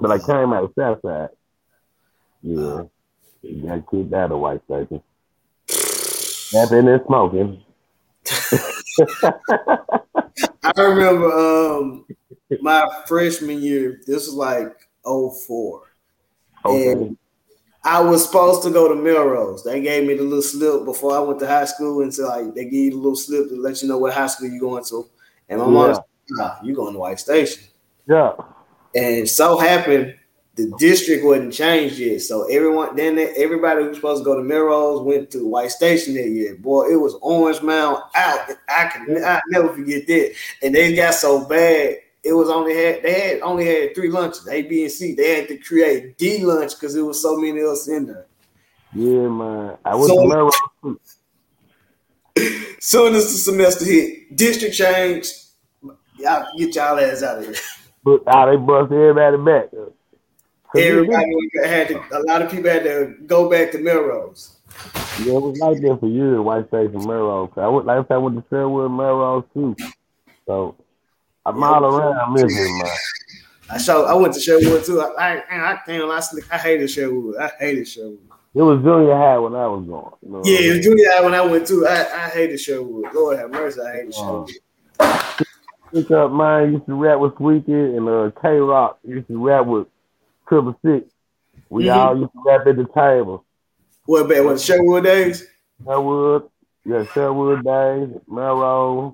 But 0.00 0.10
I 0.10 0.18
came 0.18 0.52
out 0.52 0.64
of 0.64 0.72
Southside. 0.76 1.30
Yeah. 2.42 2.84
Got 3.64 3.90
kicked 3.90 4.12
out 4.12 4.32
of 4.32 4.38
White 4.40 4.62
Station. 4.64 5.02
Napping 6.52 6.88
and 6.88 7.02
smoking. 7.06 7.62
I 10.62 10.72
remember 10.76 11.32
um 11.32 12.04
my 12.60 12.88
freshman 13.06 13.60
year. 13.60 14.00
This 14.06 14.26
was 14.26 14.34
like 14.34 14.88
04. 15.04 15.94
Okay. 16.64 16.92
And 16.92 17.16
I 17.84 18.00
was 18.00 18.24
supposed 18.26 18.62
to 18.64 18.70
go 18.70 18.88
to 18.88 18.94
Melrose. 18.94 19.64
They 19.64 19.80
gave 19.80 20.06
me 20.06 20.14
the 20.14 20.22
little 20.22 20.42
slip 20.42 20.84
before 20.84 21.16
I 21.16 21.20
went 21.20 21.38
to 21.40 21.46
high 21.46 21.64
school, 21.64 22.02
and 22.02 22.12
so 22.12 22.26
like 22.26 22.54
they 22.54 22.64
give 22.64 22.72
you 22.72 22.90
the 22.90 22.96
little 22.96 23.16
slip 23.16 23.48
to 23.48 23.56
let 23.56 23.80
you 23.82 23.88
know 23.88 23.98
what 23.98 24.12
high 24.12 24.26
school 24.26 24.48
you're 24.48 24.60
going 24.60 24.84
to. 24.84 25.08
And 25.48 25.60
my 25.60 25.66
mom, 25.66 25.88
was, 25.88 26.00
nah, 26.30 26.56
you 26.62 26.74
going 26.74 26.92
to 26.92 26.98
White 26.98 27.20
Station. 27.20 27.64
Yeah. 28.06 28.32
And 28.94 29.28
so 29.28 29.58
happened 29.58 30.14
the 30.58 30.72
district 30.76 31.24
wasn't 31.24 31.54
changed 31.54 31.98
yet. 31.98 32.20
So 32.20 32.44
everyone 32.50 32.96
then 32.96 33.16
everybody 33.36 33.82
who 33.82 33.88
was 33.88 33.96
supposed 33.96 34.22
to 34.22 34.24
go 34.24 34.36
to 34.36 34.42
Melrose 34.42 35.02
went 35.02 35.30
to 35.30 35.46
White 35.46 35.70
Station 35.70 36.14
that 36.14 36.28
year. 36.28 36.56
Boy, 36.56 36.92
it 36.92 36.96
was 36.96 37.14
Orange 37.22 37.62
Mound 37.62 38.02
out. 38.16 38.50
I 38.68 38.86
can 38.86 39.24
I 39.24 39.40
never 39.50 39.72
forget 39.72 40.06
that. 40.08 40.34
And 40.62 40.74
they 40.74 40.96
got 40.96 41.14
so 41.14 41.44
bad. 41.44 41.98
It 42.28 42.34
was 42.34 42.50
only 42.50 42.76
had 42.76 43.02
they 43.02 43.20
had 43.20 43.40
only 43.40 43.64
had 43.64 43.94
three 43.94 44.10
lunches, 44.10 44.46
A, 44.48 44.60
B, 44.60 44.82
and 44.82 44.92
C. 44.92 45.14
They 45.14 45.36
had 45.40 45.48
to 45.48 45.56
create 45.56 46.18
D 46.18 46.44
lunch 46.44 46.74
because 46.78 46.92
there 46.92 47.06
was 47.06 47.22
so 47.22 47.38
many 47.38 47.58
else 47.62 47.88
in 47.88 48.04
there. 48.04 48.26
Yeah, 48.92 49.28
man. 49.28 49.78
I 49.82 49.94
was 49.94 50.08
So- 50.08 50.50
too. 50.82 51.00
Soon 52.80 53.14
as 53.14 53.24
the 53.32 53.38
semester 53.38 53.84
hit, 53.86 54.36
district 54.36 54.74
changed. 54.74 55.32
Y'all 56.18 56.46
get 56.58 56.74
y'all 56.74 56.98
ass 56.98 57.22
out 57.22 57.38
of 57.38 57.44
here. 57.46 57.54
But 58.04 58.22
ah, 58.26 58.44
they 58.46 58.56
bust 58.56 58.92
everybody 58.92 59.36
back. 59.38 59.70
Everybody 60.76 61.32
had 61.64 61.88
to. 61.88 62.02
A 62.12 62.20
lot 62.28 62.42
of 62.42 62.50
people 62.50 62.70
had 62.70 62.84
to 62.84 63.14
go 63.26 63.48
back 63.50 63.72
to 63.72 63.78
Melrose. 63.78 64.56
Yeah, 65.24 65.32
it 65.36 65.42
was 65.42 65.58
like 65.58 65.80
that 65.80 65.98
for 65.98 66.08
years, 66.08 66.38
White 66.40 66.68
Station, 66.68 67.06
Melrose. 67.06 67.50
I 67.56 67.68
went, 67.68 67.86
like 67.86 67.98
I 67.98 68.02
said, 68.02 68.14
I 68.14 68.18
went 68.18 68.36
to 68.36 68.44
Sherwood, 68.50 68.90
Melrose 68.92 69.44
too. 69.54 69.74
So 70.46 70.76
I'm 71.48 71.62
all 71.62 71.84
around 71.84 72.32
missing, 72.34 72.78
man. 72.78 72.88
I 73.70 73.78
show. 73.78 74.04
I 74.06 74.14
went 74.14 74.32
to 74.34 74.40
Sherwood 74.40 74.84
too. 74.84 75.00
I 75.00 75.36
I, 75.40 75.42
I 75.72 75.78
damn, 75.86 76.10
I, 76.10 76.20
slick- 76.20 76.50
I 76.52 76.56
hated 76.58 76.88
Sherwood. 76.90 77.36
I 77.36 77.50
hated 77.58 77.86
Sherwood. 77.86 78.18
It 78.54 78.62
was 78.62 78.82
junior 78.82 79.14
high 79.14 79.38
when 79.38 79.54
I 79.54 79.66
was 79.66 79.84
going. 79.86 80.12
You 80.22 80.30
know 80.32 80.38
what 80.38 80.48
I 80.48 80.50
Yeah, 80.50 80.58
mean? 80.60 80.70
it 80.70 80.76
was 80.76 80.84
junior 80.86 81.04
high 81.10 81.20
when 81.24 81.34
I 81.34 81.40
went 81.42 81.66
too. 81.66 81.86
I, 81.86 82.00
I 82.00 82.28
hated 82.30 82.58
Sherwood. 82.58 83.12
Lord 83.14 83.38
have 83.38 83.50
mercy, 83.50 83.80
I 83.80 83.92
hated 83.92 84.14
Oh. 84.16 84.46
Sherwood. 84.46 85.38
Pick 85.92 86.10
up 86.10 86.30
mine 86.32 86.72
used 86.74 86.86
to 86.86 86.94
rap 86.94 87.18
with 87.18 87.34
Squeaky 87.34 87.72
and 87.72 88.08
uh, 88.08 88.30
K 88.42 88.56
Rock 88.58 88.98
used 89.06 89.28
to 89.28 89.46
rap 89.46 89.66
with 89.66 89.86
Triple 90.48 90.78
Six. 90.84 91.10
We 91.70 91.84
Mhm. 91.84 91.94
all 91.96 92.18
used 92.18 92.32
to 92.32 92.42
rap 92.46 92.66
at 92.66 92.76
the 92.76 92.84
table. 92.94 93.44
What 94.06 94.28
back 94.28 94.44
when 94.44 94.56
Sherwood 94.58 95.04
days? 95.04 95.46
Sherwood, 95.84 96.48
yeah, 96.84 97.04
Sherwood 97.12 97.64
Days, 97.64 98.08
Melrose. 98.26 99.12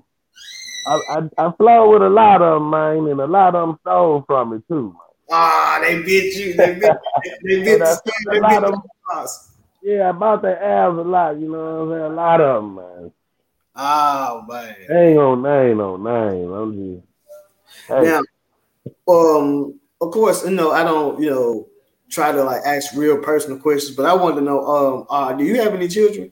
I, 0.87 0.99
I 1.09 1.47
I 1.47 1.51
flow 1.53 1.91
with 1.91 2.01
a 2.03 2.09
lot 2.09 2.41
of 2.41 2.61
them, 2.61 2.69
man, 2.69 3.07
and 3.11 3.19
a 3.21 3.27
lot 3.27 3.55
of 3.55 3.67
them 3.69 3.77
stole 3.81 4.23
from 4.27 4.51
me 4.51 4.61
too. 4.67 4.87
Man. 4.89 4.95
Ah, 5.31 5.79
they 5.81 6.01
bit 6.03 6.35
you. 6.35 6.53
They 6.53 6.75
bit. 6.75 6.97
They 7.43 7.63
bit. 7.63 7.79
The, 7.79 8.01
they 8.27 8.33
bit 8.33 8.41
lot 8.41 8.63
of- 8.63 8.75
sauce. 9.11 9.51
Yeah, 9.81 10.09
I 10.09 10.11
bought 10.13 10.41
the 10.41 10.59
albums 10.63 11.05
a 11.05 11.09
lot. 11.09 11.39
You 11.39 11.51
know 11.51 11.85
what 11.85 11.93
I'm 11.95 11.99
saying? 12.01 12.11
A 12.11 12.15
lot 12.15 12.41
of 12.41 12.63
them, 12.63 12.75
man. 12.75 13.11
Oh 13.75 14.45
man. 14.47 14.75
They 14.87 15.07
ain't 15.09 15.19
on 15.19 15.41
name, 15.43 15.79
on 15.79 16.03
name. 16.03 16.51
I'm 16.51 16.73
just. 16.97 17.07
Hey, 17.87 18.01
Now, 18.03 18.21
um, 19.07 19.79
of 20.01 20.11
course, 20.11 20.43
you 20.45 20.51
know 20.51 20.71
I 20.71 20.83
don't, 20.83 21.21
you 21.21 21.29
know, 21.29 21.67
try 22.09 22.31
to 22.31 22.43
like 22.43 22.61
ask 22.65 22.95
real 22.95 23.17
personal 23.19 23.59
questions, 23.59 23.95
but 23.95 24.05
I 24.05 24.13
wanted 24.13 24.35
to 24.37 24.41
know, 24.41 24.65
um, 24.65 25.05
uh, 25.09 25.33
do 25.33 25.43
you 25.43 25.61
have 25.61 25.73
any 25.75 25.87
children? 25.87 26.31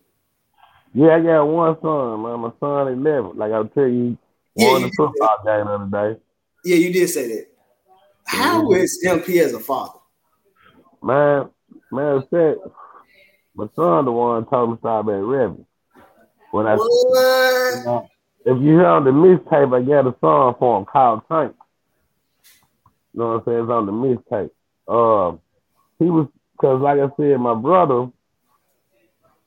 yeah, 0.93 1.15
I 1.15 1.19
got 1.21 1.43
one 1.45 1.75
son, 1.81 2.21
man. 2.23 2.39
My 2.39 2.51
son 2.59 2.87
eleven. 2.87 3.37
Like 3.37 3.51
I'll 3.51 3.67
tell 3.67 3.87
you, 3.87 4.17
Yeah, 4.55 4.71
won 4.71 4.81
the 4.83 4.91
football 4.95 5.37
game 5.45 5.65
the 5.65 5.71
other 5.73 6.13
day. 6.13 6.19
Yeah, 6.65 6.75
you 6.75 6.93
did 6.93 7.09
say 7.09 7.27
that. 7.27 7.47
How 8.25 8.61
Mhm. 8.63 8.77
is 8.77 9.03
MP 9.05 9.39
as 9.39 9.53
a 9.53 9.59
father? 9.59 9.99
Man, 11.01 11.49
man 11.91 12.25
said 12.29 12.57
my 13.55 13.67
son 13.75 14.05
the 14.05 14.11
one 14.11 14.45
told 14.45 14.69
me 14.69 14.75
to 14.75 14.79
stop 14.79 15.07
at 15.07 15.11
Reverend. 15.11 15.65
When 16.51 16.67
I 16.67 16.75
if 18.45 18.61
you 18.61 18.71
hear 18.77 18.85
on 18.85 19.03
the 19.05 19.11
mixtape, 19.11 19.73
I 19.75 19.81
got 19.81 20.07
a 20.07 20.15
song 20.19 20.55
for 20.59 20.79
him 20.79 20.85
called 20.85 21.21
Tank. 21.29 21.55
You 23.13 23.19
know 23.19 23.27
what 23.27 23.33
I'm 23.39 23.45
saying? 23.45 23.63
It's 23.63 23.71
on 23.71 23.85
the 23.85 23.91
mixtape. 23.91 24.49
Uh, 24.87 25.37
he 25.99 26.05
was 26.09 26.27
because 26.53 26.81
like 26.81 26.99
I 26.99 27.09
said, 27.17 27.39
my 27.39 27.55
brother, 27.55 28.09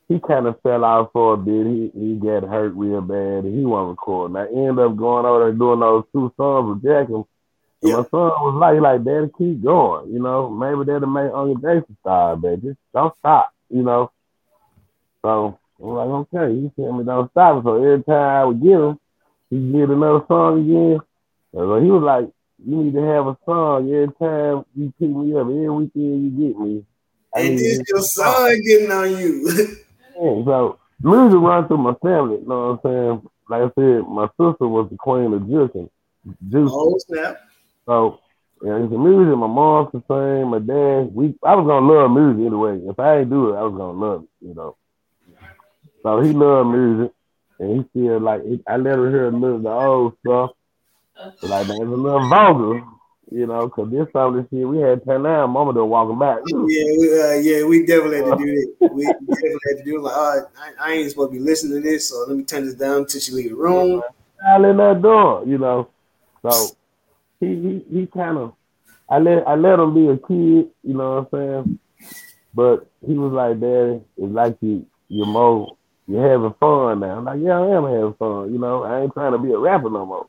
he 0.08 0.20
kind 0.20 0.46
of 0.46 0.60
fell 0.62 0.84
out 0.84 1.10
for 1.12 1.34
a 1.34 1.36
bit. 1.36 1.66
He 1.66 1.90
he 1.94 2.14
got 2.14 2.44
hurt 2.44 2.74
real 2.74 3.00
bad 3.00 3.44
and 3.44 3.58
he 3.58 3.64
wasn't 3.64 3.90
recording. 3.90 4.36
I 4.36 4.46
ended 4.46 4.78
up 4.78 4.96
going 4.96 5.26
over 5.26 5.40
there 5.44 5.52
doing 5.52 5.80
those 5.80 6.04
two 6.12 6.32
songs 6.36 6.68
with 6.68 6.82
Jack 6.84 7.08
and 7.08 7.24
Yeah. 7.82 7.96
my 7.96 8.02
son 8.10 8.30
was 8.44 8.54
like, 8.60 8.80
like, 8.80 9.04
Daddy, 9.04 9.30
keep 9.36 9.62
going. 9.64 10.12
You 10.12 10.20
know, 10.20 10.48
maybe 10.50 10.84
that'll 10.84 11.08
make 11.08 11.32
Uncle 11.32 11.56
Jason 11.56 11.96
start, 12.00 12.40
but 12.40 12.62
just 12.62 12.78
don't 12.94 13.14
stop. 13.18 13.52
You 13.68 13.82
know. 13.82 14.10
So 15.22 15.58
I'm 15.82 15.88
like, 15.88 16.08
okay. 16.34 16.54
He 16.54 16.70
tell 16.80 16.92
me 16.92 17.04
don't 17.04 17.30
stop. 17.32 17.64
So 17.64 17.76
every 17.76 18.02
time 18.04 18.14
I 18.40 18.44
would 18.44 18.62
get 18.62 18.72
him, 18.72 18.98
he 19.50 19.72
get 19.72 19.90
another 19.90 20.24
song 20.28 20.60
again. 20.62 21.00
So 21.52 21.80
he 21.80 21.90
was 21.90 22.02
like, 22.02 22.30
you 22.64 22.76
need 22.82 22.94
to 22.94 23.02
have 23.02 23.26
a 23.26 23.36
song 23.44 23.90
every 23.92 24.12
time 24.20 24.64
you 24.74 24.92
pick 24.98 25.08
me 25.10 25.34
up. 25.34 25.42
Every 25.42 25.68
weekend 25.68 26.24
you 26.24 26.48
get 26.48 26.58
me. 26.58 26.84
I 27.34 27.40
And 27.40 27.58
this 27.58 27.78
to 27.78 27.84
your 27.88 28.02
son 28.02 28.62
getting 28.62 28.90
on 28.92 29.18
you. 29.18 29.76
yeah, 30.16 30.44
so 30.44 30.78
music 31.02 31.38
runs 31.40 31.68
through 31.68 31.78
my 31.78 31.94
family. 32.02 32.38
You 32.40 32.48
know 32.48 32.80
what 32.82 32.90
I'm 32.90 33.20
saying? 33.20 33.30
Like 33.48 33.62
I 33.62 33.70
said, 33.74 34.08
my 34.08 34.26
sister 34.38 34.66
was 34.66 34.88
the 34.90 34.96
queen 34.96 35.32
of 35.32 35.42
juicing. 35.42 35.90
Juice. 36.48 36.70
oh 36.74 36.98
snap! 36.98 37.40
So, 37.86 38.20
yeah, 38.62 38.82
it's 38.82 38.90
the 38.90 38.98
music. 38.98 39.38
My 39.38 39.46
mom's 39.46 39.92
the 39.92 40.02
same. 40.08 40.50
My 40.50 40.58
dad. 40.58 41.14
We, 41.14 41.34
I 41.44 41.54
was 41.54 41.66
gonna 41.66 41.86
love 41.86 42.10
music 42.10 42.46
anyway. 42.46 42.80
If 42.90 42.98
I 42.98 43.20
ain't 43.20 43.30
do 43.30 43.50
it, 43.50 43.56
I 43.56 43.62
was 43.62 43.74
gonna 43.76 43.98
love 43.98 44.22
it. 44.24 44.46
You 44.48 44.54
know. 44.54 44.76
So 46.02 46.20
he 46.20 46.32
loved 46.32 46.70
music, 46.70 47.12
and 47.60 47.76
he 47.76 47.88
still 47.90 48.20
like. 48.20 48.42
I 48.66 48.76
let 48.76 48.96
her 48.96 49.10
hear 49.10 49.28
a 49.28 49.30
little 49.30 49.56
of 49.56 49.62
the 49.62 49.70
old 49.70 50.16
stuff. 50.20 50.50
But 51.40 51.50
like, 51.50 51.68
it's 51.68 51.70
a 51.70 51.84
little 51.84 52.28
vulgar, 52.28 52.82
you 53.30 53.46
know, 53.46 53.66
because 53.66 53.90
this 53.90 54.06
time 54.12 54.36
this 54.36 54.46
year 54.50 54.68
we 54.68 54.78
had 54.78 55.04
turn 55.04 55.24
down. 55.24 55.50
Mama 55.50 55.74
done 55.74 55.88
walking 55.88 56.18
back. 56.18 56.38
Yeah, 56.46 56.54
we, 56.56 57.20
uh, 57.20 57.32
yeah, 57.34 57.64
we 57.64 57.84
definitely 57.84 58.18
had 58.18 58.38
to 58.38 58.44
do 58.44 58.54
that. 58.80 58.90
We 58.92 59.04
definitely 59.04 59.58
had 59.68 59.78
to 59.78 59.84
do 59.84 59.96
it. 59.96 60.02
Like, 60.02 60.16
right, 60.16 60.42
I, 60.78 60.90
I 60.90 60.92
ain't 60.94 61.10
supposed 61.10 61.32
to 61.32 61.38
be 61.38 61.44
listening 61.44 61.82
to 61.82 61.88
this, 61.88 62.08
so 62.08 62.24
let 62.28 62.36
me 62.36 62.44
turn 62.44 62.64
this 62.64 62.74
down 62.74 62.98
until 62.98 63.20
she 63.20 63.32
leave 63.32 63.50
the 63.50 63.56
room. 63.56 64.02
I 64.46 64.58
let 64.58 64.76
that 64.76 65.02
door, 65.02 65.44
you 65.46 65.58
know. 65.58 65.88
So 66.42 66.76
he 67.40 67.46
he, 67.46 67.84
he 67.90 68.06
kind 68.06 68.38
of 68.38 68.54
I 69.08 69.18
let 69.18 69.46
I 69.46 69.54
let 69.54 69.78
him 69.78 69.94
be 69.94 70.08
a 70.08 70.16
kid, 70.16 70.70
you 70.82 70.94
know 70.94 71.26
what 71.30 71.40
I'm 71.40 71.64
saying. 71.64 71.78
But 72.54 72.86
he 73.06 73.14
was 73.14 73.32
like, 73.32 73.60
Daddy, 73.60 74.02
it's 74.16 74.32
like 74.32 74.56
you 74.60 74.86
you're 75.08 75.26
more 75.26 75.76
you're 76.06 76.28
having 76.28 76.54
fun 76.60 77.00
now. 77.00 77.18
I'm 77.18 77.24
like, 77.24 77.40
yeah, 77.42 77.58
I 77.58 77.76
am 77.76 77.84
having 77.84 78.14
fun. 78.14 78.52
You 78.52 78.58
know, 78.58 78.84
I 78.84 79.02
ain't 79.02 79.12
trying 79.12 79.32
to 79.32 79.38
be 79.38 79.52
a 79.52 79.58
rapper 79.58 79.90
no 79.90 80.06
more. 80.06 80.26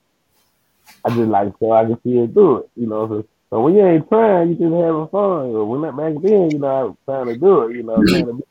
I 1.07 1.09
just 1.09 1.29
like 1.29 1.53
so 1.59 1.71
I 1.71 1.85
can 1.85 1.97
see 2.03 2.17
it 2.17 2.33
do 2.33 2.57
it. 2.57 2.69
You 2.75 2.87
know, 2.87 3.07
so 3.07 3.25
So 3.49 3.61
when 3.61 3.75
you 3.75 3.85
ain't 3.85 4.09
trying, 4.09 4.49
you 4.49 4.55
just 4.55 4.73
having 4.73 5.07
fun. 5.07 5.55
Or 5.55 5.65
when 5.65 5.81
that 5.81 5.95
back 5.95 6.21
then, 6.21 6.51
you 6.51 6.59
know, 6.59 6.67
I 6.67 6.83
was 6.83 6.95
trying 7.05 7.27
to 7.27 7.35
do 7.37 7.61
it. 7.63 7.77
You 7.77 7.83
know, 7.83 8.03
to 8.03 8.33
be 8.33 8.43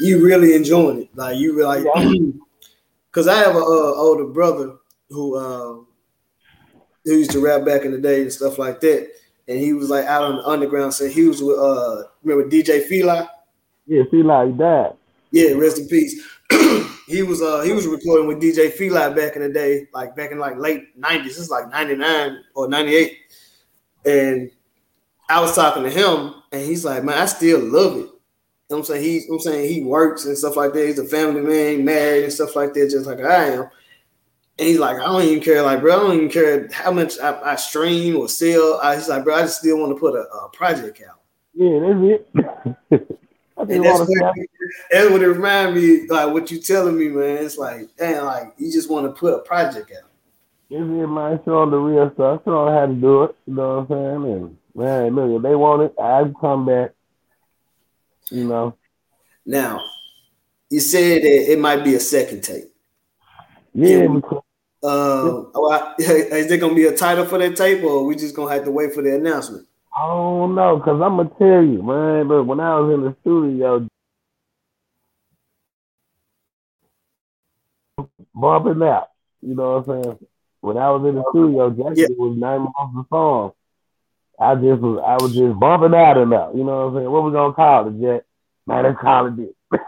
You 0.00 0.24
really 0.24 0.54
enjoying 0.54 1.02
it, 1.02 1.10
like 1.14 1.36
you 1.36 1.62
like, 1.62 1.84
because 3.10 3.28
I 3.28 3.36
have 3.36 3.54
a 3.54 3.58
uh, 3.58 3.94
older 3.96 4.26
brother 4.26 4.76
who 5.10 5.38
um 5.38 5.86
who 7.04 7.16
used 7.16 7.32
to 7.32 7.44
rap 7.44 7.64
back 7.64 7.84
in 7.84 7.92
the 7.92 7.98
day 7.98 8.22
and 8.22 8.32
stuff 8.32 8.58
like 8.58 8.80
that, 8.80 9.10
and 9.46 9.58
he 9.58 9.74
was 9.74 9.90
like 9.90 10.06
out 10.06 10.24
on 10.24 10.36
the 10.36 10.46
underground. 10.46 10.94
So 10.94 11.06
he 11.06 11.24
was 11.24 11.42
with 11.42 11.58
uh 11.58 12.04
remember 12.22 12.48
DJ 12.48 12.88
Feli? 12.88 13.28
yeah, 13.86 14.02
like 14.12 14.56
that. 14.56 14.96
Yeah, 15.32 15.52
rest 15.52 15.78
in 15.78 15.88
peace. 15.88 16.22
he 17.08 17.22
was 17.22 17.40
uh 17.40 17.62
he 17.62 17.72
was 17.72 17.86
recording 17.86 18.26
with 18.26 18.40
DJ 18.40 18.70
Feli 18.70 19.16
back 19.16 19.34
in 19.34 19.42
the 19.42 19.48
day, 19.48 19.88
like 19.94 20.14
back 20.14 20.30
in 20.30 20.38
like 20.38 20.58
late 20.58 20.96
nineties. 20.96 21.38
It's 21.38 21.48
like 21.48 21.70
ninety 21.70 21.96
nine 21.96 22.44
or 22.54 22.68
ninety 22.68 22.94
eight, 22.94 23.18
and 24.04 24.50
I 25.30 25.40
was 25.40 25.54
talking 25.54 25.84
to 25.84 25.90
him, 25.90 26.34
and 26.52 26.60
he's 26.60 26.84
like, 26.84 27.02
"Man, 27.02 27.18
I 27.18 27.24
still 27.24 27.60
love 27.60 27.94
it." 27.94 28.00
You 28.00 28.04
know 28.04 28.10
what 28.68 28.78
I'm 28.78 28.84
saying? 28.84 29.02
He's 29.02 29.28
I'm 29.30 29.40
saying 29.40 29.72
he 29.72 29.80
works 29.80 30.26
and 30.26 30.36
stuff 30.36 30.56
like 30.56 30.74
that. 30.74 30.86
He's 30.86 30.98
a 30.98 31.04
family 31.04 31.40
man, 31.40 31.82
married 31.82 32.24
and 32.24 32.32
stuff 32.32 32.54
like 32.54 32.74
that, 32.74 32.90
just 32.90 33.06
like 33.06 33.20
I 33.20 33.44
am. 33.54 33.70
And 34.58 34.68
he's 34.68 34.78
like, 34.78 34.96
I 34.96 35.06
don't 35.06 35.22
even 35.22 35.42
care, 35.42 35.62
like, 35.62 35.80
bro, 35.80 35.94
I 35.94 35.98
don't 36.00 36.16
even 36.16 36.28
care 36.28 36.68
how 36.72 36.90
much 36.90 37.18
I, 37.20 37.52
I 37.52 37.54
stream 37.54 38.16
or 38.16 38.28
sell. 38.28 38.80
I, 38.82 38.96
he's 38.96 39.08
like, 39.08 39.22
bro, 39.22 39.36
I 39.36 39.42
just 39.42 39.60
still 39.60 39.78
want 39.78 39.94
to 39.96 40.00
put 40.00 40.16
a, 40.16 40.22
a 40.28 40.50
project 40.52 41.00
out. 41.08 41.20
Yeah, 41.54 41.78
that's 41.78 42.22
it. 42.90 43.17
I 43.58 43.64
just 43.64 43.72
And 43.72 43.84
that's 43.84 43.98
what, 44.00 44.36
that's 44.90 45.10
what 45.10 45.22
it 45.22 45.28
remind 45.28 45.74
me, 45.74 46.06
like 46.06 46.32
what 46.32 46.50
you 46.50 46.60
telling 46.60 46.96
me, 46.96 47.08
man. 47.08 47.44
It's 47.44 47.58
like, 47.58 47.88
damn, 47.96 48.24
like 48.24 48.54
you 48.56 48.70
just 48.70 48.88
want 48.88 49.06
to 49.06 49.12
put 49.12 49.34
a 49.34 49.38
project 49.38 49.90
out. 49.90 50.08
This 50.70 50.80
is 50.80 50.86
my 50.86 51.38
show 51.44 51.60
on 51.60 51.70
the 51.70 51.78
real 51.78 52.12
stuff. 52.14 52.42
Show 52.44 52.66
them 52.66 52.74
how 52.74 52.86
to 52.86 52.94
do 52.94 53.22
it. 53.24 53.36
You 53.46 53.54
know 53.54 53.80
what 53.80 53.96
I'm 53.96 54.22
saying? 54.24 54.32
And 54.32 54.58
man, 54.74 55.14
look, 55.14 55.36
if 55.38 55.42
they 55.42 55.54
want 55.54 55.82
it, 55.82 55.94
I 55.98 56.30
come 56.40 56.66
back. 56.66 56.92
You 58.30 58.44
know. 58.44 58.76
Now, 59.46 59.82
you 60.70 60.80
said 60.80 61.22
that 61.22 61.52
it 61.52 61.58
might 61.58 61.82
be 61.82 61.94
a 61.94 62.00
second 62.00 62.42
tape. 62.42 62.70
Yeah, 63.72 63.98
Yeah. 63.98 64.06
because 64.08 64.42
Um, 64.82 65.50
oh, 65.54 65.94
is 65.98 66.48
there 66.48 66.58
gonna 66.58 66.74
be 66.74 66.86
a 66.86 66.96
title 66.96 67.24
for 67.24 67.38
that 67.38 67.56
tape, 67.56 67.82
or 67.82 68.04
we 68.04 68.14
just 68.14 68.36
gonna 68.36 68.52
have 68.52 68.64
to 68.64 68.70
wait 68.70 68.92
for 68.92 69.02
the 69.02 69.14
announcement? 69.14 69.66
I 69.98 70.06
don't 70.08 70.54
know, 70.54 70.80
cause 70.80 71.00
I'm 71.02 71.16
gonna 71.18 71.30
tell 71.38 71.62
you, 71.64 71.82
man. 71.82 72.28
But 72.28 72.44
when 72.44 72.60
I 72.60 72.78
was 72.78 72.94
in 72.94 73.02
the 73.04 73.16
studio, 73.22 73.88
bumping 78.34 78.82
out. 78.82 79.08
You 79.42 79.54
know 79.54 79.78
what 79.78 79.88
I'm 79.88 80.04
saying? 80.04 80.18
When 80.60 80.76
I 80.78 80.90
was 80.90 81.08
in 81.08 81.16
the 81.16 81.24
studio, 81.30 81.70
Jackie 81.70 82.00
Yeah. 82.02 82.06
was 82.18 82.36
naming 82.36 82.72
off 82.78 82.92
the 82.94 83.04
song. 83.10 83.52
I 84.40 84.54
just 84.56 84.82
was, 84.82 85.02
I 85.06 85.18
was 85.18 85.34
just 85.34 85.58
bumping 85.60 85.94
out 85.94 86.18
and 86.18 86.34
out. 86.34 86.54
You 86.56 86.64
know 86.64 86.86
what 86.88 86.94
I'm 86.94 86.96
saying? 86.98 87.10
What 87.10 87.24
we 87.24 87.32
gonna 87.32 87.54
call 87.54 87.88
it, 87.88 88.00
Jack? 88.00 88.22
Man, 88.66 88.84
let's 88.84 89.00
call 89.00 89.26
it 89.26 89.36
this. 89.36 89.54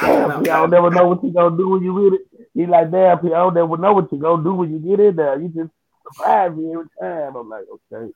Damn, 0.00 0.32
P, 0.32 0.50
I 0.50 0.56
don't 0.56 0.70
never 0.70 0.90
know 0.90 1.08
what 1.08 1.24
you 1.24 1.32
gonna 1.32 1.56
do 1.56 1.70
when 1.70 1.82
you 1.82 1.94
with 1.94 2.14
it. 2.14 2.22
He 2.54 2.66
like, 2.66 2.90
damn, 2.90 3.18
P, 3.18 3.28
I 3.28 3.38
don't 3.38 3.54
never 3.54 3.76
know 3.76 3.94
what 3.94 4.12
you 4.12 4.18
gonna 4.18 4.42
do 4.44 4.54
when 4.54 4.72
you 4.72 4.78
get 4.80 5.00
in 5.04 5.16
there. 5.16 5.40
You 5.40 5.48
just 5.48 5.70
surprise 6.02 6.52
me 6.56 6.72
every 6.72 6.86
time. 7.00 7.36
I'm 7.36 7.48
like, 7.48 7.64
okay. 7.92 8.12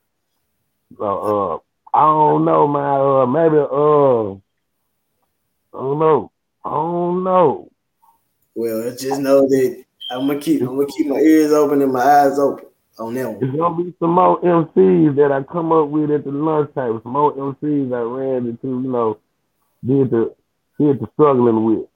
So, 0.96 1.04
uh, 1.04 1.58
I 1.96 2.00
don't 2.02 2.44
know, 2.44 2.68
man. 2.68 3.00
Uh, 3.00 3.26
maybe, 3.26 3.56
uh, 3.58 4.32
I 5.76 5.82
don't 5.82 5.98
know. 5.98 6.30
I 6.64 6.70
don't 6.70 7.24
know. 7.24 7.70
Well, 8.54 8.90
just 8.96 9.20
know 9.20 9.46
that 9.46 9.84
I'm 10.10 10.26
gonna 10.26 10.40
keep 10.40 10.62
I'm 10.62 10.76
gonna 10.76 10.86
keep 10.86 11.06
my 11.06 11.16
ears 11.16 11.52
open 11.52 11.82
and 11.82 11.92
my 11.92 12.00
eyes 12.00 12.38
open 12.38 12.66
on 12.98 13.14
that 13.14 13.30
one. 13.30 13.44
It's 13.44 13.56
gonna 13.56 13.84
be 13.84 13.94
some 13.98 14.12
more 14.12 14.40
MCs 14.40 15.16
that 15.16 15.32
I 15.32 15.42
come 15.42 15.72
up 15.72 15.88
with 15.88 16.10
at 16.10 16.24
the 16.24 16.30
lunch 16.30 16.74
table. 16.74 17.00
Some 17.02 17.12
more 17.12 17.34
MCs 17.34 17.92
I 17.92 18.00
ran 18.00 18.46
into, 18.46 18.68
you 18.68 18.90
know, 18.90 19.18
did 19.84 20.10
the 20.10 20.34
did 20.78 21.00
the 21.00 21.08
struggling 21.14 21.64
with. 21.64 21.86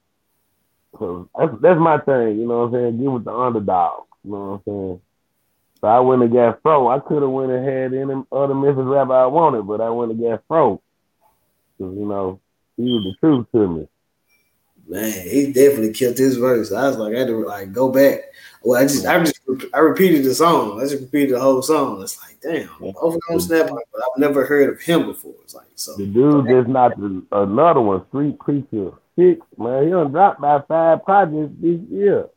So 0.99 1.29
that's 1.39 1.53
that's 1.63 1.81
my 1.81 1.99
thing, 1.99 2.39
you 2.39 2.47
know 2.47 2.67
what 2.67 2.67
I'm 2.67 2.73
saying? 2.73 3.01
Give 3.01 3.13
with 3.13 3.25
the 3.25 3.33
underdog, 3.33 4.05
you 4.25 4.33
know 4.33 4.39
what 4.39 4.53
I'm 4.55 4.63
saying? 4.67 5.01
So 5.81 5.89
I 5.89 6.01
went 6.01 6.23
and 6.23 6.33
got 6.33 6.61
Fro. 6.63 6.89
I 6.89 6.99
could 6.99 7.23
have 7.23 7.31
went 7.31 7.53
and 7.53 7.67
had 7.67 7.95
any 7.95 8.23
other 8.31 8.55
Memphis 8.55 8.85
rapper 8.85 9.15
I 9.15 9.27
wanted, 9.27 9.63
but 9.63 9.81
I 9.81 9.89
went 9.91 10.13
and 10.13 10.21
got 10.21 10.43
Fro. 10.47 10.83
Cause 11.79 11.97
you 11.97 12.07
know, 12.07 12.41
he 12.77 12.83
was 12.83 13.05
the 13.05 13.15
truth 13.21 13.47
to 13.53 13.69
me. 13.69 13.89
Man, 14.87 15.29
he 15.29 15.53
definitely 15.53 15.93
killed 15.93 16.19
his 16.19 16.37
verse. 16.37 16.73
I 16.73 16.89
was 16.89 16.97
like, 16.97 17.15
I 17.15 17.21
had 17.21 17.29
to 17.29 17.47
like 17.47 17.73
go 17.73 17.91
back. 17.91 18.21
Well, 18.63 18.81
I 18.81 18.85
just 18.85 19.07
I 19.07 19.19
just 19.21 19.41
I 19.73 19.79
repeated 19.79 20.25
the 20.25 20.35
song. 20.35 20.79
I 20.79 20.85
just 20.85 21.01
repeated 21.01 21.37
the 21.37 21.41
whole 21.41 21.63
song. 21.63 22.03
It's 22.03 22.21
like, 22.21 22.41
damn, 22.41 22.69
them 22.81 23.41
snap, 23.41 23.69
but 23.69 24.03
I've 24.03 24.19
never 24.19 24.45
heard 24.45 24.69
of 24.69 24.81
him 24.81 25.07
before. 25.07 25.35
It's 25.45 25.55
like 25.55 25.69
so. 25.77 25.97
The 25.97 26.07
dude 26.07 26.49
just 26.49 26.69
not 26.69 26.99
the, 26.99 27.23
another 27.33 27.81
one, 27.81 28.07
Street 28.09 28.39
Creature 28.39 28.93
Six, 29.17 29.41
man. 29.57 29.85
He 29.85 29.91
done 29.91 30.11
dropped 30.11 30.41
by 30.41 30.61
five 30.69 31.05
projects 31.05 31.53
this 31.61 31.81
year. 31.91 32.29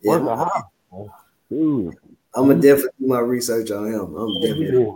Yeah, 0.00 0.10
Working 0.10 0.26
hard. 0.26 0.64
man. 0.90 1.10
Dude. 1.50 1.94
I'm 2.34 2.44
gonna 2.44 2.54
mm-hmm. 2.54 2.62
definitely 2.62 2.90
do 3.00 3.06
my 3.08 3.18
research 3.18 3.70
on 3.70 3.86
him. 3.88 4.16
I'm 4.16 4.40
definitely. 4.40 4.92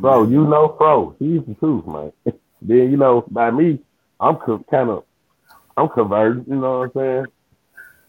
Bro, 0.00 0.28
you 0.28 0.44
know 0.44 0.74
Fro. 0.76 1.16
He's 1.18 1.40
the 1.46 1.54
truth, 1.54 1.86
man. 1.86 2.12
then, 2.62 2.90
you 2.90 2.96
know, 2.96 3.24
by 3.30 3.50
me, 3.50 3.78
I'm 4.20 4.36
kind 4.36 4.90
of, 4.90 5.04
I'm 5.76 5.88
converted, 5.88 6.46
you 6.46 6.56
know 6.56 6.80
what 6.80 6.84
I'm 6.84 6.92
saying? 6.94 7.26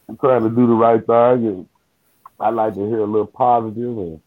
I'm 0.09 0.17
trying 0.17 0.43
to 0.43 0.49
do 0.49 0.67
the 0.67 0.73
right 0.73 1.05
thing, 1.05 1.47
and 1.47 1.67
I 2.39 2.49
like 2.49 2.75
to 2.75 2.87
hear 2.87 2.99
a 2.99 3.05
little 3.05 3.27
positive. 3.27 3.97
and 3.97 4.21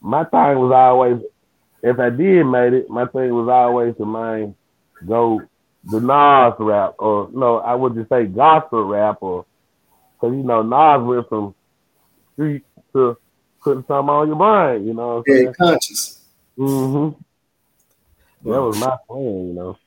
my 0.00 0.24
thing 0.24 0.58
was 0.58 0.72
always, 0.72 1.18
if 1.82 1.98
I 1.98 2.10
did 2.10 2.44
made 2.44 2.72
it, 2.72 2.90
my 2.90 3.06
thing 3.06 3.32
was 3.32 3.48
always 3.48 3.96
to 3.96 4.04
mind 4.04 4.54
go 5.06 5.42
the 5.84 6.00
Nas 6.00 6.54
rap, 6.58 6.94
or 6.98 7.28
no, 7.32 7.58
I 7.58 7.74
would 7.74 7.94
just 7.94 8.08
say 8.08 8.24
gospel 8.24 8.84
rap, 8.84 9.18
or, 9.20 9.44
because, 10.14 10.34
you 10.34 10.42
know, 10.42 10.62
Nas 10.62 11.06
went 11.06 11.28
from 11.28 11.54
street 12.34 12.64
to 12.94 13.16
putting 13.62 13.84
something 13.86 14.10
on 14.10 14.26
your 14.26 14.36
mind, 14.36 14.86
you 14.86 14.94
know 14.94 15.16
what 15.16 15.24
I'm? 15.28 15.44
Yeah, 15.44 15.52
conscious. 15.52 16.20
Mm-hmm. 16.58 17.20
That 18.50 18.60
was 18.60 18.78
my 18.78 18.96
plan, 19.06 19.48
you 19.48 19.54
know. 19.54 19.78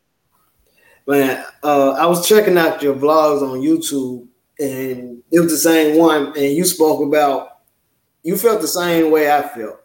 Man, 1.07 1.43
uh, 1.61 1.91
I 1.91 2.05
was 2.07 2.27
checking 2.27 2.57
out 2.57 2.81
your 2.81 2.95
vlogs 2.95 3.41
on 3.41 3.59
YouTube, 3.59 4.27
and 4.59 5.21
it 5.31 5.39
was 5.39 5.51
the 5.51 5.57
same 5.57 5.97
one. 5.97 6.27
And 6.27 6.55
you 6.55 6.65
spoke 6.65 7.05
about 7.05 7.59
you 8.23 8.37
felt 8.37 8.61
the 8.61 8.67
same 8.67 9.11
way 9.11 9.31
I 9.31 9.47
felt, 9.47 9.81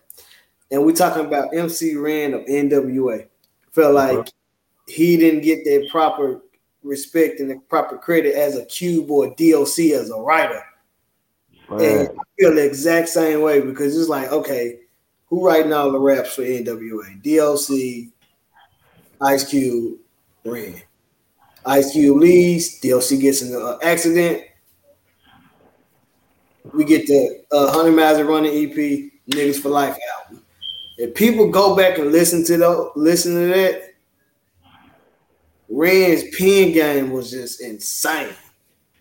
and 0.71 0.85
we're 0.85 0.95
talking 0.95 1.27
about 1.27 1.55
MC 1.55 1.97
Ren 1.97 2.33
of 2.33 2.43
NWA. 2.47 3.27
Felt 3.73 3.95
like 3.95 4.29
he 4.87 5.17
didn't 5.17 5.43
get 5.43 5.65
that 5.65 5.89
proper 5.91 6.41
respect 6.83 7.41
and 7.41 7.51
the 7.51 7.57
proper 7.69 7.99
credit 7.99 8.35
as 8.35 8.57
a 8.57 8.65
cube 8.65 9.11
or 9.11 9.27
DOC 9.37 9.79
as 9.93 10.11
a 10.11 10.19
writer. 10.19 10.63
And 11.71 12.09
I 12.09 12.23
feel 12.39 12.55
the 12.55 12.65
exact 12.65 13.09
same 13.09 13.43
way 13.43 13.61
because 13.61 13.97
it's 13.97 14.09
like, 14.09 14.31
okay, 14.33 14.81
who 15.27 15.47
writing 15.47 15.73
all 15.73 15.93
the 15.93 15.99
raps 15.99 16.35
for 16.35 16.43
NWA? 16.43 17.23
DOC, 17.23 18.13
Ice 19.23 19.49
Cube, 19.49 19.99
Ren. 20.45 20.83
Ice 21.65 21.93
Cube 21.93 22.19
leaves, 22.19 22.81
DOC 22.81 23.21
gets 23.21 23.43
in 23.43 23.55
an 23.55 23.79
accident. 23.83 24.43
We 26.73 26.85
get 26.85 27.07
the 27.07 27.45
uh, 27.53 27.67
100 27.67 27.93
Miles 27.93 28.19
of 28.19 28.27
Running 28.27 28.53
EP, 28.53 29.11
Niggas 29.29 29.61
for 29.61 29.69
Life 29.69 29.97
album. 30.19 30.43
If 30.99 31.15
people 31.15 31.51
go 31.51 31.77
back 31.77 31.99
and 31.99 32.11
listen 32.11 32.45
to 32.45 32.57
the, 32.57 32.91
listen 32.97 33.35
to 33.35 33.47
that, 33.49 33.95
Ren's 35.69 36.25
pen 36.37 36.73
game 36.73 37.11
was 37.11 37.31
just 37.31 37.61
insane. 37.61 38.35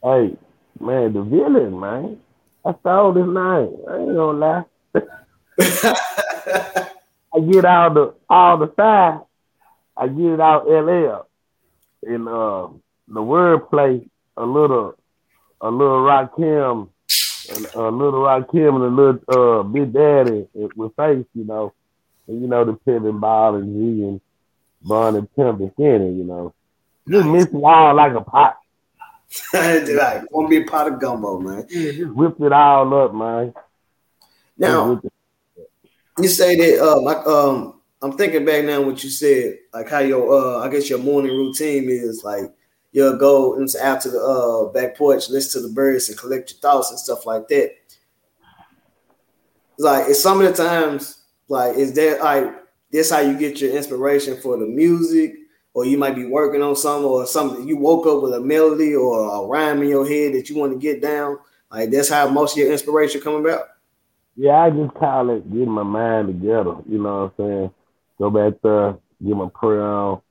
hey, 0.03 0.37
man, 0.79 1.13
the 1.13 1.23
villain, 1.23 1.79
man. 1.79 2.19
I 2.65 2.73
stole 2.79 3.13
his 3.13 3.25
name. 3.25 3.77
I 3.89 3.97
ain't 3.97 4.15
gonna 4.15 4.37
lie. 4.37 4.63
I 7.33 7.39
get 7.51 7.65
all 7.65 7.93
the 7.93 8.13
all 8.29 8.57
the 8.57 8.73
side. 8.75 9.21
I 9.95 10.07
get 10.07 10.33
it 10.33 10.39
out 10.39 10.67
LL. 10.67 11.27
And 12.03 12.27
uh 12.27 12.67
the 13.07 13.21
wordplay, 13.21 14.07
a 14.37 14.45
little 14.45 14.95
a 15.61 15.69
little 15.69 15.99
Rakim 15.99 16.89
and 17.55 17.65
a 17.75 17.89
little 17.89 18.21
Rakim 18.21 18.75
and 18.75 18.83
a 18.83 18.87
little 18.87 19.59
uh 19.59 19.63
Big 19.63 19.93
Daddy 19.93 20.47
with 20.53 20.95
face, 20.95 21.25
you 21.33 21.45
know. 21.45 21.73
And 22.27 22.41
you 22.41 22.47
know 22.47 22.63
the 22.65 22.73
Pimpin' 22.73 23.19
Ball 23.19 23.55
and 23.55 23.73
G 23.73 24.03
and 24.03 24.21
Bun 24.83 25.15
and 25.15 25.33
Pimp 25.35 25.59
and 25.59 25.75
Kenny, 25.75 26.13
you 26.13 26.23
know. 26.23 26.53
Just 27.07 27.27
it 27.27 27.55
all 27.55 27.95
like 27.95 28.13
a 28.13 28.21
pot. 28.21 28.58
like, 29.53 30.23
gonna 30.31 30.47
be 30.47 30.57
a 30.57 30.65
pot 30.65 30.91
of 30.91 30.99
gumbo, 30.99 31.39
man. 31.39 31.65
Yeah, 31.69 31.91
just 31.91 32.13
whipped 32.13 32.41
it 32.41 32.51
all 32.51 32.93
up, 32.93 33.13
man. 33.13 33.53
Now, 34.57 34.95
Just 34.95 35.03
whipped 35.03 35.05
it. 35.05 35.71
you 36.23 36.27
say 36.27 36.55
that 36.55 36.83
uh 36.83 37.01
like 37.01 37.25
um 37.27 37.81
I'm 38.01 38.13
thinking 38.17 38.45
back 38.45 38.63
now 38.65 38.81
what 38.81 39.03
you 39.03 39.09
said, 39.09 39.57
like 39.73 39.89
how 39.89 39.99
your 39.99 40.31
uh 40.33 40.59
I 40.65 40.69
guess 40.69 40.89
your 40.89 40.99
morning 40.99 41.31
routine 41.35 41.89
is 41.89 42.23
like 42.23 42.51
you'll 42.91 43.17
go 43.17 43.59
into 43.59 43.77
out 43.85 44.01
to 44.01 44.09
the 44.09 44.19
uh 44.19 44.71
back 44.73 44.97
porch, 44.97 45.29
listen 45.29 45.61
to 45.61 45.67
the 45.67 45.73
birds 45.73 46.09
and 46.09 46.17
collect 46.17 46.51
your 46.51 46.59
thoughts 46.59 46.89
and 46.89 46.99
stuff 46.99 47.25
like 47.25 47.47
that. 47.49 47.71
Like 49.77 50.05
it's 50.09 50.21
some 50.21 50.41
of 50.41 50.47
the 50.47 50.63
times 50.63 51.23
Like, 51.47 51.77
is 51.77 51.93
that 51.93 52.21
like 52.21 52.53
this 52.91 53.11
how 53.11 53.19
you 53.19 53.37
get 53.37 53.61
your 53.61 53.75
inspiration 53.75 54.37
for 54.41 54.57
the 54.57 54.65
music? 54.65 55.35
Or 55.79 55.85
you 55.85 55.97
might 55.97 56.13
be 56.13 56.25
working 56.25 56.61
on 56.61 56.75
something 56.75 57.05
or 57.05 57.25
something. 57.25 57.65
You 57.65 57.77
woke 57.77 58.05
up 58.05 58.21
with 58.21 58.33
a 58.33 58.41
melody 58.41 58.93
or 58.93 59.33
a 59.33 59.47
rhyme 59.47 59.81
in 59.81 59.87
your 59.87 60.05
head 60.05 60.33
that 60.33 60.49
you 60.49 60.57
want 60.57 60.73
to 60.73 60.77
get 60.77 61.01
down. 61.01 61.37
Like 61.71 61.89
that's 61.89 62.09
how 62.09 62.27
most 62.27 62.51
of 62.51 62.57
your 62.57 62.69
inspiration 62.69 63.21
come 63.21 63.35
about. 63.35 63.61
Yeah, 64.35 64.59
I 64.59 64.71
just 64.71 64.93
call 64.95 65.29
it 65.29 65.49
getting 65.49 65.71
my 65.71 65.83
mind 65.83 66.27
together. 66.27 66.75
You 66.85 67.01
know 67.01 67.31
what 67.37 67.45
I'm 67.45 67.47
saying? 67.47 67.71
Go 68.17 68.29
back 68.29 68.59
there, 68.61 68.97
get 69.25 69.37
my 69.37 69.47
prayer 69.55 69.81
on. 69.81 70.21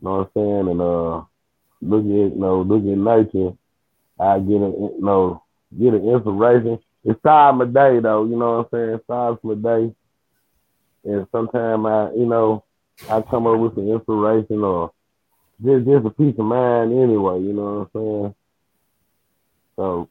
You 0.00 0.08
know 0.08 0.16
what 0.16 0.18
I'm 0.18 0.30
saying? 0.34 0.68
And 0.68 0.80
uh, 0.80 1.22
look 1.80 2.00
at 2.00 2.34
you 2.34 2.34
know, 2.34 2.62
look 2.62 2.82
at 2.82 2.98
nature. 2.98 3.56
I 4.18 4.40
get 4.40 4.56
a 4.56 4.68
you 4.68 4.98
know, 4.98 5.44
get 5.78 5.94
an 5.94 6.08
inspiration. 6.08 6.80
It 7.04 7.20
starts 7.20 7.56
my 7.56 7.66
day 7.66 8.00
though. 8.00 8.24
You 8.24 8.36
know 8.36 8.56
what 8.56 8.64
I'm 8.64 8.66
saying? 8.72 8.94
It 8.96 9.04
starts 9.04 9.44
my 9.44 9.54
day. 9.54 9.94
And 11.04 11.24
sometimes 11.30 11.86
I, 11.86 12.10
you 12.16 12.26
know, 12.26 12.64
I 13.08 13.22
come 13.22 13.46
up 13.46 13.58
with 13.58 13.74
some 13.74 13.88
inspiration 13.88 14.62
or 14.62 14.92
just 15.64 15.86
just 15.86 16.06
a 16.06 16.10
peace 16.10 16.34
of 16.38 16.44
mind 16.44 16.92
anyway. 16.92 17.40
You 17.40 17.52
know 17.52 17.88
what 17.92 18.00
I'm 18.00 18.10
saying? 18.24 18.34
So 19.76 20.08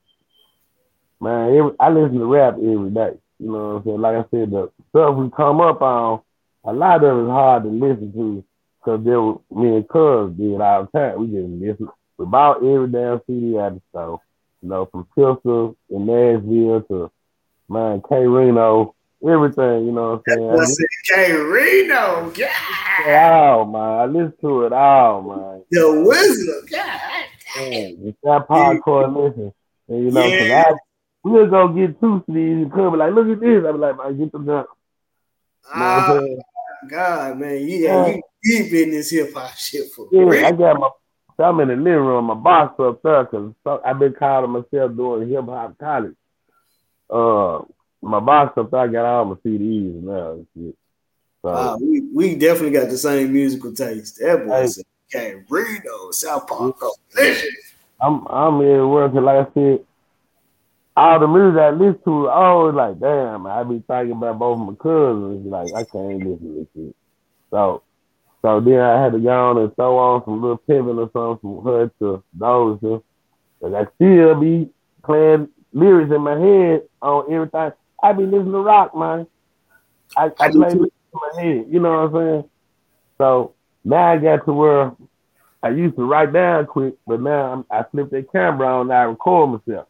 man, 1.22 1.56
every, 1.56 1.72
I 1.80 1.90
listen 1.90 2.20
to 2.20 2.26
rap 2.26 2.56
every 2.56 2.90
day. 2.90 3.18
You 3.40 3.52
know 3.52 3.54
what 3.54 3.76
I'm 3.78 3.84
saying? 3.84 4.02
Like 4.02 4.16
I 4.16 4.26
said, 4.32 4.52
the 4.52 4.72
stuff 4.90 5.16
we 5.16 5.30
come 5.36 5.62
up 5.62 5.82
on, 5.82 6.22
a 6.64 6.74
lot 6.74 7.04
of 7.04 7.18
it 7.18 7.24
is 7.24 7.30
hard 7.30 7.64
to 7.64 7.70
listen 7.70 8.12
to 8.14 8.44
because 8.80 9.04
there 9.06 9.22
was, 9.22 9.42
me 9.52 9.76
and 9.76 9.88
Cuz 9.88 10.34
did 10.38 10.62
all 10.62 10.88
the 10.92 11.00
time. 11.00 11.20
We 11.20 11.28
just 11.28 11.50
listen 11.50 11.90
about 12.20 12.58
every 12.58 12.88
damn 12.90 13.22
CD 13.28 13.58
out 13.58 13.76
the 13.76 13.82
store. 13.90 14.22
You 14.62 14.70
know, 14.70 14.86
from 14.86 15.08
Tulsa 15.16 15.76
in 15.90 16.06
Nashville 16.06 16.82
to 16.90 17.12
man 17.70 18.02
K 18.08 18.26
Reno, 18.26 18.96
everything. 19.28 19.86
You 19.86 19.92
know 19.92 20.24
what 20.26 20.60
I'm 20.60 20.66
saying? 20.66 20.88
K 21.06 21.34
Reno? 21.34 22.32
Yeah. 22.36 22.50
Oh 23.06 23.66
man, 23.66 23.82
I 23.82 24.06
listen 24.06 24.34
to 24.42 24.64
it 24.64 24.74
all, 24.74 25.22
man. 25.22 25.64
The 25.72 26.04
wisdom, 26.04 26.66
God. 26.70 27.00
Man, 27.56 27.98
it's 28.04 28.18
that 28.24 28.48
hardcore 28.50 29.14
listen. 29.14 29.54
And 29.88 30.04
you 30.04 30.12
know, 30.12 30.28
yeah. 30.28 30.64
I 30.68 30.76
we'll 31.24 31.48
go 31.48 31.68
get 31.70 32.00
two 32.00 32.24
CDs 32.28 32.64
and 32.64 32.72
come 32.72 32.98
like, 32.98 33.14
look 33.14 33.28
at 33.28 33.40
this. 33.40 33.64
I 33.68 33.72
be 33.72 33.78
like, 33.78 33.98
man, 33.98 34.18
get 34.18 34.32
the 34.32 34.40
junk. 34.40 34.68
Oh, 35.76 36.40
God, 36.90 37.38
man, 37.38 37.68
yeah, 37.68 38.08
you 38.08 38.22
deep 38.44 38.72
in 38.74 38.92
this 38.92 39.12
hip 39.12 39.34
hop 39.34 39.54
shit 39.56 39.92
for 39.92 40.08
yeah, 40.12 40.24
real. 40.24 40.46
I 40.46 40.52
got 40.52 40.80
my. 40.80 40.90
I'm 41.40 41.60
in 41.60 41.68
the 41.68 41.76
living 41.76 42.00
room, 42.00 42.26
my 42.26 42.34
box 42.34 42.80
up 42.80 43.00
there, 43.04 43.26
cause 43.26 43.54
I've 43.86 44.00
been 44.00 44.14
calling 44.14 44.50
myself 44.50 44.96
doing 44.96 45.30
hip 45.30 45.46
hop 45.46 45.78
college. 45.78 46.16
Uh, 47.10 47.60
my 48.02 48.20
box 48.20 48.58
up 48.58 48.72
there, 48.72 48.82
I 48.82 48.88
got 48.88 49.06
all 49.06 49.26
my 49.26 49.36
CDs 49.36 50.02
now. 50.02 50.46
Shit. 50.56 50.76
So, 51.42 51.50
uh, 51.50 51.78
we, 51.80 52.02
we 52.14 52.36
definitely 52.36 52.72
got 52.72 52.90
the 52.90 52.98
same 52.98 53.34
musical 53.34 53.74
taste. 53.74 54.20
That 54.20 54.46
boy 54.46 54.68
hey, 54.68 54.84
came 55.12 55.46
Reno, 55.50 56.12
South 56.12 56.48
Park, 56.48 56.76
delicious. 57.16 57.74
I'm 58.02 58.28
I'm 58.28 58.62
in 58.62 58.90
work, 58.90 59.14
like 59.14 59.48
I 59.48 59.54
said, 59.54 59.80
all 60.98 61.20
the 61.20 61.28
music 61.28 61.60
I 61.60 61.70
listen 61.70 62.02
to, 62.06 62.28
I 62.28 62.46
always 62.46 62.74
like, 62.74 63.00
damn, 63.00 63.46
I 63.46 63.64
be 63.64 63.84
thinking 63.88 64.14
about 64.14 64.40
both 64.40 64.58
my 64.58 64.74
cousins. 64.74 65.46
Like, 65.46 65.68
I 65.76 65.84
can't 65.84 66.18
listen 66.18 66.40
to 66.40 66.60
this 66.60 66.68
shit. 66.76 66.96
So, 67.52 67.84
so 68.42 68.60
then 68.60 68.80
I 68.80 69.04
had 69.04 69.14
to 69.14 69.20
go 69.20 69.30
on 69.30 69.58
and 69.60 69.76
throw 69.76 69.98
on 69.98 70.26
some 70.26 70.42
little 70.42 70.58
pivot 70.58 70.98
or 70.98 71.10
something 71.14 71.62
from 71.62 71.66
her 71.66 71.92
to 72.00 72.24
those. 72.34 72.80
Cause 72.82 73.74
I 73.74 73.86
still 73.96 74.40
be 74.40 74.70
playing 75.04 75.50
lyrics 75.72 76.12
in 76.12 76.22
my 76.22 76.38
head 76.38 76.82
on 77.02 77.32
everything. 77.32 77.72
I 78.02 78.14
be 78.14 78.24
listening 78.24 78.52
to 78.52 78.60
rock, 78.60 78.96
man. 78.96 79.28
I, 80.16 80.26
I, 80.40 80.46
I 80.46 80.52
play 80.52 80.72
in 80.72 80.90
my 81.14 81.42
head. 81.42 81.66
You 81.70 81.80
know 81.80 82.06
what 82.06 82.22
I'm 82.22 82.28
saying? 82.28 82.50
So 83.18 83.54
now 83.84 84.12
I 84.12 84.18
got 84.18 84.46
to 84.46 84.54
where 84.54 84.92
I 85.64 85.70
used 85.70 85.96
to 85.96 86.06
write 86.06 86.34
down 86.34 86.66
quick, 86.68 86.96
but 87.06 87.22
now 87.22 87.54
I'm, 87.54 87.66
I 87.72 87.84
flip 87.90 88.10
that 88.12 88.32
camera 88.32 88.80
on 88.80 88.82
and 88.82 88.94
I 88.94 89.04
record 89.04 89.50
myself 89.50 89.88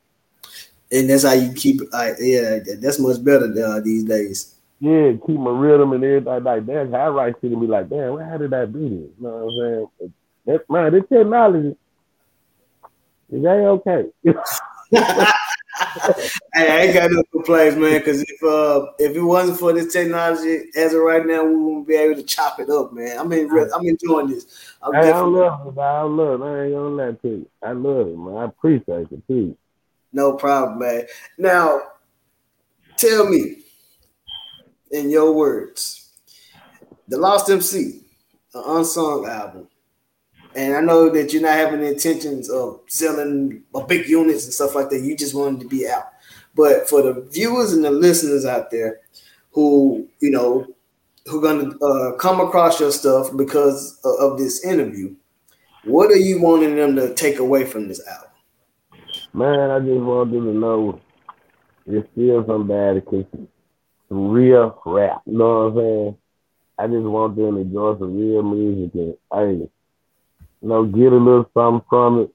and 0.92 1.10
that's 1.10 1.24
how 1.24 1.34
you 1.34 1.54
keep 1.54 1.82
it. 1.82 1.92
Like, 1.92 2.16
yeah, 2.20 2.60
that's 2.80 3.00
much 3.00 3.24
better 3.24 3.54
uh, 3.66 3.80
these 3.80 4.04
days. 4.04 4.56
Yeah, 4.80 5.14
keep 5.26 5.40
my 5.40 5.52
rhythm 5.52 5.94
and 5.94 6.04
everything 6.04 6.44
like 6.44 6.66
that. 6.68 6.94
I 6.94 7.08
write 7.08 7.36
shit 7.42 7.52
and 7.52 7.62
be 7.62 7.68
like, 7.68 7.90
damn, 7.90 8.18
how 8.20 8.38
did 8.38 8.52
that 8.52 8.72
do 8.72 8.80
this? 8.80 8.90
You 8.90 9.14
know 9.20 9.46
what 9.46 9.66
I'm 9.66 9.88
saying? 10.00 10.14
That, 10.46 10.70
man, 10.70 10.94
this 10.94 11.04
technology 11.10 11.76
is 13.32 13.44
that 13.44 13.50
okay. 13.50 14.06
hey, 14.92 15.32
I 16.56 16.80
ain't 16.82 16.94
got 16.94 17.12
no 17.12 17.24
complaints, 17.32 17.76
man. 17.76 18.00
Because 18.00 18.22
if 18.22 18.44
uh 18.44 18.88
if 19.00 19.16
it 19.16 19.22
wasn't 19.22 19.60
for 19.60 19.74
this 19.74 19.92
technology, 19.92 20.70
as 20.76 20.94
of 20.94 21.02
right 21.02 21.26
now, 21.26 21.44
we 21.44 21.56
wouldn't 21.56 21.88
be 21.88 21.96
able 21.96 22.16
to 22.16 22.24
chop 22.24 22.60
it 22.60 22.70
up, 22.70 22.94
man. 22.94 23.20
I 23.20 23.24
mean, 23.24 23.50
I'm 23.52 23.86
enjoying 23.86 24.30
this. 24.30 24.76
I'm 24.82 24.94
hey, 24.94 25.12
I 25.12 25.20
love 25.20 25.68
it. 25.68 25.80
I 25.80 26.02
love 26.02 26.42
it. 26.42 26.46
I 26.46 26.64
ain't 26.64 26.74
gonna 26.74 26.90
lie 26.90 27.12
to 27.12 27.28
you. 27.28 27.50
I 27.62 27.72
love 27.72 28.08
it, 28.08 28.18
man. 28.18 28.38
I 28.38 28.46
appreciate 28.46 29.12
it 29.12 29.28
too. 29.28 29.58
No 30.14 30.34
problem, 30.34 30.80
man. 30.80 31.04
Now, 31.38 31.82
tell 32.96 33.30
me, 33.30 33.58
in 34.92 35.10
your 35.10 35.34
words, 35.34 36.10
the 37.08 37.18
Lost 37.18 37.50
MC, 37.50 38.02
an 38.54 38.64
unsung 38.66 39.26
album. 39.26 39.68
And 40.56 40.76
I 40.76 40.82
know 40.82 41.10
that 41.10 41.34
you're 41.34 41.42
not 41.42 41.54
having 41.54 41.82
the 41.82 41.92
intentions 41.92 42.50
of 42.50 42.82
selling 42.88 43.64
a 43.76 43.86
big 43.86 44.08
units 44.08 44.46
and 44.46 44.54
stuff 44.54 44.76
like 44.76 44.90
that. 44.90 45.02
You 45.02 45.16
just 45.16 45.36
wanted 45.36 45.60
to 45.62 45.68
be 45.68 45.88
out. 45.88 46.12
But 46.56 46.90
for 46.90 47.02
the 47.02 47.28
viewers 47.32 47.74
and 47.74 47.84
the 47.84 47.92
listeners 47.92 48.46
out 48.46 48.72
there 48.72 49.02
who, 49.52 50.08
you 50.20 50.32
know, 50.32 50.66
who 51.26 51.40
are 51.40 51.42
going 51.42 51.72
to 51.72 51.86
uh, 51.86 52.18
come 52.18 52.40
across 52.40 52.80
your 52.80 52.92
stuff 52.92 53.30
because 53.36 54.00
of, 54.04 54.38
this 54.38 54.64
interview, 54.64 55.16
what 55.84 56.12
are 56.12 56.18
you 56.18 56.42
wanting 56.42 56.76
them 56.76 56.96
to 56.96 57.14
take 57.14 57.40
away 57.40 57.66
from 57.66 57.88
this 57.88 58.06
album? 58.08 58.30
Man, 59.34 59.70
I 59.70 59.80
just 59.80 60.02
want 60.02 60.32
them 60.32 60.46
to 60.46 60.54
know 60.54 61.02
it's 61.86 62.08
still 62.12 62.46
somebody 62.48 63.02
can 63.02 63.26
some 64.10 64.30
real 64.30 64.82
rap. 64.86 65.22
You 65.26 65.38
know 65.38 65.70
what 65.70 65.72
I'm 65.72 65.76
saying? 65.78 66.18
I 66.80 66.88
just 66.88 67.06
want 67.08 67.36
them 67.36 67.56
to 67.56 67.62
enjoy 67.62 67.98
some 68.00 68.18
real 68.18 68.44
music 68.44 68.94
and 68.96 69.18
hey, 69.34 69.70
you 70.62 70.70
know, 70.70 70.86
get 70.86 71.14
a 71.14 71.16
little 71.16 71.50
something 71.54 71.86
from 71.90 72.22
it. 72.22 72.30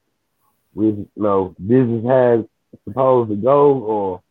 With 0.74 0.96
you 0.96 1.22
know, 1.22 1.54
business 1.58 2.04
has 2.06 2.44
supposed 2.84 3.30
to 3.30 3.36
go, 3.36 3.74
or 3.78 4.22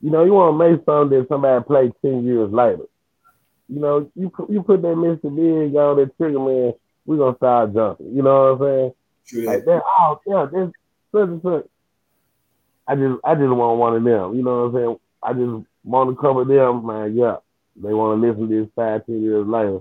you 0.00 0.10
know, 0.10 0.24
you 0.24 0.32
want 0.32 0.54
to 0.58 0.70
make 0.70 0.84
something 0.84 1.18
that 1.18 1.28
somebody 1.28 1.64
play 1.64 1.92
ten 2.02 2.24
years 2.24 2.50
later. 2.50 2.84
You 3.68 3.80
know, 3.80 4.10
you 4.16 4.32
you 4.48 4.62
put 4.62 4.82
that 4.82 4.88
Mr. 4.88 5.22
Big 5.34 5.76
on 5.76 5.96
that 5.98 6.16
trigger 6.16 6.40
man, 6.40 6.72
we're 7.06 7.18
gonna 7.18 7.36
start 7.36 7.72
jumping. 7.72 8.14
You 8.14 8.22
know 8.22 8.54
what 8.54 8.66
I'm 8.66 8.68
saying? 8.68 8.92
True. 9.26 9.46
Like 9.46 9.64
that, 9.64 9.82
oh 9.98 10.20
yeah, 10.26 10.46
this 10.52 10.72
such 11.12 11.28
and 11.28 11.42
such. 11.42 11.66
I 12.88 12.96
just 12.96 13.20
I 13.22 13.34
just 13.34 13.50
want 13.50 13.78
one 13.78 13.96
of 13.96 14.02
them. 14.02 14.34
You 14.34 14.42
know 14.42 14.66
what 14.66 14.68
I'm 14.68 14.74
saying? 14.74 14.96
I 15.22 15.32
just 15.34 15.66
want 15.84 16.10
to 16.10 16.20
cover 16.20 16.44
them, 16.44 16.86
man. 16.86 17.16
Yeah, 17.16 17.36
they 17.76 17.94
want 17.94 18.20
to 18.20 18.26
listen 18.26 18.48
to 18.48 18.62
this 18.64 18.72
five, 18.74 19.06
ten 19.06 19.22
years 19.22 19.46
later. 19.46 19.80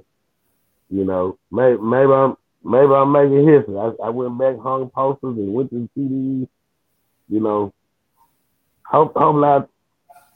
You 0.89 1.05
know, 1.05 1.37
maybe 1.51 1.81
maybe 1.81 2.11
I'm 2.11 2.35
maybe 2.63 2.93
I'm 2.93 3.11
making 3.11 3.47
history. 3.47 3.77
I, 3.77 3.91
I 4.05 4.09
went 4.09 4.37
back, 4.37 4.57
hung 4.61 4.89
posters, 4.89 5.37
and 5.37 5.53
went 5.53 5.69
to 5.71 5.89
CDs. 5.97 6.47
You 7.29 7.39
know, 7.39 7.73
hope 8.85 9.13
hopefully 9.15 9.47
I 9.47 9.61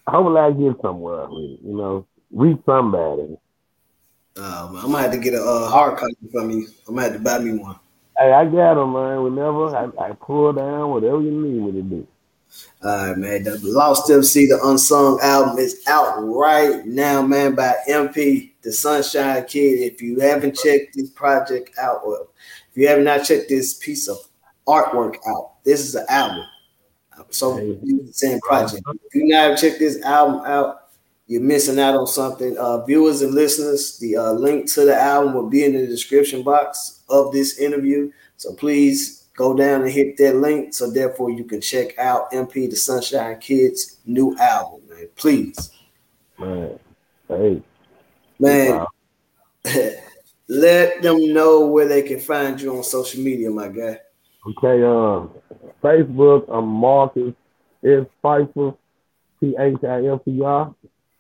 hopefully 0.07 0.39
I 0.39 0.51
get 0.51 0.81
somewhere 0.81 1.27
with 1.29 1.51
it. 1.51 1.59
You 1.63 1.77
know, 1.77 2.05
reach 2.31 2.59
somebody. 2.65 3.37
Um, 4.35 4.75
I'm 4.75 4.91
gonna 4.91 5.01
have 5.01 5.11
to 5.11 5.19
get 5.19 5.33
a 5.33 5.43
uh, 5.43 5.69
hard 5.69 5.97
copy 5.97 6.15
from 6.31 6.49
you. 6.49 6.67
I'm 6.87 6.95
gonna 6.95 7.07
have 7.07 7.13
to 7.13 7.19
buy 7.19 7.39
me 7.39 7.57
one. 7.57 7.77
Hey, 8.17 8.31
I 8.31 8.45
got 8.45 8.75
them, 8.75 8.93
man. 8.93 9.23
Whenever 9.23 9.75
I, 9.75 9.89
I 9.99 10.13
pull 10.13 10.53
down 10.53 10.89
whatever 10.89 11.21
you 11.21 11.31
need 11.31 11.61
me 11.61 11.71
to 11.71 11.81
do. 11.81 12.07
All 12.83 13.07
right, 13.07 13.17
man. 13.17 13.43
The 13.43 13.57
Lost 13.63 14.09
MC, 14.11 14.47
the 14.47 14.59
Unsung 14.63 15.19
album 15.21 15.57
is 15.57 15.81
out 15.87 16.17
right 16.19 16.85
now, 16.85 17.21
man, 17.21 17.55
by 17.55 17.75
MP, 17.89 18.51
the 18.61 18.71
Sunshine 18.71 19.45
Kid. 19.45 19.79
If 19.93 20.01
you 20.01 20.19
haven't 20.19 20.57
checked 20.57 20.95
this 20.95 21.09
project 21.09 21.77
out, 21.77 22.01
or 22.03 22.27
if 22.71 22.77
you 22.77 22.87
have 22.87 22.99
not 22.99 23.23
checked 23.23 23.47
this 23.49 23.75
piece 23.75 24.09
of 24.09 24.17
artwork 24.67 25.15
out, 25.27 25.63
this 25.63 25.79
is 25.81 25.95
an 25.95 26.05
album. 26.09 26.45
So 27.29 27.55
the 27.55 28.09
same 28.11 28.39
project. 28.41 28.83
If 29.05 29.15
you 29.15 29.27
not 29.27 29.57
check 29.57 29.79
this 29.79 30.01
album 30.03 30.41
out, 30.45 30.89
you're 31.27 31.41
missing 31.41 31.79
out 31.79 31.95
on 31.95 32.05
something. 32.05 32.57
Uh, 32.57 32.85
viewers 32.85 33.21
and 33.21 33.33
listeners, 33.33 33.97
the 33.99 34.17
uh, 34.17 34.31
link 34.33 34.71
to 34.73 34.85
the 34.85 34.95
album 34.95 35.33
will 35.33 35.49
be 35.49 35.63
in 35.63 35.73
the 35.73 35.87
description 35.87 36.43
box 36.43 37.01
of 37.09 37.31
this 37.31 37.59
interview. 37.59 38.11
So 38.37 38.53
please 38.53 39.22
go 39.35 39.55
down 39.55 39.81
and 39.81 39.91
hit 39.91 40.17
that 40.17 40.35
link 40.35 40.73
so 40.73 40.89
therefore 40.91 41.31
you 41.31 41.43
can 41.43 41.61
check 41.61 41.97
out 41.97 42.31
MP 42.31 42.69
the 42.69 42.75
Sunshine 42.75 43.39
Kids 43.39 43.99
new 44.05 44.35
album, 44.37 44.81
man. 44.89 45.07
Please. 45.15 45.71
Man. 46.39 46.79
Hey. 47.27 47.61
Man. 48.39 48.85
let 50.47 51.01
them 51.01 51.33
know 51.33 51.67
where 51.67 51.87
they 51.87 52.01
can 52.01 52.19
find 52.19 52.59
you 52.61 52.75
on 52.75 52.83
social 52.83 53.21
media, 53.21 53.49
my 53.49 53.67
guy. 53.67 53.99
Okay, 54.45 54.83
um, 54.83 55.31
Facebook, 55.81 56.45
I'm 56.49 56.67
Marques 56.67 57.33
S. 57.83 58.05
Phifer, 58.23 58.75
P 59.39 59.55
H 59.57 59.83
I 59.83 60.05
F 60.07 60.21
E 60.27 60.41
R, 60.43 60.75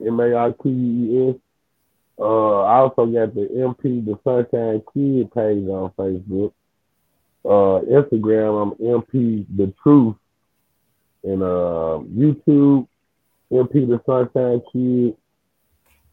M 0.05 0.19
A 0.19 0.33
R 0.33 0.53
Q 0.53 0.71
U 0.71 1.27
E 1.27 1.29
S. 1.29 1.35
Uh, 2.19 2.61
I 2.61 2.77
also 2.77 3.05
got 3.05 3.33
the 3.33 3.47
MP 3.53 4.05
the 4.05 4.19
Sunshine 4.23 4.83
Kid 4.93 5.33
page 5.33 5.67
on 5.67 5.91
Facebook. 5.97 6.51
Uh, 7.45 7.81
Instagram, 7.91 8.61
I'm 8.61 9.03
MP 9.03 9.45
the 9.55 9.73
Truth, 9.83 10.15
and 11.23 11.43
uh, 11.43 11.99
YouTube, 12.15 12.87
MP 13.51 13.87
the 13.87 14.01
Sunshine 14.05 14.61
Kid. 14.71 15.17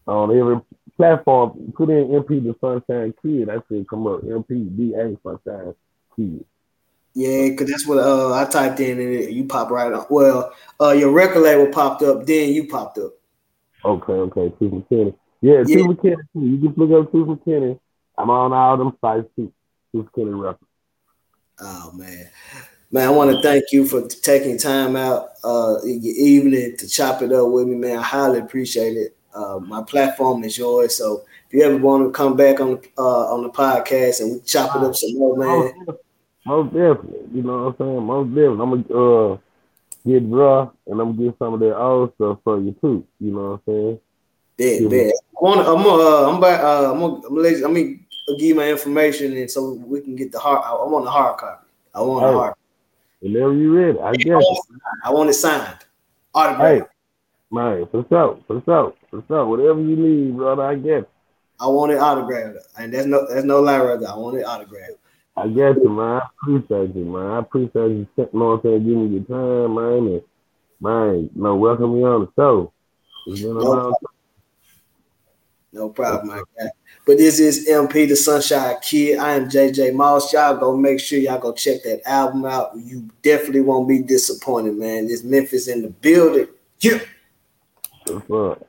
On 0.07 0.35
every 0.35 0.59
platform, 0.97 1.71
put 1.75 1.89
in 1.89 2.07
MP 2.07 2.43
the 2.43 2.55
Sunshine 2.59 3.13
Kid. 3.21 3.47
That 3.47 3.63
should 3.67 3.87
come 3.87 4.07
up. 4.07 4.21
MP 4.21 4.75
DA 4.75 5.17
Sunshine 5.23 5.73
Kid. 6.15 6.45
Yeah, 7.13 7.49
because 7.49 7.69
that's 7.69 7.87
what 7.87 7.97
uh, 7.97 8.33
I 8.33 8.45
typed 8.45 8.79
in 8.79 8.99
and 8.99 9.13
it, 9.13 9.31
you 9.31 9.45
pop 9.45 9.69
right 9.69 9.91
up. 9.91 10.09
Well, 10.09 10.53
uh, 10.79 10.91
your 10.91 11.11
record 11.11 11.41
label 11.41 11.67
popped 11.67 12.03
up, 12.03 12.25
then 12.25 12.53
you 12.53 12.67
popped 12.67 12.97
up. 12.97 13.13
Okay, 13.83 14.13
okay, 14.13 14.55
Truth 14.57 14.73
McKinney. 14.73 15.15
Yeah, 15.41 15.63
Yeah. 15.65 15.83
Truth 15.83 15.97
McKinney. 15.97 16.17
You 16.35 16.57
can 16.57 16.73
look 16.77 17.05
up 17.05 17.11
Truth 17.11 17.27
McKinney. 17.27 17.79
I'm 18.17 18.29
on 18.29 18.53
all 18.53 18.77
them 18.77 18.97
sites 19.01 19.27
too. 19.35 19.51
Truth 19.91 20.07
McKinney 20.15 20.41
records. 20.41 20.70
Oh 21.61 21.91
man, 21.93 22.29
man, 22.91 23.07
I 23.07 23.11
want 23.11 23.31
to 23.31 23.41
thank 23.41 23.65
you 23.71 23.87
for 23.87 24.07
taking 24.07 24.57
time 24.57 24.95
out 24.95 25.29
uh 25.43 25.77
in 25.83 26.01
your 26.01 26.15
evening 26.15 26.75
to 26.77 26.89
chop 26.89 27.21
it 27.21 27.31
up 27.31 27.49
with 27.49 27.67
me, 27.67 27.75
man. 27.75 27.99
I 27.99 28.03
highly 28.03 28.39
appreciate 28.39 28.97
it. 28.97 29.15
Uh, 29.33 29.59
my 29.59 29.81
platform 29.83 30.43
is 30.43 30.57
yours, 30.57 30.97
so 30.97 31.23
if 31.47 31.53
you 31.53 31.63
ever 31.63 31.77
want 31.77 32.05
to 32.05 32.11
come 32.11 32.35
back 32.35 32.59
on 32.59 32.71
the 32.71 32.89
uh 32.97 33.33
on 33.33 33.43
the 33.43 33.49
podcast 33.49 34.21
and 34.21 34.33
we 34.33 34.39
chop 34.41 34.75
it 34.75 34.81
up 34.81 34.95
some 34.95 35.17
more, 35.17 35.37
man. 35.37 35.73
Most, 36.45 36.73
definitely. 36.73 37.19
You 37.33 37.43
know 37.43 37.65
what 37.65 37.67
I'm 37.67 37.75
saying? 37.77 38.03
Most 38.03 38.29
definitely. 38.29 38.63
I'm 38.63 38.83
gonna 38.83 39.33
uh, 39.33 39.37
get 40.07 40.23
raw 40.25 40.69
and 40.87 40.99
I'm 40.99 41.15
gonna 41.15 41.29
get 41.29 41.37
some 41.37 41.53
of 41.53 41.59
that 41.59 41.77
old 41.77 42.13
stuff 42.15 42.39
for 42.43 42.59
you 42.59 42.75
too. 42.81 43.05
You 43.19 43.31
know 43.31 43.61
what 43.65 43.73
I'm 43.73 43.99
saying? 43.99 43.99
Yeah. 44.57 44.87
bet. 44.89 45.13
I 45.13 45.43
want, 45.43 45.67
I'm 45.67 45.85
uh, 45.85 46.31
I'm 46.31 46.39
back. 46.39 46.61
Uh, 46.61 46.93
I'm 46.93 46.99
gonna, 46.99 47.15
I'm 47.15 47.21
gonna, 47.21 47.41
let 47.41 47.57
you, 47.57 47.65
I'm 47.65 48.05
gonna 48.31 48.39
give 48.39 48.49
you 48.49 48.55
my 48.55 48.69
information, 48.69 49.35
and 49.37 49.49
so 49.49 49.73
we 49.73 50.01
can 50.01 50.15
get 50.15 50.31
the 50.31 50.39
hard. 50.39 50.61
I, 50.63 50.71
I 50.71 50.87
want 50.87 51.05
the 51.05 51.11
hard 51.11 51.37
copy. 51.37 51.67
I 51.93 52.01
want 52.01 52.25
a 52.25 52.31
hard. 52.31 52.53
Whenever 53.19 53.53
you 53.53 53.77
ready, 53.77 53.99
I 53.99 54.09
I 54.09 54.13
guess. 54.13 54.27
want, 54.27 54.65
it. 54.69 54.81
I 55.03 55.11
want 55.11 55.29
it 55.29 55.33
signed, 55.33 55.77
autographed. 56.33 56.87
Hey, 56.87 56.87
man, 57.51 57.87
for 57.91 58.05
sure, 58.09 58.39
for 58.47 58.61
sure, 58.65 58.93
for 59.09 59.23
sure. 59.27 59.45
Whatever 59.45 59.81
you 59.81 59.95
need, 59.95 60.35
brother, 60.37 60.63
I 60.63 60.75
guess. 60.75 61.03
I 61.59 61.67
want 61.67 61.91
it 61.91 61.99
autographed, 61.99 62.57
and 62.77 62.93
that's 62.93 63.05
no, 63.05 63.27
that's 63.27 63.45
no 63.45 63.61
lie 63.61 63.79
right 63.79 63.99
there. 63.99 64.09
I 64.09 64.15
want 64.15 64.37
it 64.37 64.43
autographed. 64.43 64.97
I 65.37 65.47
get 65.47 65.77
you, 65.77 65.89
man. 65.89 66.21
I 66.21 66.27
appreciate 66.41 66.95
you, 66.95 67.05
man. 67.05 67.25
I 67.31 67.39
appreciate 67.39 67.73
you, 67.73 68.07
you 68.17 68.29
know 68.33 68.45
what 68.47 68.53
I'm 68.53 68.61
saying, 68.63 68.83
giving 68.83 69.11
me 69.11 69.19
your 69.19 69.65
time, 69.65 69.75
man. 69.75 70.13
And, 70.13 70.21
man, 70.81 71.29
you 71.35 71.41
know, 71.41 71.55
welcome 71.55 71.95
me 71.95 72.03
on 72.03 72.21
the 72.21 72.31
show. 72.35 72.73
A 73.27 73.29
No 73.29 73.51
long 73.51 73.93
No 75.71 75.89
problem, 75.89 76.27
my 76.27 76.43
guy. 76.57 76.69
But 77.11 77.17
this 77.17 77.41
is 77.41 77.67
MP 77.67 78.07
the 78.07 78.15
Sunshine 78.15 78.77
Kid. 78.81 79.19
I 79.19 79.33
am 79.33 79.49
JJ 79.49 79.93
Moss. 79.93 80.31
Y'all 80.31 80.55
go 80.55 80.77
make 80.77 80.97
sure 80.97 81.19
y'all 81.19 81.39
go 81.39 81.51
check 81.51 81.83
that 81.83 81.99
album 82.05 82.45
out. 82.45 82.71
You 82.77 83.09
definitely 83.21 83.59
won't 83.59 83.89
be 83.89 83.99
disappointed, 83.99 84.77
man. 84.77 85.07
This 85.07 85.21
Memphis 85.21 85.67
in 85.67 85.81
the 85.81 85.89
building. 85.89 86.47
Yeah. 86.79 86.99
time. 86.99 87.07
What's 88.07 88.31
up? 88.31 88.59